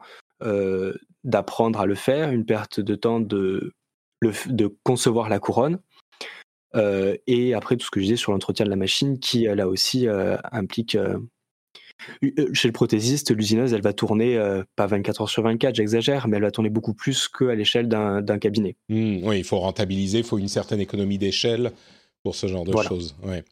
d'apprendre 1.26 1.80
à 1.80 1.86
le 1.86 1.96
faire, 1.96 2.32
une 2.32 2.46
perte 2.46 2.80
de 2.80 2.96
temps 2.96 3.20
de, 3.20 3.74
de 4.22 4.76
concevoir 4.84 5.28
la 5.28 5.40
couronne. 5.40 5.80
et 6.74 7.54
après, 7.54 7.76
tout 7.76 7.86
ce 7.86 7.92
que 7.92 8.00
je 8.00 8.06
disais 8.06 8.16
sur 8.16 8.32
l'entretien 8.32 8.66
de 8.66 8.70
la 8.70 8.76
machine, 8.78 9.20
qui 9.20 9.44
là 9.44 9.68
aussi 9.68 10.08
implique. 10.52 10.98
chez 12.54 12.68
le 12.68 12.72
prothésiste, 12.72 13.36
l'usineuse, 13.36 13.74
elle 13.74 13.82
va 13.82 13.94
tourner 13.94 14.40
pas 14.76 14.88
24 14.88 15.22
heures 15.22 15.30
sur 15.30 15.44
24, 15.44 15.76
j'exagère, 15.76 16.28
mais 16.28 16.38
elle 16.38 16.44
va 16.44 16.52
tourner 16.52 16.70
beaucoup 16.70 16.94
plus 16.94 17.28
qu'à 17.28 17.56
l'échelle 17.56 17.88
d'un 17.90 18.40
cabinet. 18.40 18.78
Mmh, 18.90 19.28
oui, 19.28 19.40
il 19.40 19.44
faut 19.44 19.60
rentabiliser, 19.60 20.20
il 20.20 20.24
faut 20.24 20.38
une 20.38 20.48
certaine 20.48 20.80
économie 20.80 21.18
d'échelle 21.18 21.72
pour 22.24 22.36
ce 22.36 22.48
genre 22.48 22.66
de 22.66 22.76
choses. 22.82 23.16
Ouais. 23.24 23.44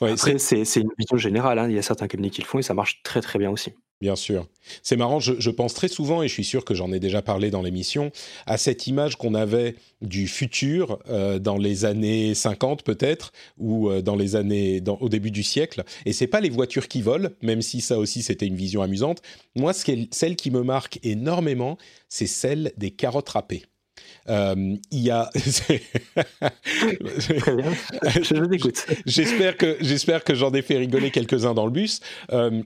Après, 0.00 0.38
c'est 0.38 0.80
une 0.80 0.90
vision 0.98 1.16
générale. 1.16 1.58
Hein. 1.58 1.68
Il 1.68 1.74
y 1.74 1.78
a 1.78 1.82
certains 1.82 2.08
cabinets 2.08 2.30
qui 2.30 2.40
le 2.40 2.46
font 2.46 2.58
et 2.58 2.62
ça 2.62 2.74
marche 2.74 3.02
très 3.02 3.20
très 3.20 3.38
bien 3.38 3.50
aussi. 3.50 3.72
Bien 4.02 4.16
sûr. 4.16 4.48
C'est 4.82 4.96
marrant, 4.96 5.20
je, 5.20 5.50
pense 5.50 5.74
très 5.74 5.86
souvent, 5.86 6.24
et 6.24 6.28
je 6.28 6.32
suis 6.32 6.42
sûr 6.42 6.64
que 6.64 6.74
j'en 6.74 6.90
ai 6.90 6.98
déjà 6.98 7.22
parlé 7.22 7.52
dans 7.52 7.62
l'émission, 7.62 8.10
à 8.46 8.58
cette 8.58 8.88
image 8.88 9.14
qu'on 9.14 9.32
avait 9.32 9.76
du 10.00 10.26
futur 10.26 10.98
euh, 11.08 11.38
dans 11.38 11.56
les 11.56 11.84
années 11.84 12.34
50 12.34 12.82
peut-être, 12.82 13.32
ou 13.58 13.88
euh, 13.88 14.02
dans 14.02 14.16
les 14.16 14.34
années, 14.34 14.82
au 14.98 15.08
début 15.08 15.30
du 15.30 15.44
siècle. 15.44 15.84
Et 16.04 16.12
c'est 16.12 16.26
pas 16.26 16.40
les 16.40 16.50
voitures 16.50 16.88
qui 16.88 17.00
volent, 17.00 17.28
même 17.42 17.62
si 17.62 17.80
ça 17.80 17.96
aussi 17.96 18.24
c'était 18.24 18.48
une 18.48 18.56
vision 18.56 18.82
amusante. 18.82 19.22
Moi, 19.54 19.72
ce 19.72 19.84
celle 20.10 20.34
qui 20.34 20.50
me 20.50 20.64
marque 20.64 20.98
énormément, 21.04 21.78
c'est 22.08 22.26
celle 22.26 22.72
des 22.76 22.90
carottes 22.90 23.28
râpées. 23.28 23.62
Euh, 24.28 24.76
il 24.90 25.00
y 25.00 25.10
a. 25.10 25.30
J'espère 29.06 29.56
que 29.56 29.76
j'espère 29.80 30.24
que 30.24 30.34
j'en 30.34 30.52
ai 30.52 30.62
fait 30.62 30.76
rigoler 30.76 31.10
quelques-uns 31.10 31.54
dans 31.54 31.66
le 31.66 31.72
bus. 31.72 32.00
Euh, 32.32 32.62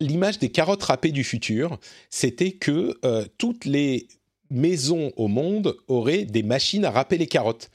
l'image 0.00 0.38
des 0.38 0.50
carottes 0.50 0.82
râpées 0.82 1.12
du 1.12 1.24
futur, 1.24 1.78
c'était 2.08 2.52
que 2.52 2.98
euh, 3.04 3.24
toutes 3.38 3.64
les 3.64 4.08
maisons 4.50 5.12
au 5.16 5.28
monde 5.28 5.76
auraient 5.88 6.24
des 6.24 6.42
machines 6.42 6.84
à 6.84 6.90
râper 6.90 7.18
les 7.18 7.26
carottes. 7.26 7.70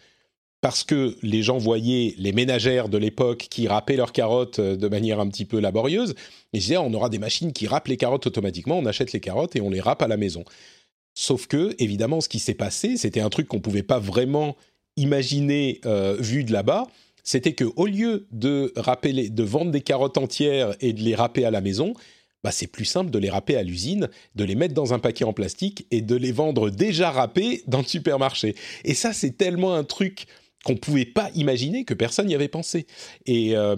Parce 0.61 0.83
que 0.83 1.15
les 1.21 1.43
gens 1.43 1.59
voyaient 1.59 2.15
les 2.17 2.31
ménagères 2.31 2.89
de 2.89 2.97
l'époque 2.97 3.47
qui 3.51 3.67
râpaient 3.67 3.97
leurs 3.97 4.11
carottes 4.11 4.59
de 4.59 4.87
manière 4.87 5.19
un 5.19 5.27
petit 5.27 5.45
peu 5.45 5.59
laborieuse. 5.59 6.15
Et 6.53 6.57
disais, 6.57 6.77
on 6.77 6.91
aura 6.93 7.09
des 7.09 7.19
machines 7.19 7.53
qui 7.53 7.67
râpent 7.67 7.87
les 7.87 7.97
carottes 7.97 8.25
automatiquement, 8.25 8.79
on 8.79 8.85
achète 8.87 9.13
les 9.13 9.19
carottes 9.19 9.55
et 9.55 9.61
on 9.61 9.69
les 9.69 9.79
râpe 9.79 10.01
à 10.01 10.07
la 10.07 10.17
maison. 10.17 10.43
Sauf 11.13 11.45
que, 11.45 11.75
évidemment, 11.77 12.19
ce 12.19 12.29
qui 12.29 12.39
s'est 12.39 12.55
passé, 12.55 12.97
c'était 12.97 13.21
un 13.21 13.29
truc 13.29 13.47
qu'on 13.47 13.57
ne 13.57 13.61
pouvait 13.61 13.83
pas 13.83 13.99
vraiment 13.99 14.57
imaginer 14.97 15.81
euh, 15.85 16.17
vu 16.19 16.43
de 16.43 16.51
là-bas. 16.51 16.87
C'était 17.23 17.53
que 17.53 17.65
au 17.75 17.85
lieu 17.85 18.27
de, 18.31 18.73
de 18.75 19.43
vendre 19.43 19.71
des 19.71 19.81
carottes 19.81 20.17
entières 20.17 20.75
et 20.81 20.93
de 20.93 21.01
les 21.01 21.15
râper 21.15 21.45
à 21.45 21.51
la 21.51 21.61
maison, 21.61 21.93
bah 22.45 22.51
c'est 22.51 22.67
plus 22.67 22.85
simple 22.85 23.09
de 23.09 23.17
les 23.17 23.31
râper 23.31 23.57
à 23.57 23.63
l'usine, 23.63 24.07
de 24.35 24.43
les 24.43 24.53
mettre 24.53 24.75
dans 24.75 24.93
un 24.93 24.99
paquet 24.99 25.25
en 25.25 25.33
plastique 25.33 25.87
et 25.89 26.01
de 26.01 26.15
les 26.15 26.31
vendre 26.31 26.69
déjà 26.69 27.09
râpés 27.09 27.63
dans 27.65 27.79
le 27.79 27.85
supermarché. 27.85 28.53
Et 28.83 28.93
ça, 28.93 29.13
c'est 29.13 29.35
tellement 29.35 29.73
un 29.73 29.83
truc 29.83 30.27
qu'on 30.63 30.75
pouvait 30.75 31.05
pas 31.05 31.29
imaginer, 31.35 31.85
que 31.85 31.93
personne 31.93 32.27
n'y 32.27 32.35
avait 32.35 32.47
pensé. 32.47 32.85
Et 33.25 33.55
euh, 33.55 33.75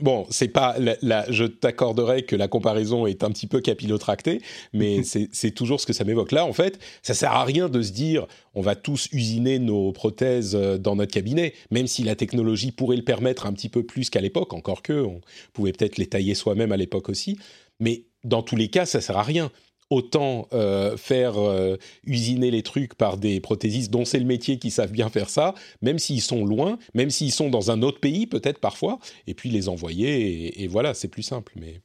bon, 0.00 0.26
c'est 0.30 0.48
pas, 0.48 0.74
la, 0.78 1.30
je 1.30 1.44
t'accorderai 1.44 2.24
que 2.24 2.36
la 2.36 2.48
comparaison 2.48 3.06
est 3.06 3.24
un 3.24 3.30
petit 3.30 3.46
peu 3.46 3.60
capillotractée, 3.60 4.40
mais 4.74 5.02
c'est 5.32 5.50
toujours 5.52 5.80
ce 5.80 5.86
que 5.86 5.92
ça 5.94 6.04
m'évoque. 6.04 6.32
Là, 6.32 6.44
en 6.44 6.52
fait, 6.52 6.78
ça 7.02 7.14
sert 7.14 7.32
à 7.32 7.44
rien 7.44 7.70
de 7.70 7.80
se 7.80 7.92
dire, 7.92 8.26
on 8.54 8.60
va 8.60 8.74
tous 8.74 9.08
usiner 9.12 9.58
nos 9.58 9.92
prothèses 9.92 10.54
euh, 10.54 10.76
dans 10.76 10.96
notre 10.96 11.12
cabinet, 11.12 11.54
même 11.70 11.86
si 11.86 12.02
la 12.02 12.16
technologie 12.16 12.70
pourrait 12.70 12.96
le 12.96 13.04
permettre 13.04 13.46
un 13.46 13.52
petit 13.54 13.70
peu 13.70 13.82
plus 13.82 14.10
qu'à 14.10 14.20
l'époque, 14.20 14.52
encore 14.52 14.82
que 14.82 15.02
on 15.04 15.20
pouvait 15.54 15.72
peut-être 15.72 15.98
les 15.98 16.06
tailler 16.06 16.34
soi-même 16.34 16.72
à 16.72 16.76
l'époque 16.76 17.08
aussi. 17.08 17.38
Mais 17.84 18.06
dans 18.24 18.42
tous 18.42 18.56
les 18.56 18.68
cas, 18.68 18.86
ça 18.86 19.00
sert 19.00 19.18
à 19.18 19.22
rien 19.22 19.50
autant 19.90 20.48
euh, 20.54 20.96
faire 20.96 21.38
euh, 21.38 21.76
usiner 22.04 22.50
les 22.50 22.62
trucs 22.62 22.94
par 22.94 23.18
des 23.18 23.38
prothésistes 23.40 23.92
dont 23.92 24.06
c'est 24.06 24.18
le 24.18 24.24
métier 24.24 24.58
qui 24.58 24.70
savent 24.70 24.90
bien 24.90 25.10
faire 25.10 25.28
ça, 25.28 25.54
même 25.82 25.98
s'ils 25.98 26.22
sont 26.22 26.44
loin, 26.44 26.78
même 26.94 27.10
s'ils 27.10 27.32
sont 27.32 27.50
dans 27.50 27.70
un 27.70 27.82
autre 27.82 28.00
pays 28.00 28.26
peut-être 28.26 28.58
parfois, 28.58 28.98
et 29.26 29.34
puis 29.34 29.50
les 29.50 29.68
envoyer, 29.68 30.62
et, 30.62 30.66
voilà, 30.68 30.94
c'est 30.94 31.08
plus 31.08 31.22
simple. 31.22 31.52
Mais 31.56 31.82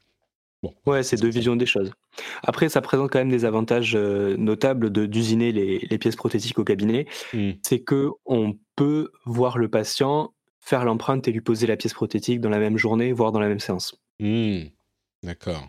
bon. 0.63 0.73
Ouais, 0.85 1.03
c'est 1.03 1.17
deux 1.17 1.29
visions 1.29 1.57
des 1.57 1.65
choses. 1.65 1.91
Après, 2.41 2.69
ça 2.69 2.79
présente 2.79 3.11
quand 3.11 3.19
même 3.19 3.29
des 3.29 3.43
avantages 3.43 3.95
euh, 3.95 4.37
notables 4.37 4.91
d'usiner 5.07 5.51
les, 5.51 5.97
pièces 5.97 6.15
prothétiques 6.15 6.57
au 6.57 6.63
cabinet. 6.63 7.05
Hmm. 7.33 7.51
C'est 7.63 7.79
que 7.79 8.09
on 8.25 8.55
peut 8.77 9.11
voir 9.25 9.57
le 9.57 9.69
patient 9.69 10.31
faire 10.61 10.85
l'empreinte 10.85 11.27
et 11.27 11.31
lui 11.31 11.41
poser 11.41 11.67
la 11.67 11.77
pièce 11.77 11.93
prothétique 11.93 12.39
dans 12.39 12.49
la 12.49 12.59
même 12.59 12.77
journée, 12.77 13.11
voire 13.11 13.31
dans 13.31 13.39
la 13.39 13.49
même 13.49 13.59
séance. 13.59 13.99
Hmm. 14.19 14.63
D'accord. 15.23 15.67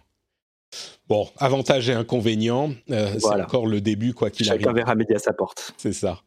Bon, 1.08 1.28
avantages 1.38 1.88
et 1.88 1.92
inconvénients, 1.92 2.70
euh, 2.90 3.16
c'est 3.18 3.42
encore 3.42 3.66
le 3.66 3.80
début, 3.80 4.14
quoi 4.14 4.30
qu'il 4.30 4.48
arrive. 4.48 4.62
Chacun 4.62 4.72
verra 4.72 4.94
midi 4.94 5.12
à 5.12 5.18
sa 5.18 5.32
porte. 5.32 5.74
C'est 5.76 5.92
ça. 5.92 6.20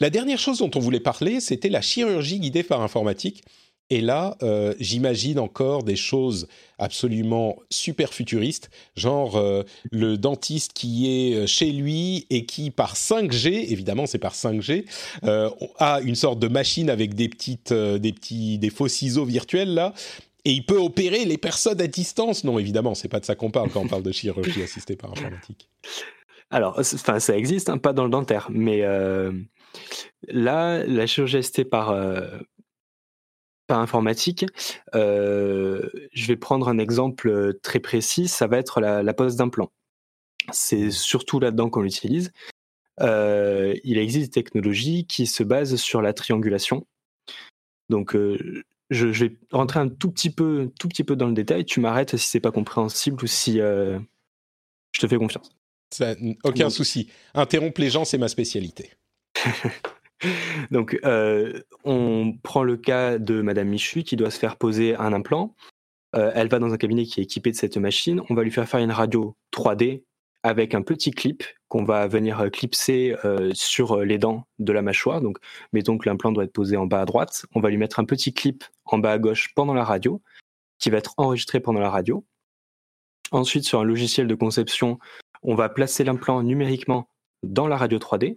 La 0.00 0.10
dernière 0.10 0.38
chose 0.38 0.58
dont 0.58 0.70
on 0.74 0.80
voulait 0.80 1.00
parler, 1.00 1.40
c'était 1.40 1.70
la 1.70 1.80
chirurgie 1.80 2.38
guidée 2.38 2.62
par 2.62 2.82
informatique. 2.82 3.42
Et 3.90 4.00
là, 4.00 4.36
euh, 4.42 4.74
j'imagine 4.80 5.38
encore 5.38 5.82
des 5.82 5.96
choses 5.96 6.46
absolument 6.78 7.56
super 7.68 8.12
futuristes, 8.12 8.70
genre 8.96 9.36
euh, 9.36 9.62
le 9.90 10.16
dentiste 10.16 10.72
qui 10.72 11.10
est 11.10 11.46
chez 11.46 11.70
lui 11.72 12.26
et 12.30 12.46
qui, 12.46 12.70
par 12.70 12.96
5G, 12.96 13.48
évidemment 13.70 14.06
c'est 14.06 14.18
par 14.18 14.34
5G, 14.34 14.84
a 15.78 16.00
une 16.00 16.14
sorte 16.14 16.38
de 16.38 16.48
machine 16.48 16.90
avec 16.90 17.14
des 17.14 17.28
petites, 17.28 17.72
des 17.72 18.12
petits, 18.12 18.58
des 18.58 18.70
faux 18.70 18.88
ciseaux 18.88 19.26
virtuels 19.26 19.74
là, 19.74 19.92
et 20.44 20.52
il 20.52 20.66
peut 20.66 20.78
opérer 20.78 21.24
les 21.24 21.38
personnes 21.38 21.80
à 21.80 21.86
distance. 21.86 22.44
Non, 22.44 22.58
évidemment, 22.58 22.94
c'est 22.94 23.08
pas 23.08 23.20
de 23.20 23.24
ça 23.24 23.34
qu'on 23.34 23.50
parle 23.50 23.70
quand 23.70 23.80
on 23.80 23.88
parle 23.88 24.02
de 24.02 24.12
chirurgie 24.12 24.62
assistée 24.62 24.96
par 24.96 25.12
informatique. 25.12 25.68
Alors, 26.50 26.78
enfin, 26.78 27.18
ça 27.18 27.36
existe, 27.36 27.70
hein, 27.70 27.78
pas 27.78 27.92
dans 27.92 28.04
le 28.04 28.10
dentaire, 28.10 28.48
mais 28.50 28.82
euh, 28.82 29.32
là, 30.28 30.84
la 30.84 31.06
chirurgie 31.06 31.38
assistée 31.38 31.64
par, 31.64 31.90
euh, 31.90 32.38
par 33.66 33.78
informatique, 33.78 34.44
euh, 34.94 35.88
je 36.12 36.26
vais 36.26 36.36
prendre 36.36 36.68
un 36.68 36.76
exemple 36.76 37.54
très 37.62 37.80
précis, 37.80 38.28
ça 38.28 38.48
va 38.48 38.58
être 38.58 38.80
la, 38.80 39.14
pose 39.14 39.36
d'implant. 39.36 39.72
C'est 40.50 40.90
surtout 40.90 41.40
là-dedans 41.40 41.70
qu'on 41.70 41.82
l'utilise. 41.82 42.32
il 43.00 43.98
existe 43.98 44.34
des 44.34 44.42
technologies 44.42 45.06
qui 45.06 45.26
se 45.26 45.42
basent 45.42 45.76
sur 45.76 46.02
la 46.02 46.12
triangulation. 46.12 46.86
Donc, 47.88 48.14
je, 48.92 49.24
vais 49.24 49.36
rentrer 49.50 49.80
un 49.80 49.88
tout 49.88 50.10
petit 50.10 50.30
peu, 50.30 50.70
tout 50.78 50.88
petit 50.88 51.04
peu 51.04 51.16
dans 51.16 51.26
le 51.26 51.34
détail. 51.34 51.64
Tu 51.64 51.80
m'arrêtes 51.80 52.16
si 52.16 52.28
c'est 52.28 52.40
pas 52.40 52.52
compréhensible 52.52 53.22
ou 53.22 53.26
si 53.26 53.60
euh, 53.60 53.98
je 54.92 55.00
te 55.00 55.06
fais 55.06 55.16
confiance. 55.16 55.50
aucun 56.44 56.70
souci. 56.70 57.08
Interrompre 57.34 57.80
les 57.80 57.90
gens, 57.90 58.04
c'est 58.04 58.18
ma 58.18 58.28
spécialité. 58.28 58.90
Donc, 60.70 60.98
euh, 61.04 61.60
on 61.84 62.34
prend 62.42 62.62
le 62.62 62.76
cas 62.76 63.18
de 63.18 63.42
Madame 63.42 63.68
Michu 63.68 64.04
qui 64.04 64.16
doit 64.16 64.30
se 64.30 64.38
faire 64.38 64.56
poser 64.56 64.94
un 64.96 65.12
implant. 65.12 65.54
Euh, 66.14 66.30
elle 66.34 66.48
va 66.48 66.58
dans 66.58 66.72
un 66.72 66.76
cabinet 66.76 67.04
qui 67.04 67.20
est 67.20 67.24
équipé 67.24 67.50
de 67.50 67.56
cette 67.56 67.76
machine. 67.76 68.20
On 68.28 68.34
va 68.34 68.44
lui 68.44 68.50
faire 68.50 68.68
faire 68.68 68.80
une 68.80 68.92
radio 68.92 69.34
3D 69.52 70.04
avec 70.42 70.74
un 70.74 70.82
petit 70.82 71.10
clip 71.10 71.44
qu'on 71.68 71.84
va 71.84 72.06
venir 72.08 72.40
euh, 72.40 72.48
clipser 72.48 73.16
euh, 73.24 73.52
sur 73.54 73.98
euh, 73.98 74.04
les 74.04 74.18
dents 74.18 74.46
de 74.58 74.72
la 74.72 74.82
mâchoire. 74.82 75.20
Donc, 75.20 75.38
mettons 75.72 75.98
que 75.98 76.08
l'implant 76.08 76.32
doit 76.32 76.44
être 76.44 76.52
posé 76.52 76.76
en 76.76 76.86
bas 76.86 77.00
à 77.00 77.04
droite. 77.04 77.46
On 77.54 77.60
va 77.60 77.70
lui 77.70 77.76
mettre 77.76 78.00
un 78.00 78.04
petit 78.04 78.34
clip 78.34 78.64
en 78.84 78.98
bas 78.98 79.12
à 79.12 79.18
gauche 79.18 79.54
pendant 79.54 79.74
la 79.74 79.84
radio, 79.84 80.20
qui 80.78 80.90
va 80.90 80.98
être 80.98 81.14
enregistré 81.16 81.60
pendant 81.60 81.80
la 81.80 81.90
radio. 81.90 82.24
Ensuite, 83.30 83.64
sur 83.64 83.80
un 83.80 83.84
logiciel 83.84 84.26
de 84.26 84.34
conception, 84.34 84.98
on 85.42 85.54
va 85.54 85.68
placer 85.68 86.04
l'implant 86.04 86.42
numériquement 86.42 87.08
dans 87.42 87.66
la 87.66 87.76
radio 87.76 87.98
3D. 87.98 88.36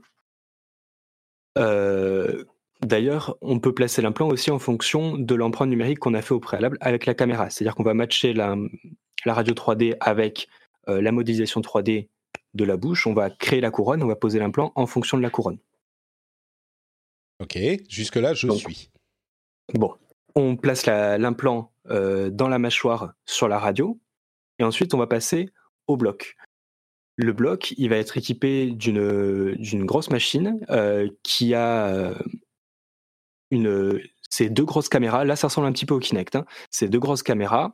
D'ailleurs, 2.82 3.38
on 3.42 3.60
peut 3.60 3.74
placer 3.74 4.02
l'implant 4.02 4.28
aussi 4.28 4.52
en 4.52 4.60
fonction 4.60 5.18
de 5.18 5.34
l'empreinte 5.34 5.70
numérique 5.70 6.00
qu'on 6.00 6.14
a 6.14 6.22
fait 6.22 6.34
au 6.34 6.40
préalable 6.40 6.78
avec 6.82 7.06
la 7.06 7.16
caméra. 7.16 7.50
C'est-à-dire 7.50 7.74
qu'on 7.74 7.84
va 7.84 7.94
matcher 7.94 8.34
la, 8.34 8.56
la 9.26 9.34
radio 9.34 9.54
3D 9.54 9.96
avec 10.02 10.48
euh, 10.88 11.02
la 11.02 11.12
modélisation 11.12 11.62
3D 11.62 12.10
de 12.54 12.64
la 12.64 12.78
bouche, 12.78 13.08
on 13.08 13.14
va 13.14 13.30
créer 13.30 13.62
la 13.62 13.72
couronne, 13.72 14.04
on 14.04 14.08
va 14.08 14.16
poser 14.16 14.40
l'implant 14.40 14.72
en 14.76 14.86
fonction 14.86 15.18
de 15.18 15.24
la 15.24 15.30
couronne. 15.30 15.58
Ok, 17.40 17.58
jusque-là, 17.90 18.34
je 18.34 18.50
suis. 18.50 18.92
Bon, 19.74 19.94
on 20.36 20.56
place 20.56 20.86
l'implant 20.86 21.72
euh, 21.90 22.30
dans 22.30 22.48
la 22.48 22.60
mâchoire 22.60 23.14
sur 23.26 23.48
la 23.48 23.60
radio, 23.60 24.00
et 24.60 24.64
ensuite 24.64 24.94
on 24.94 24.98
va 24.98 25.08
passer 25.08 25.50
au 25.88 25.98
bloc. 25.98 26.36
Le 27.18 27.34
bloc, 27.34 27.74
il 27.78 27.90
va 27.90 27.98
être 27.98 28.18
équipé 28.18 28.72
d'une 28.72 29.86
grosse 29.86 30.10
machine 30.10 30.60
euh, 30.70 31.10
qui 31.24 31.54
a 31.54 32.14
une, 33.52 34.02
ces 34.30 34.50
deux 34.50 34.66
grosses 34.66 34.90
caméras. 34.90 35.24
Là, 35.24 35.36
ça 35.36 35.48
ressemble 35.48 35.68
un 35.68 35.72
petit 35.72 35.86
peu 35.86 35.94
au 35.94 36.00
Kinect. 36.00 36.36
Hein. 36.36 36.46
Ces 36.72 36.90
deux 36.90 37.00
grosses 37.00 37.24
caméras, 37.24 37.72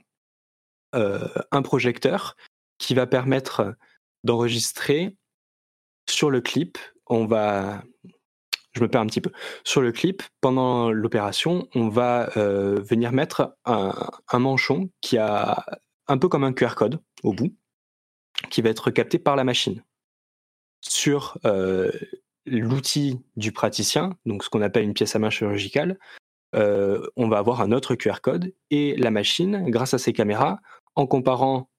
un 0.93 1.61
projecteur 1.61 2.35
qui 2.81 2.95
va 2.95 3.05
permettre 3.05 3.75
d'enregistrer 4.23 5.15
sur 6.09 6.31
le 6.31 6.41
clip. 6.41 6.77
On 7.05 7.25
va, 7.25 7.83
je 8.73 8.81
me 8.81 8.87
perds 8.87 9.01
un 9.01 9.05
petit 9.05 9.21
peu. 9.21 9.31
Sur 9.63 9.81
le 9.81 9.91
clip, 9.91 10.23
pendant 10.41 10.91
l'opération, 10.91 11.67
on 11.75 11.89
va 11.89 12.35
euh, 12.37 12.81
venir 12.81 13.11
mettre 13.11 13.55
un, 13.65 13.93
manchon 14.33 14.89
qui 14.99 15.17
a 15.17 15.63
un 16.07 16.17
peu 16.17 16.27
comme 16.27 16.43
un 16.43 16.53
QR 16.53 16.73
code 16.75 16.99
au 17.23 17.33
bout, 17.33 17.55
qui 18.49 18.61
va 18.61 18.69
être 18.69 18.89
capté 18.89 19.19
par 19.19 19.35
la 19.35 19.43
machine 19.43 19.83
sur 20.81 21.37
euh, 21.45 21.91
l'outil 22.47 23.19
du 23.35 23.51
praticien, 23.51 24.17
donc 24.25 24.43
ce 24.43 24.49
qu'on 24.49 24.63
appelle 24.63 24.83
une 24.83 24.95
pièce 24.95 25.15
à 25.15 25.19
main 25.19 25.29
chirurgicale. 25.29 25.99
Euh, 26.55 27.07
on 27.15 27.29
va 27.29 27.37
avoir 27.37 27.61
un 27.61 27.71
autre 27.71 27.93
QR 27.93 28.21
code 28.23 28.51
et 28.71 28.95
la 28.95 29.11
machine, 29.11 29.69
grâce 29.69 29.93
à 29.93 29.99
ses 29.99 30.13
caméras, 30.13 30.59
en 30.95 31.05
comparant 31.05 31.70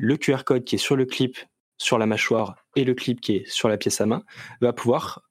le 0.00 0.16
QR 0.16 0.44
code 0.44 0.64
qui 0.64 0.76
est 0.76 0.78
sur 0.78 0.96
le 0.96 1.04
clip 1.04 1.36
sur 1.76 1.98
la 1.98 2.06
mâchoire 2.06 2.56
et 2.74 2.84
le 2.84 2.94
clip 2.94 3.20
qui 3.20 3.36
est 3.36 3.48
sur 3.48 3.68
la 3.68 3.76
pièce 3.76 4.00
à 4.00 4.06
main 4.06 4.22
va 4.60 4.72
pouvoir 4.72 5.22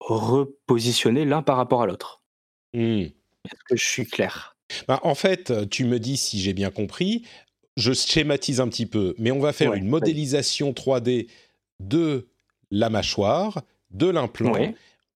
repositionner 0.00 1.24
l'un 1.24 1.42
par 1.42 1.56
rapport 1.56 1.82
à 1.82 1.86
l'autre. 1.86 2.22
Hmm. 2.74 3.02
Est-ce 3.44 3.64
que 3.68 3.76
je 3.76 3.84
suis 3.84 4.06
clair? 4.06 4.56
Bah, 4.88 5.00
En 5.02 5.14
fait, 5.14 5.68
tu 5.68 5.84
me 5.84 5.98
dis 5.98 6.16
si 6.16 6.40
j'ai 6.40 6.54
bien 6.54 6.70
compris, 6.70 7.26
je 7.76 7.92
schématise 7.92 8.60
un 8.60 8.68
petit 8.68 8.86
peu, 8.86 9.14
mais 9.18 9.30
on 9.30 9.40
va 9.40 9.52
faire 9.52 9.74
une 9.74 9.88
modélisation 9.88 10.72
3D 10.72 11.28
de 11.80 12.28
la 12.70 12.88
mâchoire, 12.88 13.62
de 13.90 14.08
l'implant. 14.08 14.54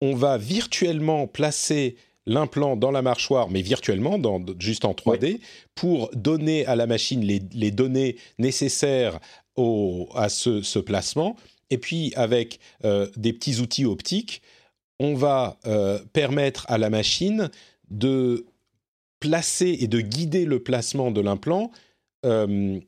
On 0.01 0.15
va 0.15 0.37
virtuellement 0.37 1.27
placer 1.27 1.95
l'implant 2.25 2.75
dans 2.75 2.91
la 2.91 3.01
mâchoire, 3.01 3.49
mais 3.49 3.61
virtuellement, 3.61 4.17
dans, 4.17 4.43
juste 4.59 4.85
en 4.85 4.93
3D, 4.93 5.39
pour 5.75 6.09
donner 6.13 6.65
à 6.65 6.75
la 6.75 6.87
machine 6.87 7.21
les, 7.21 7.71
données 7.71 8.17
nécessaires 8.39 9.19
au, 9.55 10.09
à 10.15 10.29
ce, 10.29 10.79
placement. 10.79 11.35
Et 11.69 11.77
puis, 11.77 12.13
avec 12.15 12.59
euh, 12.83 13.07
des 13.15 13.33
petits 13.33 13.59
outils 13.59 13.85
optiques, 13.85 14.41
on 14.99 15.15
va 15.15 15.57
euh, 15.65 15.99
permettre 16.13 16.65
à 16.69 16.77
la 16.77 16.89
machine 16.89 17.49
de 17.89 18.45
placer 19.19 19.77
et 19.79 19.87
de 19.87 20.01
guider 20.01 20.45
le 20.45 20.61
placement 20.61 21.11
de 21.11 21.21
l'implant 21.21 21.71
euh, 22.25 22.79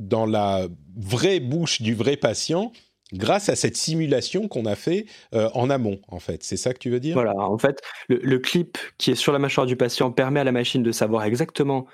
dans 0.00 0.26
la 0.26 0.68
vraie 0.96 1.40
bouche 1.40 1.82
du 1.82 1.94
vrai 1.94 2.16
patient 2.16 2.72
grâce 3.12 3.48
à 3.48 3.56
cette 3.56 3.76
simulation 3.76 4.48
qu'on 4.48 4.66
a 4.66 4.74
fait 4.74 5.06
euh, 5.34 5.48
en 5.54 5.70
amont, 5.70 6.00
en 6.08 6.18
fait. 6.18 6.42
C'est 6.42 6.56
ça 6.56 6.72
que 6.72 6.78
tu 6.78 6.90
veux 6.90 7.00
dire? 7.00 7.14
Voilà, 7.14 7.34
en 7.36 7.58
fait, 7.58 7.80
le, 8.08 8.38
clip 8.38 8.78
qui 8.98 9.10
est 9.10 9.14
sur 9.14 9.32
la 9.32 9.38
mâchoire 9.38 9.66
du 9.66 9.76
patient 9.76 10.10
permet 10.10 10.40
à 10.40 10.44
la 10.44 10.52
machine 10.52 10.82
de 10.82 10.92
savoir 10.92 11.24
exactement 11.24 11.86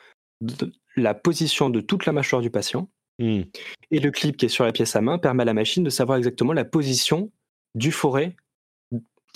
la 0.96 1.14
position 1.14 1.70
de 1.70 1.80
toute 1.80 2.06
la 2.06 2.12
mâchoire 2.12 2.42
du 2.42 2.50
patient. 2.50 2.88
Hmm. 3.18 3.42
Et 3.90 3.98
le 3.98 4.10
clip 4.10 4.36
qui 4.36 4.46
est 4.46 4.50
sur 4.50 4.64
la 4.64 4.72
pièce 4.72 4.94
à 4.94 5.00
main 5.00 5.18
permet 5.18 5.42
à 5.42 5.46
la 5.46 5.54
machine 5.54 5.82
de 5.82 5.90
savoir 5.90 6.18
exactement 6.18 6.52
la 6.52 6.64
position 6.64 7.32
du 7.74 7.90
forêt 7.90 8.36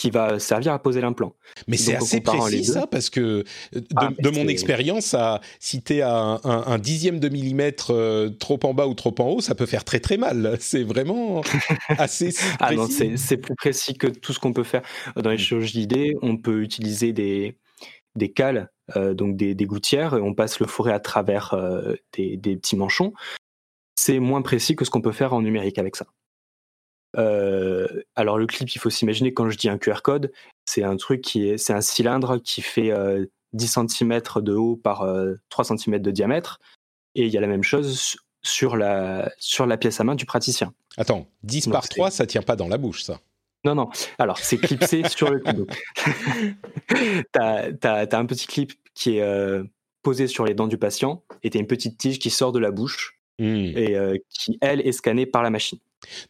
qui 0.03 0.11
va 0.11 0.41
servir 0.41 0.73
à 0.73 0.81
poser 0.81 1.01
l'implant. 1.01 1.37
Mais 1.69 1.77
c'est 1.77 1.95
assez 1.95 2.21
précis 2.21 2.65
ça, 2.65 2.89
parce 2.89 3.09
que 3.09 3.45
de, 3.73 3.85
ah, 3.95 4.11
mon 4.35 4.49
expérience, 4.49 5.15
si 5.61 5.81
tu 5.81 5.95
es 5.95 6.01
à 6.01 6.41
un, 6.43 6.79
dixième 6.79 7.21
de 7.21 7.29
millimètre 7.29 7.93
euh, 7.93 8.29
trop 8.29 8.59
en 8.65 8.75
bas 8.75 8.89
ou 8.89 8.95
trop 8.95 9.15
en 9.21 9.29
haut, 9.29 9.41
ça 9.41 9.55
peut 9.55 9.65
faire 9.65 9.85
très 9.85 10.01
très 10.01 10.17
mal. 10.17 10.57
C'est 10.61 10.83
vraiment 10.83 11.43
assez 11.87 12.31
précis. 12.31 12.45
ah 12.59 12.75
non, 12.75 12.89
c'est 12.89 13.37
plus 13.37 13.55
précis 13.55 13.95
que 13.95 14.09
tout 14.09 14.33
ce 14.33 14.41
qu'on 14.41 14.53
peut 14.53 14.65
faire. 14.65 14.83
Dans 15.15 15.31
les 15.31 15.37
mm. 15.37 15.39
chirurgies 15.39 15.79
d'idées, 15.79 16.17
on 16.21 16.37
peut 16.37 16.63
utiliser 16.63 17.13
des, 17.13 17.57
des 18.17 18.33
cales, 18.33 18.73
euh, 18.97 19.15
donc 19.15 19.37
des, 19.37 19.55
gouttières, 19.55 20.15
et 20.17 20.21
on 20.21 20.35
passe 20.35 20.59
le 20.59 20.67
fourré 20.67 20.91
à 20.91 20.99
travers 20.99 21.55
euh, 21.55 21.95
des, 22.15 22.37
des 22.37 22.57
petits 22.57 22.75
manchons. 22.75 23.13
C'est 23.95 24.19
moins 24.19 24.43
précis 24.43 24.75
que 24.75 24.85
ce 24.85 24.91
qu'on 24.91 25.01
peut 25.01 25.13
faire 25.13 25.33
en 25.33 25.43
numérique 25.43 25.79
avec 25.79 25.95
ça. 25.95 26.07
Euh, 27.17 27.87
alors 28.15 28.39
le 28.39 28.47
clip, 28.47 28.75
il 28.75 28.79
faut 28.79 28.91
s'imaginer 28.91 29.35
quand 29.35 29.49
je 29.51 29.57
dis 29.57 29.69
un 29.69 29.79
QR 29.79 30.01
code, 30.03 30.33
c'est 30.65 30.83
un 30.83 30.97
truc 30.97 31.21
qui 31.21 31.49
est, 31.49 31.59
c'est 31.59 31.73
un 31.73 31.81
cylindre 31.81 32.39
qui 32.39 32.63
fait 32.63 32.93
10 33.53 33.79
euh, 33.79 33.87
cm 33.87 34.21
de 34.37 34.55
haut 34.55 34.77
par 34.77 35.07
3 35.51 35.73
euh, 35.73 35.77
cm 35.77 35.99
de 35.99 36.11
diamètre, 36.11 36.61
et 37.15 37.27
il 37.27 37.33
y 37.33 37.37
a 37.37 37.41
la 37.41 37.47
même 37.47 37.63
chose 37.63 38.17
sur 38.43 38.77
la 38.77 39.31
sur 39.39 39.67
la 39.67 39.77
pièce 39.77 40.01
à 40.01 40.05
main 40.05 40.15
du 40.15 40.27
praticien. 40.27 40.73
Attends, 40.97 41.29
10 41.43 41.69
par 41.69 41.89
3, 41.89 42.11
ça 42.11 42.27
tient 42.27 42.43
pas 42.43 42.57
dans 42.57 42.69
la 42.69 42.79
bouche, 42.79 43.03
ça. 43.03 43.21
Non, 43.65 43.77
non. 43.77 43.91
Alors, 44.19 44.39
c'est 44.39 44.59
clipsé 44.59 45.03
sur 45.09 45.31
le 45.31 45.39
clip. 45.39 45.71
t'as, 47.33 47.71
as, 47.85 48.17
un 48.17 48.27
petit 48.27 48.49
clip 48.49 48.73
qui 48.93 49.19
est 49.19 49.63
posé 50.03 50.27
sur 50.27 50.45
les 50.45 50.55
dents 50.55 50.67
du 50.67 50.79
patient 50.79 51.23
et 51.45 51.51
t'as 51.51 51.61
une 51.61 51.69
petite 51.69 51.97
tige 51.97 52.19
qui 52.19 52.31
sort 52.31 52.51
de 52.51 52.59
la 52.59 52.73
bouche 52.73 53.21
mmh. 53.39 53.45
et 53.45 54.23
qui, 54.31 54.59
elle, 54.61 54.81
est 54.81 54.91
scannée 54.91 55.27
par 55.27 55.45
la 55.45 55.51
machine. 55.51 55.79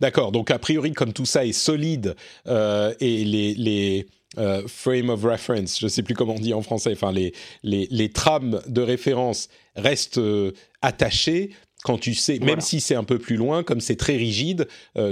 D'accord, 0.00 0.32
donc 0.32 0.50
a 0.50 0.58
priori, 0.58 0.92
comme 0.92 1.12
tout 1.12 1.26
ça 1.26 1.44
est 1.44 1.52
solide 1.52 2.14
euh, 2.46 2.94
et 3.00 3.24
les, 3.24 3.54
les 3.54 4.06
euh, 4.38 4.66
frame 4.66 5.10
of 5.10 5.22
reference, 5.24 5.78
je 5.78 5.86
ne 5.86 5.90
sais 5.90 6.02
plus 6.02 6.14
comment 6.14 6.34
on 6.34 6.40
dit 6.40 6.54
en 6.54 6.62
français, 6.62 6.92
enfin 6.92 7.12
les, 7.12 7.34
les, 7.62 7.86
les 7.90 8.10
trames 8.10 8.60
de 8.66 8.80
référence 8.80 9.48
restent 9.76 10.18
euh, 10.18 10.52
attachées, 10.80 11.50
quand 11.84 11.98
tu 11.98 12.14
sais, 12.14 12.38
même 12.38 12.60
si 12.60 12.80
c'est 12.80 12.94
un 12.94 13.02
peu 13.02 13.18
plus 13.18 13.36
loin, 13.36 13.64
comme 13.64 13.80
c'est 13.80 13.96
très 13.96 14.16
rigide, 14.16 14.68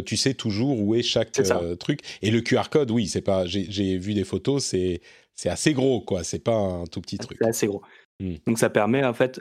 tu 0.07 0.17
sais 0.17 0.35
toujours 0.35 0.81
où 0.81 0.95
est 0.95 1.03
chaque 1.03 1.33
truc. 1.81 1.99
Et 2.23 2.31
le 2.31 2.43
QR 2.43 2.69
code, 2.71 2.93
oui, 2.93 3.09
c'est 3.09 3.23
pas. 3.23 3.45
J'ai 3.45 3.99
vu 3.99 4.15
des 4.15 4.23
photos, 4.23 4.65
c'est 4.67 5.01
c'est 5.35 5.49
assez 5.49 5.73
gros, 5.73 6.01
quoi. 6.01 6.23
C'est 6.23 6.39
pas 6.39 6.55
un 6.55 6.85
tout 6.85 7.01
petit 7.01 7.19
truc. 7.19 7.39
C'est 7.41 7.49
assez 7.49 7.67
gros. 7.67 7.83
Hmm. 8.21 8.35
Donc 8.47 8.59
ça 8.59 8.71
permet 8.71 9.05
en 9.05 9.15
fait, 9.15 9.41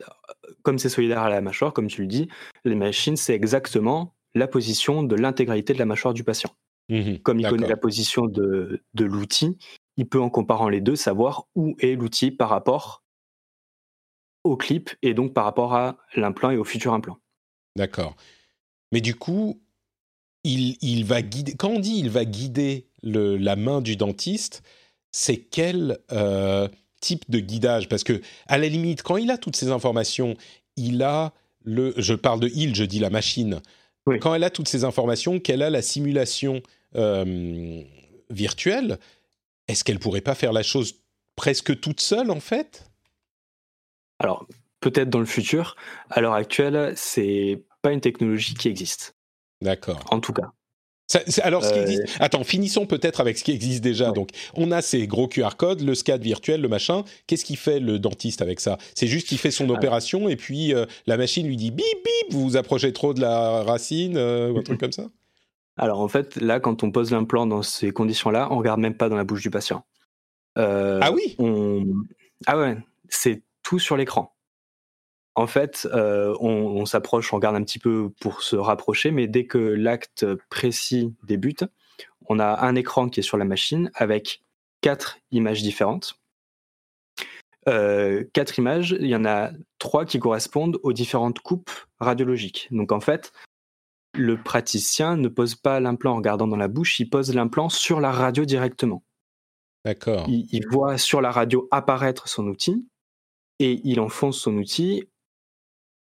comme 0.63 0.79
c'est 0.79 0.89
solidaire 0.89 1.19
à 1.19 1.29
la 1.29 1.41
mâchoire, 1.41 1.73
comme 1.73 1.87
tu 1.87 2.01
le 2.01 2.07
dis, 2.07 2.29
les 2.63 2.75
machines, 2.75 3.17
c'est 3.17 3.33
exactement 3.33 4.15
la 4.35 4.47
position 4.47 5.03
de 5.03 5.15
l'intégralité 5.15 5.73
de 5.73 5.79
la 5.79 5.85
mâchoire 5.85 6.13
du 6.13 6.23
patient. 6.23 6.51
Mmh 6.89 7.17
Comme 7.17 7.39
il 7.39 7.47
connaît 7.47 7.67
la 7.67 7.77
position 7.77 8.25
de, 8.25 8.81
l'outil, 8.97 9.57
il 9.97 10.07
peut 10.07 10.19
en 10.19 10.29
comparant 10.29 10.69
les 10.69 10.81
deux 10.81 10.95
savoir 10.95 11.45
où 11.55 11.75
est 11.79 11.95
l'outil 11.95 12.31
par 12.31 12.49
rapport 12.49 13.03
au 14.43 14.57
clip 14.57 14.89
et 15.01 15.13
donc 15.13 15.33
par 15.33 15.43
rapport 15.43 15.75
à 15.75 15.97
l'implant 16.15 16.49
et 16.49 16.57
au 16.57 16.63
futur 16.63 16.93
implant. 16.93 17.17
D'accord. 17.75 18.15
Mais 18.91 19.01
du 19.01 19.13
coup, 19.15 19.61
il, 20.43 21.03
va 21.05 21.21
guider. 21.21 21.53
Quand 21.55 21.69
on 21.69 21.79
dit 21.79 21.99
il 21.99 22.09
va 22.09 22.25
guider 22.25 22.87
la 23.03 23.55
main 23.55 23.81
du 23.81 23.95
dentiste, 23.95 24.63
c'est 25.11 25.37
quel 25.37 25.99
euh, 26.11 26.67
type 27.01 27.29
de 27.29 27.39
guidage? 27.39 27.89
Parce 27.89 28.03
que 28.03 28.21
à 28.47 28.57
la 28.57 28.67
limite, 28.67 29.03
quand 29.03 29.17
il 29.17 29.29
a 29.29 29.37
toutes 29.37 29.55
ces 29.55 29.69
informations, 29.69 30.35
il 30.75 31.03
a 31.03 31.33
le. 31.63 31.93
Je 31.97 32.13
parle 32.13 32.39
de 32.39 32.49
il, 32.55 32.75
je 32.75 32.83
dis 32.83 32.99
la 32.99 33.09
machine. 33.09 33.61
Quand 34.17 34.33
elle 34.33 34.43
a 34.43 34.49
toutes 34.49 34.67
ces 34.67 34.83
informations, 34.83 35.39
qu'elle 35.39 35.61
a 35.61 35.69
la 35.69 35.81
simulation 35.81 36.61
euh, 36.95 37.83
virtuelle, 38.29 38.97
est-ce 39.67 39.83
qu'elle 39.83 39.99
pourrait 39.99 40.21
pas 40.21 40.35
faire 40.35 40.53
la 40.53 40.63
chose 40.63 40.95
presque 41.35 41.79
toute 41.79 41.99
seule 41.99 42.31
en 42.31 42.39
fait? 42.39 42.89
Alors 44.19 44.47
peut-être 44.79 45.09
dans 45.09 45.19
le 45.19 45.25
futur. 45.25 45.75
À 46.09 46.21
l'heure 46.21 46.33
actuelle, 46.33 46.93
c'est 46.95 47.63
pas 47.81 47.91
une 47.91 48.01
technologie 48.01 48.53
qui 48.53 48.67
existe. 48.67 49.15
D'accord. 49.61 50.03
En 50.09 50.19
tout 50.19 50.33
cas 50.33 50.51
alors, 51.41 51.63
ce 51.63 51.73
qui 51.73 51.79
existe. 51.79 52.03
Euh, 52.03 52.23
Attends, 52.23 52.43
finissons 52.43 52.85
peut-être 52.85 53.19
avec 53.19 53.37
ce 53.37 53.43
qui 53.43 53.51
existe 53.51 53.83
déjà. 53.83 54.11
Donc, 54.11 54.29
on 54.53 54.71
a 54.71 54.81
ces 54.81 55.07
gros 55.07 55.27
QR 55.27 55.55
codes, 55.57 55.81
le 55.81 55.95
SCAD 55.95 56.21
virtuel, 56.21 56.61
le 56.61 56.67
machin. 56.67 57.03
Qu'est-ce 57.27 57.45
qu'il 57.45 57.57
fait 57.57 57.79
le 57.79 57.97
dentiste 57.99 58.41
avec 58.41 58.59
ça? 58.59 58.77
C'est 58.95 59.07
juste 59.07 59.27
qu'il 59.27 59.39
fait 59.39 59.51
son 59.51 59.69
opération 59.69 60.29
et 60.29 60.35
puis 60.35 60.73
euh, 60.73 60.85
la 61.07 61.17
machine 61.17 61.47
lui 61.47 61.57
dit 61.57 61.71
bip 61.71 61.85
bip, 61.85 62.31
vous 62.31 62.41
vous 62.41 62.57
approchez 62.57 62.93
trop 62.93 63.13
de 63.13 63.21
la 63.21 63.63
racine 63.63 64.17
euh, 64.17 64.51
ou 64.51 64.59
un 64.59 64.63
truc 64.63 64.79
comme 64.79 64.91
ça? 64.91 65.07
Alors, 65.77 65.99
en 65.99 66.07
fait, 66.07 66.35
là, 66.35 66.59
quand 66.59 66.83
on 66.83 66.91
pose 66.91 67.11
l'implant 67.11 67.47
dans 67.47 67.63
ces 67.63 67.91
conditions-là, 67.91 68.49
on 68.51 68.57
regarde 68.57 68.79
même 68.79 68.95
pas 68.95 69.09
dans 69.09 69.15
la 69.15 69.23
bouche 69.23 69.41
du 69.41 69.49
patient. 69.49 69.85
ah 70.55 71.11
oui? 71.11 71.37
Ah 72.45 72.57
ouais, 72.57 72.77
c'est 73.09 73.41
tout 73.63 73.79
sur 73.79 73.97
l'écran 73.97 74.33
en 75.35 75.47
fait, 75.47 75.87
euh, 75.93 76.35
on, 76.39 76.85
s'approche, 76.85 77.31
on 77.31 77.37
regarde 77.37 77.55
un 77.55 77.63
petit 77.63 77.79
peu 77.79 78.09
pour 78.19 78.43
se 78.43 78.55
rapprocher, 78.55 79.11
mais 79.11 79.27
dès 79.27 79.45
que 79.45 79.57
l'acte 79.57 80.25
précis 80.49 81.13
débute, 81.23 81.63
on 82.27 82.39
a 82.39 82.65
un 82.65 82.75
écran 82.75 83.09
qui 83.09 83.21
est 83.21 83.23
sur 83.23 83.37
la 83.37 83.45
machine 83.45 83.91
avec 83.93 84.43
quatre 84.81 85.17
images 85.31 85.61
différentes. 85.61 86.19
Euh, 87.67 88.23
quatre 88.33 88.57
images, 88.57 88.95
il 88.99 89.07
y 89.07 89.15
en 89.15 89.25
a 89.25 89.51
trois 89.77 90.05
qui 90.05 90.19
correspondent 90.19 90.79
aux 90.83 90.93
différentes 90.93 91.39
coupes 91.39 91.71
radiologiques. 91.99 92.67
Donc 92.71 92.91
en 92.91 92.99
fait, 92.99 93.31
le 94.15 94.41
praticien 94.41 95.15
ne 95.17 95.27
pose 95.27 95.55
pas 95.55 95.79
l'implant 95.79 96.13
en 96.13 96.17
regardant 96.17 96.47
dans 96.47 96.57
la 96.57 96.67
bouche, 96.67 96.99
il 96.99 97.09
pose 97.09 97.33
l'implant 97.33 97.69
sur 97.69 97.99
la 97.99 98.11
radio 98.11 98.45
directement. 98.45 99.03
D'accord. 99.85 100.25
il, 100.27 100.67
voit 100.69 100.97
sur 100.97 101.21
la 101.21 101.31
radio 101.31 101.69
apparaître 101.71 102.27
son 102.27 102.47
outil 102.47 102.85
et 103.59 103.79
il 103.85 104.01
enfonce 104.01 104.39
son 104.39 104.57
outil 104.57 105.07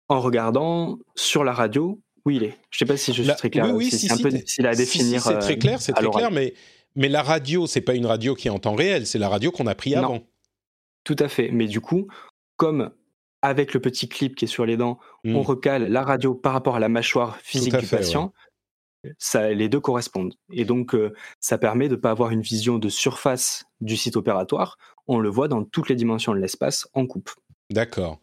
en 0.08 0.20
regardant 0.20 0.98
sur 1.14 1.44
la 1.44 1.52
radio 1.52 2.00
où 2.24 2.30
il 2.30 2.42
est. 2.42 2.56
Je 2.70 2.84
ne 2.84 2.86
sais 2.88 2.92
pas 2.92 2.96
si 2.96 3.12
je 3.12 3.22
suis 3.22 3.32
très 3.34 3.50
clair. 3.50 3.66
Oui, 3.66 3.72
oui, 3.72 3.90
c'est 3.90 4.12
un 4.12 4.16
peu 4.16 4.30
difficile 4.30 4.66
à 4.66 4.74
définir. 4.74 5.22
c'est 5.22 5.38
très 5.38 5.58
clair, 5.58 5.80
c'est 5.80 5.92
très 5.92 6.08
clair, 6.08 6.30
mais, 6.30 6.54
mais 6.96 7.08
la 7.08 7.22
radio, 7.22 7.66
c'est 7.66 7.80
pas 7.80 7.94
une 7.94 8.06
radio 8.06 8.34
qui 8.34 8.48
est 8.48 8.50
en 8.50 8.58
temps 8.58 8.74
réel, 8.74 9.06
c'est 9.06 9.18
la 9.18 9.28
radio 9.28 9.50
qu'on 9.50 9.66
a 9.66 9.74
pris 9.74 9.94
avant. 9.94 10.20
Tout 11.04 11.16
à 11.18 11.28
fait. 11.28 11.50
Mais 11.52 11.66
du 11.66 11.80
coup, 11.80 12.08
comme 12.56 12.90
avec 13.42 13.74
le 13.74 13.80
petit 13.80 14.08
clip 14.08 14.36
qui 14.36 14.46
est 14.46 14.48
sur 14.48 14.64
les 14.64 14.78
dents, 14.78 14.98
on 15.24 15.32
hmm. 15.32 15.36
recale 15.36 15.88
la 15.88 16.02
radio 16.02 16.34
par 16.34 16.54
rapport 16.54 16.76
à 16.76 16.80
la 16.80 16.88
mâchoire 16.88 17.36
physique 17.42 17.76
du 17.76 17.86
patient, 17.86 18.32
ça, 19.18 19.50
les 19.52 19.68
deux 19.68 19.80
correspondent. 19.80 20.34
Et 20.50 20.64
donc, 20.64 20.94
euh, 20.94 21.12
ça 21.40 21.58
permet 21.58 21.88
de 21.88 21.96
ne 21.96 22.00
pas 22.00 22.10
avoir 22.10 22.30
une 22.30 22.40
vision 22.40 22.78
de 22.78 22.88
surface 22.88 23.64
du 23.82 23.98
site 23.98 24.16
opératoire. 24.16 24.78
On 25.06 25.18
le 25.18 25.28
voit 25.28 25.48
dans 25.48 25.62
toutes 25.62 25.90
les 25.90 25.94
dimensions 25.94 26.32
de 26.32 26.38
l'espace 26.38 26.88
en 26.94 27.06
coupe. 27.06 27.30
D'accord. 27.70 28.18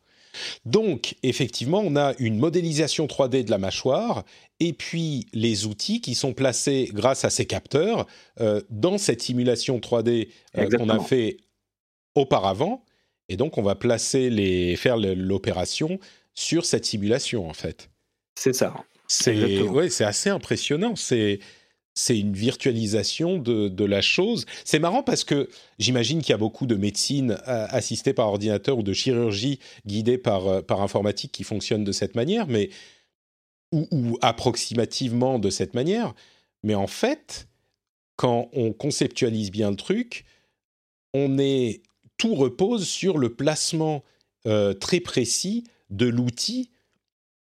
Donc, 0.65 1.15
effectivement, 1.23 1.81
on 1.83 1.95
a 1.95 2.13
une 2.19 2.37
modélisation 2.37 3.05
3D 3.05 3.43
de 3.43 3.51
la 3.51 3.57
mâchoire 3.57 4.23
et 4.59 4.73
puis 4.73 5.27
les 5.33 5.65
outils 5.65 6.01
qui 6.01 6.15
sont 6.15 6.33
placés 6.33 6.89
grâce 6.93 7.25
à 7.25 7.29
ces 7.29 7.45
capteurs 7.45 8.07
euh, 8.39 8.61
dans 8.69 8.97
cette 8.97 9.21
simulation 9.21 9.79
3D 9.79 10.29
euh, 10.57 10.69
qu'on 10.69 10.89
a 10.89 10.99
fait 10.99 11.37
auparavant. 12.15 12.83
Et 13.29 13.37
donc, 13.37 13.57
on 13.57 13.63
va 13.63 13.75
placer 13.75 14.29
les, 14.29 14.75
faire 14.75 14.97
l'opération 14.97 15.99
sur 16.33 16.65
cette 16.65 16.85
simulation, 16.85 17.49
en 17.49 17.53
fait. 17.53 17.89
C'est 18.35 18.53
ça. 18.53 18.73
C'est 19.07 19.61
ouais, 19.61 20.01
assez 20.01 20.29
impressionnant. 20.29 20.95
C'est 20.95 21.39
c'est 21.93 22.17
une 22.17 22.33
virtualisation 22.33 23.37
de, 23.37 23.85
la 23.85 24.01
chose. 24.01 24.45
C'est 24.63 24.79
marrant 24.79 25.03
parce 25.03 25.23
que 25.23 25.49
j'imagine 25.79 26.21
qu'il 26.21 26.29
y 26.29 26.33
a 26.33 26.37
beaucoup 26.37 26.65
de 26.65 26.75
médecine 26.75 27.37
euh, 27.47 27.67
assistée 27.69 28.13
par 28.13 28.27
ordinateur 28.27 28.77
ou 28.77 28.83
de 28.83 28.93
chirurgie 28.93 29.59
guidée 29.85 30.17
par, 30.17 30.47
euh, 30.47 30.61
par 30.61 30.81
informatique 30.81 31.31
qui 31.31 31.43
fonctionnent 31.43 31.83
de 31.83 31.91
cette 31.91 32.15
manière, 32.15 32.47
mais 32.47 32.69
ou, 33.73 34.17
approximativement 34.21 35.39
de 35.39 35.49
cette 35.49 35.73
manière. 35.73 36.13
Mais 36.63 36.75
en 36.75 36.87
fait, 36.87 37.47
quand 38.15 38.49
on 38.53 38.73
conceptualise 38.73 39.51
bien 39.51 39.71
le 39.71 39.77
truc, 39.77 40.25
on 41.13 41.39
est 41.39 41.81
tout 42.17 42.35
repose 42.35 42.87
sur 42.87 43.17
le 43.17 43.33
placement 43.33 44.03
euh, 44.45 44.73
très 44.73 44.99
précis 44.99 45.63
de 45.89 46.05
l'outil 46.05 46.69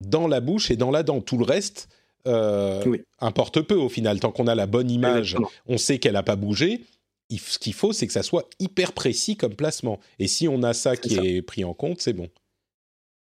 dans 0.01 0.29
la 0.29 0.41
bouche 0.41 0.71
et 0.71 0.77
dans 0.77 0.91
la 0.91 1.03
dent. 1.03 1.21
Tout 1.21 1.39
le 1.39 1.45
reste 1.45 1.89
euh, 2.29 2.97
importe 3.21 3.63
peu 3.63 3.75
au 3.75 3.89
final. 3.89 4.21
Tant 4.21 4.31
qu'on 4.31 4.47
a 4.47 4.55
la 4.55 4.67
bonne 4.67 4.91
image, 4.91 5.37
on 5.67 5.79
sait 5.79 5.99
qu'elle 5.99 6.15
n'a 6.15 6.23
pas 6.23 6.37
bougé. 6.37 6.85
Ce 7.31 7.59
qu'il 7.59 7.75
faut, 7.75 7.93
c'est 7.93 8.07
que 8.07 8.13
ça 8.13 8.23
soit 8.23 8.49
hyper 8.59 8.93
précis 8.93 9.37
comme 9.37 9.55
placement. 9.55 10.01
Et 10.19 10.29
si 10.29 10.49
on 10.49 10.63
a 10.63 10.73
ça 10.73 10.97
qui 10.97 11.19
est 11.19 11.43
pris 11.43 11.65
en 11.65 11.75
compte, 11.75 12.01
c'est 12.01 12.15
bon. 12.15 12.29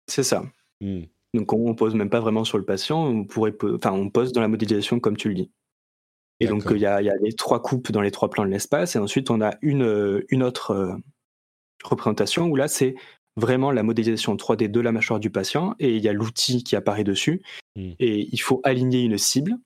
C'est 0.08 0.24
ça. 0.24 0.44
Hmm. 0.82 1.04
Donc 1.34 1.54
on 1.54 1.70
ne 1.70 1.74
pose 1.74 1.96
même 1.96 2.10
pas 2.10 2.20
vraiment 2.20 2.44
sur 2.44 2.58
le 2.58 2.66
patient, 2.66 3.06
on, 3.06 3.24
pourrait, 3.24 3.54
enfin, 3.64 3.92
on 3.92 4.10
pose 4.10 4.34
dans 4.34 4.42
la 4.42 4.48
modélisation 4.48 5.00
comme 5.00 5.16
tu 5.16 5.30
le 5.30 5.36
dis. 5.36 5.52
Et 6.42 6.48
donc 6.48 6.66
il 6.72 6.78
y, 6.78 6.88
a, 6.88 7.00
les 7.00 7.34
trois 7.34 7.62
coupes 7.62 7.92
dans 7.92 8.02
les 8.02 8.10
trois 8.10 8.30
plans 8.30 8.44
de 8.44 8.50
l'espace, 8.50 8.96
et 8.96 9.00
ensuite 9.00 9.30
on 9.30 9.42
a 9.42 9.54
une, 9.62 10.24
une 10.30 10.42
autre 10.42 10.72
euh, 10.72 10.96
représentation 11.84 12.48
où 12.48 12.56
là 12.56 12.68
c'est 12.68 12.96
vraiment 13.38 13.72
la 13.72 13.84
modélisation 13.84 14.36
3D 14.36 14.70
de 14.70 14.80
la 14.80 14.92
mâchoire 14.92 15.20
du 15.20 15.30
patient 15.30 15.76
et 15.80 15.96
il 15.96 16.04
y 16.04 16.10
a 16.10 16.14
l'outil 16.14 16.64
qui 16.64 16.76
apparaît 16.76 17.04
dessus. 17.04 17.42
Hmm. 17.76 17.92
Et 18.00 18.28
il 18.32 18.40
faut 18.40 18.62
aligner 18.64 19.02
une 19.02 19.18
cible. 19.18 19.58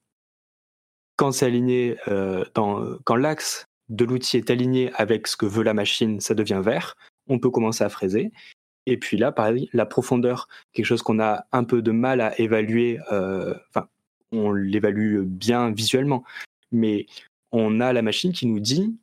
Quand 1.17 1.31
c'est 1.31 1.45
aligné, 1.45 1.97
euh, 2.07 2.45
dans, 2.53 2.97
quand 3.05 3.15
l'axe 3.15 3.65
de 3.89 4.05
l'outil 4.05 4.37
est 4.37 4.49
aligné 4.49 4.91
avec 4.95 5.27
ce 5.27 5.37
que 5.37 5.45
veut 5.45 5.63
la 5.63 5.73
machine, 5.73 6.19
ça 6.19 6.35
devient 6.35 6.61
vert. 6.63 6.95
On 7.27 7.39
peut 7.39 7.49
commencer 7.49 7.83
à 7.83 7.89
fraiser. 7.89 8.31
Et 8.85 8.97
puis 8.97 9.17
là, 9.17 9.31
pareil, 9.31 9.69
la 9.73 9.85
profondeur, 9.85 10.47
quelque 10.73 10.85
chose 10.85 11.01
qu'on 11.01 11.19
a 11.19 11.45
un 11.51 11.63
peu 11.63 11.81
de 11.81 11.91
mal 11.91 12.21
à 12.21 12.39
évaluer. 12.39 12.99
Euh, 13.11 13.55
enfin, 13.69 13.87
on 14.31 14.51
l'évalue 14.51 15.21
bien 15.21 15.71
visuellement, 15.71 16.23
mais 16.71 17.05
on 17.51 17.79
a 17.79 17.93
la 17.93 18.01
machine 18.01 18.33
qui 18.33 18.45
nous 18.45 18.59
dit 18.59 18.95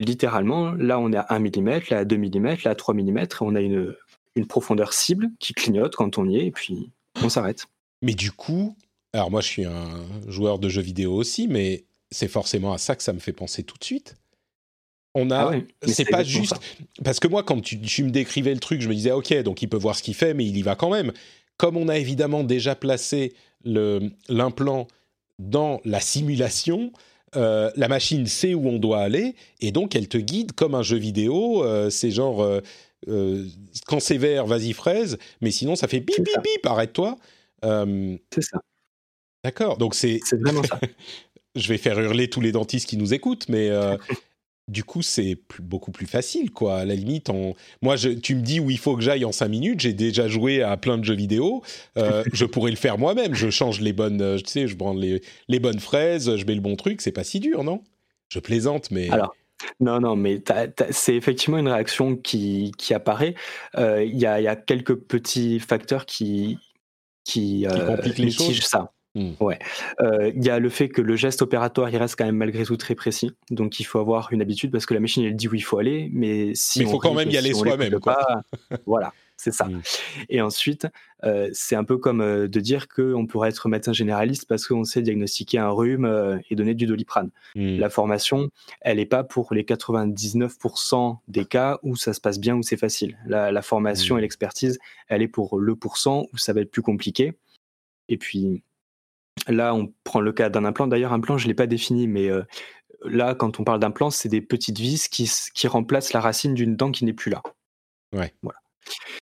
littéralement, 0.00 0.72
là 0.72 0.98
on 0.98 1.12
est 1.12 1.16
à 1.16 1.26
1 1.28 1.38
mm, 1.38 1.80
là 1.90 1.98
à 1.98 2.04
2 2.04 2.16
mm, 2.16 2.56
là 2.64 2.70
à 2.70 2.74
3 2.74 2.94
mm, 2.94 3.26
on 3.42 3.54
a 3.54 3.60
une, 3.60 3.94
une 4.34 4.46
profondeur 4.46 4.92
cible 4.92 5.30
qui 5.38 5.52
clignote 5.52 5.94
quand 5.94 6.18
on 6.18 6.28
y 6.28 6.38
est, 6.38 6.46
et 6.46 6.50
puis 6.50 6.90
on 7.22 7.28
s'arrête. 7.28 7.66
Mais 8.02 8.14
du 8.14 8.32
coup, 8.32 8.76
alors 9.12 9.30
moi 9.30 9.40
je 9.40 9.46
suis 9.46 9.64
un 9.64 10.06
joueur 10.26 10.58
de 10.58 10.68
jeux 10.68 10.82
vidéo 10.82 11.14
aussi, 11.14 11.46
mais 11.48 11.84
c'est 12.10 12.28
forcément 12.28 12.72
à 12.72 12.78
ça 12.78 12.96
que 12.96 13.02
ça 13.02 13.12
me 13.12 13.20
fait 13.20 13.32
penser 13.32 13.62
tout 13.62 13.78
de 13.78 13.84
suite. 13.84 14.16
On 15.14 15.30
a, 15.30 15.52
ah 15.52 15.58
c'est 15.88 16.04
pas 16.04 16.22
juste 16.22 16.54
parce 17.02 17.18
que 17.18 17.26
moi 17.26 17.42
quand 17.42 17.60
tu, 17.60 17.76
me 17.76 18.10
décrivais 18.10 18.54
le 18.54 18.60
truc, 18.60 18.80
je 18.80 18.88
me 18.88 18.94
disais 18.94 19.10
ok 19.10 19.42
donc 19.42 19.60
il 19.60 19.68
peut 19.68 19.76
voir 19.76 19.96
ce 19.96 20.02
qu'il 20.02 20.14
fait, 20.14 20.34
mais 20.34 20.46
il 20.46 20.56
y 20.56 20.62
va 20.62 20.76
quand 20.76 20.90
même. 20.90 21.12
Comme 21.56 21.76
on 21.76 21.88
a 21.88 21.98
évidemment 21.98 22.44
déjà 22.44 22.74
placé 22.74 23.34
l'implant 23.64 24.86
dans 25.38 25.80
la 25.84 26.00
simulation, 26.00 26.92
euh, 27.36 27.70
la 27.76 27.86
machine 27.86 28.26
sait 28.26 28.54
où 28.54 28.66
on 28.66 28.78
doit 28.78 29.00
aller 29.00 29.36
et 29.60 29.70
donc 29.70 29.94
elle 29.94 30.08
te 30.08 30.18
guide 30.18 30.52
comme 30.52 30.74
un 30.74 30.82
jeu 30.82 30.96
vidéo. 30.96 31.64
Euh, 31.64 31.88
c'est 31.88 32.10
genre 32.10 32.42
euh, 32.42 33.46
quand 33.86 34.00
c'est 34.00 34.18
vert, 34.18 34.46
vas-y 34.46 34.72
fraise, 34.72 35.18
mais 35.40 35.50
sinon 35.50 35.76
ça 35.76 35.88
fait 35.88 36.00
bip 36.00 36.18
bip 36.18 36.42
bip, 36.42 36.66
arrête-toi. 36.66 37.16
c'est 37.62 38.42
ça. 38.42 38.60
D'accord, 39.44 39.78
donc 39.78 39.94
c'est. 39.94 40.20
C'est 40.24 40.38
vraiment 40.38 40.62
ça. 40.62 40.78
je 41.54 41.68
vais 41.68 41.78
faire 41.78 41.98
hurler 41.98 42.28
tous 42.28 42.40
les 42.40 42.52
dentistes 42.52 42.88
qui 42.88 42.96
nous 42.96 43.14
écoutent, 43.14 43.48
mais 43.48 43.70
du 44.70 44.84
coup, 44.84 45.02
c'est 45.02 45.36
beaucoup 45.58 45.90
plus 45.90 46.06
facile, 46.06 46.50
quoi. 46.52 46.78
À 46.78 46.84
la 46.84 46.94
limite, 46.94 47.28
moi, 47.82 47.96
tu 47.96 48.36
me 48.36 48.40
dis 48.40 48.60
où 48.60 48.70
il 48.70 48.78
faut 48.78 48.96
que 48.96 49.02
j'aille 49.02 49.24
en 49.24 49.32
5 49.32 49.48
minutes. 49.48 49.80
J'ai 49.80 49.92
déjà 49.92 50.28
joué 50.28 50.62
à 50.62 50.76
plein 50.76 50.96
de 50.96 51.04
jeux 51.04 51.14
vidéo. 51.14 51.62
Euh, 51.98 52.22
je 52.32 52.44
pourrais 52.44 52.70
le 52.70 52.76
faire 52.76 52.96
moi-même. 52.96 53.34
Je 53.34 53.50
change 53.50 53.80
les 53.80 53.92
bonnes, 53.92 54.22
euh, 54.22 54.38
tu 54.38 54.46
sais, 54.46 54.68
je 54.68 54.76
prends 54.76 54.94
les, 54.94 55.20
bonnes 55.60 55.80
fraises, 55.80 56.36
je 56.36 56.46
mets 56.46 56.54
le 56.54 56.60
bon 56.60 56.76
truc. 56.76 57.00
C'est 57.00 57.12
pas 57.12 57.24
si 57.24 57.40
dur, 57.40 57.64
non? 57.64 57.82
Je 58.28 58.38
plaisante, 58.38 58.90
mais. 58.90 59.10
Alors. 59.10 59.34
Non, 59.78 60.00
non, 60.00 60.16
mais 60.16 60.42
c'est 60.90 61.14
effectivement 61.14 61.58
une 61.58 61.68
réaction 61.68 62.16
qui, 62.16 62.72
apparaît. 62.94 63.34
Euh, 63.76 64.02
il 64.02 64.18
y, 64.18 64.24
a, 64.24 64.56
quelques 64.56 64.94
petits 64.94 65.60
facteurs 65.60 66.06
qui, 66.06 66.56
qui, 67.24 67.66
qui 67.70 67.86
compliquent 67.86 68.18
les 68.18 68.30
choses. 68.30 68.60
Ça. 68.60 68.90
Mmh. 69.14 69.30
Ouais. 69.40 69.58
Euh, 70.00 70.30
il 70.34 70.44
y 70.44 70.50
a 70.50 70.58
le 70.60 70.68
fait 70.68 70.88
que 70.88 71.02
le 71.02 71.16
geste 71.16 71.42
opératoire, 71.42 71.90
il 71.90 71.96
reste 71.96 72.16
quand 72.16 72.24
même 72.24 72.36
malgré 72.36 72.64
tout 72.64 72.76
très 72.76 72.94
précis. 72.94 73.32
Donc 73.50 73.80
il 73.80 73.84
faut 73.84 73.98
avoir 73.98 74.32
une 74.32 74.40
habitude 74.40 74.70
parce 74.70 74.86
que 74.86 74.94
la 74.94 75.00
machine, 75.00 75.24
elle 75.24 75.36
dit 75.36 75.48
où 75.48 75.54
il 75.54 75.64
faut 75.64 75.78
aller, 75.78 76.08
mais 76.12 76.54
si 76.54 76.80
il 76.80 76.86
faut 76.86 76.98
quand 76.98 77.14
même 77.14 77.30
y 77.30 77.36
aller 77.36 77.52
soi-même. 77.52 77.98
voilà, 78.86 79.12
c'est 79.36 79.52
ça. 79.52 79.64
Mmh. 79.64 79.82
Et 80.28 80.40
ensuite, 80.40 80.86
euh, 81.24 81.50
c'est 81.52 81.74
un 81.74 81.82
peu 81.82 81.98
comme 81.98 82.20
euh, 82.20 82.46
de 82.46 82.60
dire 82.60 82.86
qu'on 82.86 83.26
pourrait 83.26 83.48
être 83.48 83.68
médecin 83.68 83.92
généraliste 83.92 84.46
parce 84.48 84.68
qu'on 84.68 84.84
sait 84.84 85.02
diagnostiquer 85.02 85.58
un 85.58 85.70
rhume 85.70 86.40
et 86.48 86.54
donner 86.54 86.74
du 86.74 86.86
doliprane. 86.86 87.30
Mmh. 87.56 87.78
La 87.78 87.90
formation, 87.90 88.48
elle 88.80 88.98
n'est 88.98 89.06
pas 89.06 89.24
pour 89.24 89.52
les 89.54 89.64
99% 89.64 91.16
des 91.26 91.44
cas 91.46 91.80
où 91.82 91.96
ça 91.96 92.12
se 92.12 92.20
passe 92.20 92.38
bien, 92.38 92.54
où 92.54 92.62
c'est 92.62 92.76
facile. 92.76 93.18
La, 93.26 93.50
la 93.50 93.62
formation 93.62 94.16
et 94.18 94.20
l'expertise, 94.20 94.78
elle 95.08 95.22
est 95.22 95.28
pour 95.28 95.58
le 95.58 95.74
pourcent 95.74 96.26
où 96.32 96.38
ça 96.38 96.52
va 96.52 96.60
être 96.60 96.70
plus 96.70 96.82
compliqué. 96.82 97.34
Et 98.08 98.16
puis, 98.16 98.62
Là, 99.46 99.74
on 99.74 99.92
prend 100.04 100.20
le 100.20 100.32
cas 100.32 100.48
d'un 100.48 100.64
implant. 100.64 100.86
D'ailleurs, 100.86 101.12
un 101.12 101.20
plan, 101.20 101.38
je 101.38 101.44
ne 101.44 101.48
l'ai 101.48 101.54
pas 101.54 101.66
défini, 101.66 102.06
mais 102.06 102.28
euh, 102.28 102.42
là, 103.04 103.34
quand 103.34 103.60
on 103.60 103.64
parle 103.64 103.80
d'implant, 103.80 104.10
c'est 104.10 104.28
des 104.28 104.40
petites 104.40 104.78
vis 104.78 105.08
qui, 105.08 105.30
qui 105.54 105.68
remplacent 105.68 106.12
la 106.12 106.20
racine 106.20 106.54
d'une 106.54 106.76
dent 106.76 106.90
qui 106.90 107.04
n'est 107.04 107.12
plus 107.12 107.30
là. 107.30 107.42
Ouais. 108.14 108.34
Voilà. 108.42 108.58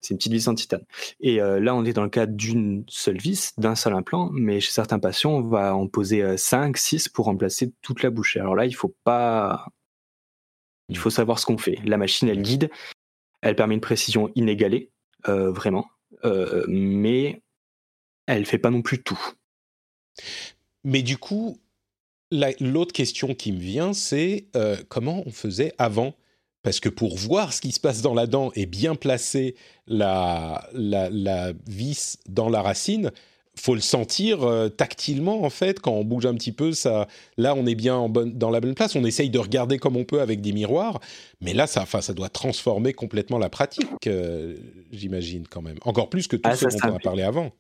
C'est 0.01 0.15
une 0.15 0.19
petite 0.19 0.33
vis 0.33 0.49
en 0.49 0.55
titane. 0.55 0.85
Et 1.21 1.41
euh, 1.43 1.61
là, 1.61 1.75
on 1.75 1.85
est 1.85 1.93
dans 1.93 2.05
le 2.05 2.11
cas 2.11 2.27
d'une 2.27 2.85
seule 2.89 3.19
vis, 3.19 3.53
d'un 3.59 3.75
seul 3.75 3.95
implant, 3.95 4.31
mais 4.33 4.61
chez 4.61 4.71
certains 4.71 4.99
patients, 4.99 5.33
on 5.33 5.43
va 5.43 5.75
en 5.75 5.89
poser 5.89 6.37
5, 6.37 6.77
euh, 6.77 6.79
6 6.79 7.09
pour 7.09 7.27
remplacer 7.27 7.73
toute 7.83 8.03
la 8.03 8.11
bouche. 8.11 8.37
Alors 8.37 8.55
là, 8.55 8.67
il 8.67 8.75
faut 8.75 8.95
pas. 9.05 9.67
Il 10.89 10.97
faut 10.97 11.11
savoir 11.11 11.39
ce 11.39 11.45
qu'on 11.45 11.59
fait. 11.59 11.79
La 11.85 11.99
machine, 11.99 12.29
elle 12.29 12.41
guide, 12.41 12.71
elle 13.43 13.57
permet 13.57 13.75
une 13.75 13.81
précision 13.81 14.31
inégalée, 14.35 14.91
vraiment, 15.27 15.87
mais 16.67 17.43
elle 18.27 18.47
fait 18.47 18.59
pas 18.59 18.71
non 18.71 18.81
plus 18.81 19.03
tout. 19.03 19.21
Mais 20.85 21.03
du 21.03 21.19
coup, 21.19 21.59
l'autre 22.31 22.93
question 22.93 23.35
qui 23.35 23.53
me 23.53 23.59
vient, 23.59 23.93
c'est 23.93 24.47
euh, 24.57 24.77
comment 24.89 25.23
on 25.27 25.31
faisait 25.31 25.73
avant? 25.79 26.15
Parce 26.63 26.81
que 26.81 26.89
pour 26.89 27.17
voir 27.17 27.53
ce 27.53 27.61
qui 27.61 27.73
se 27.73 27.81
passe 27.81 28.03
dans 28.03 28.15
la 28.15 28.27
dent 28.27 28.51
et 28.55 28.67
bien 28.67 28.95
placer 28.95 29.55
la, 29.87 30.69
la, 30.73 31.53
vis 31.67 32.19
dans 32.29 32.49
la 32.49 32.63
racine, 32.63 33.11
faut 33.57 33.75
le 33.75 33.81
sentir 33.81 34.45
euh, 34.45 34.69
tactilement 34.69 35.43
en 35.43 35.51
fait 35.51 35.81
quand 35.81 35.91
on 35.91 36.05
bouge 36.05 36.27
un 36.27 36.35
petit 36.35 36.53
peu 36.53 36.73
ça 36.73 37.09
là 37.37 37.57
on 37.57 37.67
est 37.67 37.75
bien 37.75 37.97
en 37.97 38.09
bonne, 38.09 38.39
dans 38.39 38.51
la 38.51 38.61
bonne 38.61 38.75
place. 38.75 38.95
On 38.95 39.05
essaye 39.05 39.31
de 39.31 39.39
regarder 39.39 39.79
comme 39.79 39.97
on 39.97 40.05
peut 40.05 40.21
avec 40.21 40.41
des 40.41 40.53
miroirs 40.53 41.01
mais 41.41 41.55
là 41.55 41.67
ça 41.67 41.85
ça 41.87 42.13
doit 42.15 42.29
transformer 42.29 42.93
complètement 42.93 43.39
la 43.39 43.49
pratique 43.49 44.07
euh, 44.07 44.57
j'imagine 44.93 45.47
quand 45.49 45.63
même. 45.63 45.79
Encore 45.83 46.09
plus 46.09 46.29
que 46.29 46.37
tout 46.37 46.43
ah, 46.51 46.57
ce 46.57 46.67
dont 46.67 46.79
on 46.85 46.97
a 46.97 46.99
parlé 47.01 47.25
avant 47.25 47.51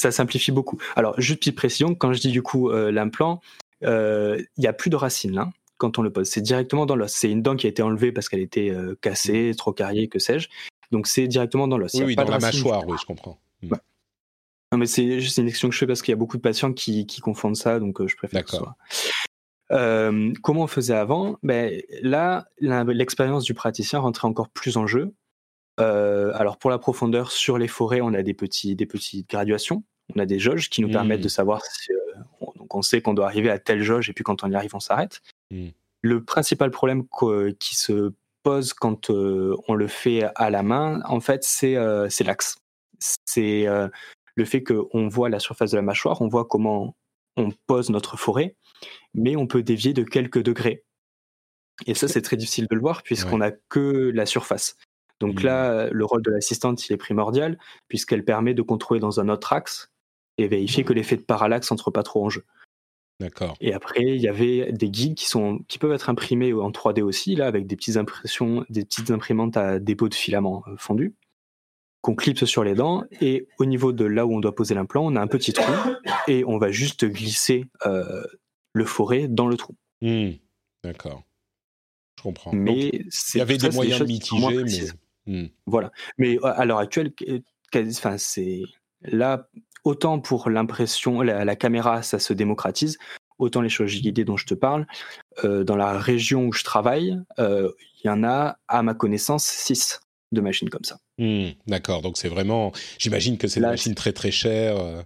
ça 0.00 0.10
simplifie 0.10 0.52
beaucoup. 0.52 0.78
Alors, 0.96 1.20
juste 1.20 1.40
petite 1.40 1.56
précision, 1.56 1.94
quand 1.94 2.12
je 2.12 2.20
dis 2.20 2.30
du 2.30 2.42
coup 2.42 2.70
euh, 2.70 2.90
l'implant, 2.90 3.40
euh, 3.84 4.42
il 4.56 4.60
n'y 4.60 4.66
a 4.66 4.72
plus 4.72 4.90
de 4.90 4.96
racines 4.96 5.34
là 5.34 5.50
quand 5.78 5.98
on 5.98 6.02
le 6.02 6.12
pose. 6.12 6.28
C'est 6.28 6.42
directement 6.42 6.84
dans 6.84 6.96
l'os. 6.96 7.12
C'est 7.12 7.30
une 7.30 7.42
dent 7.42 7.56
qui 7.56 7.66
a 7.66 7.70
été 7.70 7.82
enlevée 7.82 8.12
parce 8.12 8.28
qu'elle 8.28 8.40
était 8.40 8.70
euh, 8.70 8.98
cassée, 9.00 9.50
mmh. 9.50 9.54
trop 9.56 9.72
carriée, 9.72 10.08
que 10.08 10.18
sais-je. 10.18 10.48
Donc 10.90 11.06
c'est 11.06 11.26
directement 11.26 11.68
dans 11.68 11.78
l'os. 11.78 11.94
Oui, 11.94 12.04
oui 12.04 12.16
dans 12.16 12.24
la 12.24 12.38
mâchoire, 12.38 12.86
oui, 12.86 12.96
je 13.00 13.06
comprends. 13.06 13.38
Mmh. 13.62 13.74
Non, 14.72 14.78
mais 14.78 14.86
c'est 14.86 15.20
juste 15.20 15.38
une 15.38 15.46
question 15.46 15.68
que 15.68 15.74
je 15.74 15.78
fais 15.78 15.86
parce 15.86 16.02
qu'il 16.02 16.12
y 16.12 16.14
a 16.14 16.16
beaucoup 16.16 16.36
de 16.36 16.42
patients 16.42 16.72
qui, 16.72 17.06
confondent 17.22 17.56
ça, 17.56 17.80
donc 17.80 18.06
je 18.06 18.16
préfère 18.16 18.44
que 18.44 18.50
ce 18.50 18.56
soit. 18.58 18.76
comment 20.42 20.62
on 20.62 20.66
faisait 20.66 20.94
avant? 20.94 21.38
Ben, 21.42 21.80
Là, 22.02 22.46
l'expérience 22.60 23.44
du 23.44 23.54
praticien 23.54 23.98
rentrait 23.98 24.28
encore 24.28 24.48
plus 24.48 24.76
en 24.76 24.86
jeu 24.86 25.14
euh, 25.80 26.32
alors 26.34 26.58
pour 26.58 26.70
la 26.70 26.78
profondeur 26.78 27.32
sur 27.32 27.58
les 27.58 27.68
forêts, 27.68 28.00
on 28.00 28.12
a 28.12 28.22
des 28.22 28.34
petits 28.34 28.76
des 28.76 28.86
petites 28.86 29.28
graduations. 29.28 29.82
On 30.14 30.18
a 30.18 30.26
des 30.26 30.38
jauges 30.38 30.70
qui 30.70 30.82
nous 30.82 30.90
permettent 30.90 31.20
de 31.20 31.26
mmh. 31.26 31.30
savoir 31.30 31.64
si 31.64 31.92
euh, 31.92 31.96
on, 32.40 32.52
donc 32.58 32.74
on 32.74 32.82
sait 32.82 33.02
qu'on 33.02 33.14
doit 33.14 33.26
arriver 33.26 33.50
à 33.50 33.58
telle 33.58 33.82
jauge 33.82 34.10
et 34.10 34.12
puis 34.12 34.24
quand 34.24 34.44
on 34.44 34.50
y 34.50 34.54
arrive, 34.54 34.74
on 34.74 34.80
s'arrête. 34.80 35.22
Mmh. 35.50 35.68
Le 36.02 36.24
principal 36.24 36.70
problème 36.70 37.04
qui 37.58 37.76
se 37.76 38.12
pose 38.42 38.72
quand 38.72 39.10
euh, 39.10 39.56
on 39.68 39.74
le 39.74 39.86
fait 39.86 40.24
à 40.34 40.48
la 40.50 40.62
main, 40.62 41.02
en 41.04 41.20
fait, 41.20 41.44
c'est 41.44 41.74
l'axe. 42.24 42.56
C'est 42.98 43.66
le 44.36 44.44
fait 44.44 44.62
qu'on 44.62 45.08
voit 45.08 45.28
la 45.28 45.38
surface 45.38 45.72
de 45.72 45.76
la 45.76 45.82
mâchoire, 45.82 46.22
on 46.22 46.28
voit 46.28 46.46
comment 46.46 46.96
on 47.36 47.50
pose 47.66 47.90
notre 47.90 48.16
forêt, 48.16 48.56
mais 49.14 49.36
on 49.36 49.46
peut 49.46 49.62
dévier 49.62 49.92
de 49.92 50.02
quelques 50.02 50.42
degrés. 50.42 50.84
Et 51.86 51.94
ça, 51.94 52.08
c'est 52.08 52.22
très 52.22 52.36
difficile 52.36 52.66
de 52.68 52.74
le 52.74 52.80
voir 52.80 53.02
puisqu'on 53.02 53.38
n'a 53.38 53.52
que 53.68 54.10
la 54.14 54.26
surface. 54.26 54.76
Donc 55.20 55.42
mmh. 55.42 55.46
là, 55.46 55.88
le 55.90 56.04
rôle 56.04 56.22
de 56.22 56.30
l'assistante, 56.30 56.88
il 56.88 56.92
est 56.92 56.96
primordial, 56.96 57.58
puisqu'elle 57.88 58.24
permet 58.24 58.54
de 58.54 58.62
contrôler 58.62 59.00
dans 59.00 59.20
un 59.20 59.28
autre 59.28 59.52
axe 59.52 59.90
et 60.38 60.48
vérifier 60.48 60.84
que 60.84 60.92
l'effet 60.92 61.16
de 61.16 61.22
parallaxe 61.22 61.70
n'entre 61.70 61.90
pas 61.90 62.02
trop 62.02 62.24
en 62.24 62.30
jeu. 62.30 62.44
D'accord. 63.20 63.54
Et 63.60 63.74
après, 63.74 64.02
il 64.02 64.20
y 64.20 64.28
avait 64.28 64.72
des 64.72 64.88
guides 64.88 65.14
qui, 65.14 65.28
sont, 65.28 65.60
qui 65.68 65.78
peuvent 65.78 65.92
être 65.92 66.08
imprimés 66.08 66.54
en 66.54 66.70
3D 66.70 67.02
aussi, 67.02 67.36
là, 67.36 67.46
avec 67.46 67.66
des 67.66 67.76
petites 67.76 67.98
impressions, 67.98 68.64
des 68.70 68.84
petites 68.84 69.10
imprimantes 69.10 69.56
à 69.58 69.78
dépôt 69.78 70.08
de 70.08 70.14
filaments 70.14 70.64
euh, 70.68 70.74
fondus, 70.78 71.14
qu'on 72.00 72.14
clipse 72.14 72.46
sur 72.46 72.64
les 72.64 72.74
dents. 72.74 73.04
Et 73.20 73.46
au 73.58 73.66
niveau 73.66 73.92
de 73.92 74.06
là 74.06 74.24
où 74.24 74.34
on 74.34 74.40
doit 74.40 74.54
poser 74.54 74.74
l'implant, 74.74 75.04
on 75.04 75.16
a 75.16 75.20
un 75.20 75.26
petit 75.26 75.52
trou 75.52 75.70
et 76.28 76.44
on 76.46 76.56
va 76.56 76.70
juste 76.70 77.04
glisser 77.04 77.66
euh, 77.84 78.22
le 78.72 78.84
forêt 78.86 79.28
dans 79.28 79.48
le 79.48 79.58
trou. 79.58 79.74
Mmh. 80.00 80.30
D'accord. 80.82 81.22
Je 82.16 82.22
comprends. 82.22 82.52
Mais 82.54 82.88
il 83.34 83.38
y 83.38 83.40
avait 83.42 83.58
des 83.58 83.68
moyens 83.70 84.00
mitigés, 84.00 84.64
mais 84.64 84.92
Mmh. 85.26 85.46
Voilà. 85.66 85.92
Mais 86.18 86.38
à 86.42 86.64
l'heure 86.64 86.78
actuelle, 86.78 87.12
enfin, 87.76 88.18
c'est 88.18 88.62
là 89.02 89.48
autant 89.84 90.20
pour 90.20 90.50
l'impression, 90.50 91.22
la, 91.22 91.56
caméra, 91.56 92.02
ça 92.02 92.18
se 92.18 92.32
démocratise, 92.32 92.98
autant 93.38 93.60
les 93.60 93.68
chirurgies 93.68 94.02
guidées 94.02 94.24
dont 94.24 94.36
je 94.36 94.46
te 94.46 94.54
parle, 94.54 94.86
euh, 95.44 95.64
dans 95.64 95.76
la 95.76 95.98
région 95.98 96.46
où 96.46 96.52
je 96.52 96.64
travaille, 96.64 97.18
euh, 97.38 97.70
il 98.02 98.06
y 98.06 98.10
en 98.10 98.24
a, 98.24 98.58
à 98.68 98.82
ma 98.82 98.94
connaissance, 98.94 99.44
6 99.44 100.00
de 100.32 100.40
machines 100.40 100.70
comme 100.70 100.84
ça. 100.84 100.98
Mmh, 101.18 101.50
d'accord, 101.66 102.02
donc 102.02 102.16
c'est 102.16 102.28
vraiment, 102.28 102.72
j'imagine 102.98 103.38
que 103.38 103.48
c'est 103.48 103.60
des 103.60 103.66
machines 103.66 103.94
très 103.94 104.12
très 104.12 104.30
chères 104.30 104.78
euh, 104.78 105.02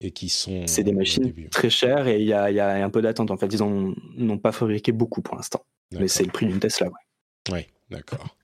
et 0.00 0.10
qui 0.10 0.28
sont. 0.28 0.66
C'est 0.66 0.82
des 0.82 0.92
machines 0.92 1.32
très 1.50 1.70
chères 1.70 2.08
et 2.08 2.20
il 2.20 2.26
y 2.26 2.32
a, 2.32 2.50
y 2.50 2.60
a, 2.60 2.84
un 2.84 2.90
peu 2.90 3.02
d'attente. 3.02 3.30
En 3.30 3.36
fait, 3.36 3.48
ils 3.52 3.58
n'ont 3.58 4.38
pas 4.38 4.52
fabriqué 4.52 4.92
beaucoup 4.92 5.22
pour 5.22 5.36
l'instant, 5.36 5.64
mais 5.92 6.08
c'est 6.08 6.24
le 6.24 6.30
prix 6.30 6.46
d'une 6.46 6.60
Tesla. 6.60 6.88
Oui, 7.48 7.54
ouais, 7.54 7.68
d'accord. 7.90 8.36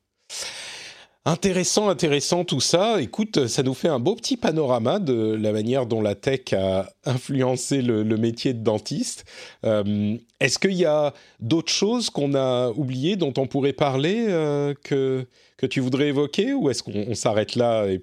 Intéressant, 1.27 1.91
intéressant 1.91 2.45
tout 2.45 2.61
ça. 2.61 2.99
Écoute, 3.03 3.47
ça 3.47 3.63
nous 3.63 3.75
fait 3.75 3.89
un 3.89 3.99
beau 3.99 4.17
petit 4.17 4.39
panorama 4.39 4.99
de 4.99 5.35
la 5.35 5.53
manière 5.53 5.85
dont 5.85 6.01
la 6.01 6.15
tech 6.15 6.55
a 6.55 6.89
influencé 7.05 7.83
le, 7.83 8.05
métier 8.17 8.55
de 8.55 8.65
dentiste. 8.65 9.27
Euh, 9.67 10.17
est-ce 10.41 10.59
qu'il 10.59 10.73
y 10.73 10.87
a 10.87 11.13
d'autres 11.39 11.73
choses 11.73 12.09
qu'on 12.09 12.35
a 12.35 12.71
oubliées, 12.71 13.17
dont 13.17 13.35
on 13.37 13.47
pourrait 13.47 13.75
parler, 13.75 14.29
euh, 14.29 14.73
que, 14.83 15.27
que 15.59 15.67
tu 15.67 15.81
voudrais 15.81 16.09
évoquer, 16.09 16.55
ou 16.55 16.71
est-ce 16.71 16.83
qu'on 16.83 17.15
s'arrête 17.15 17.55
là 17.55 17.87
et, 17.87 18.03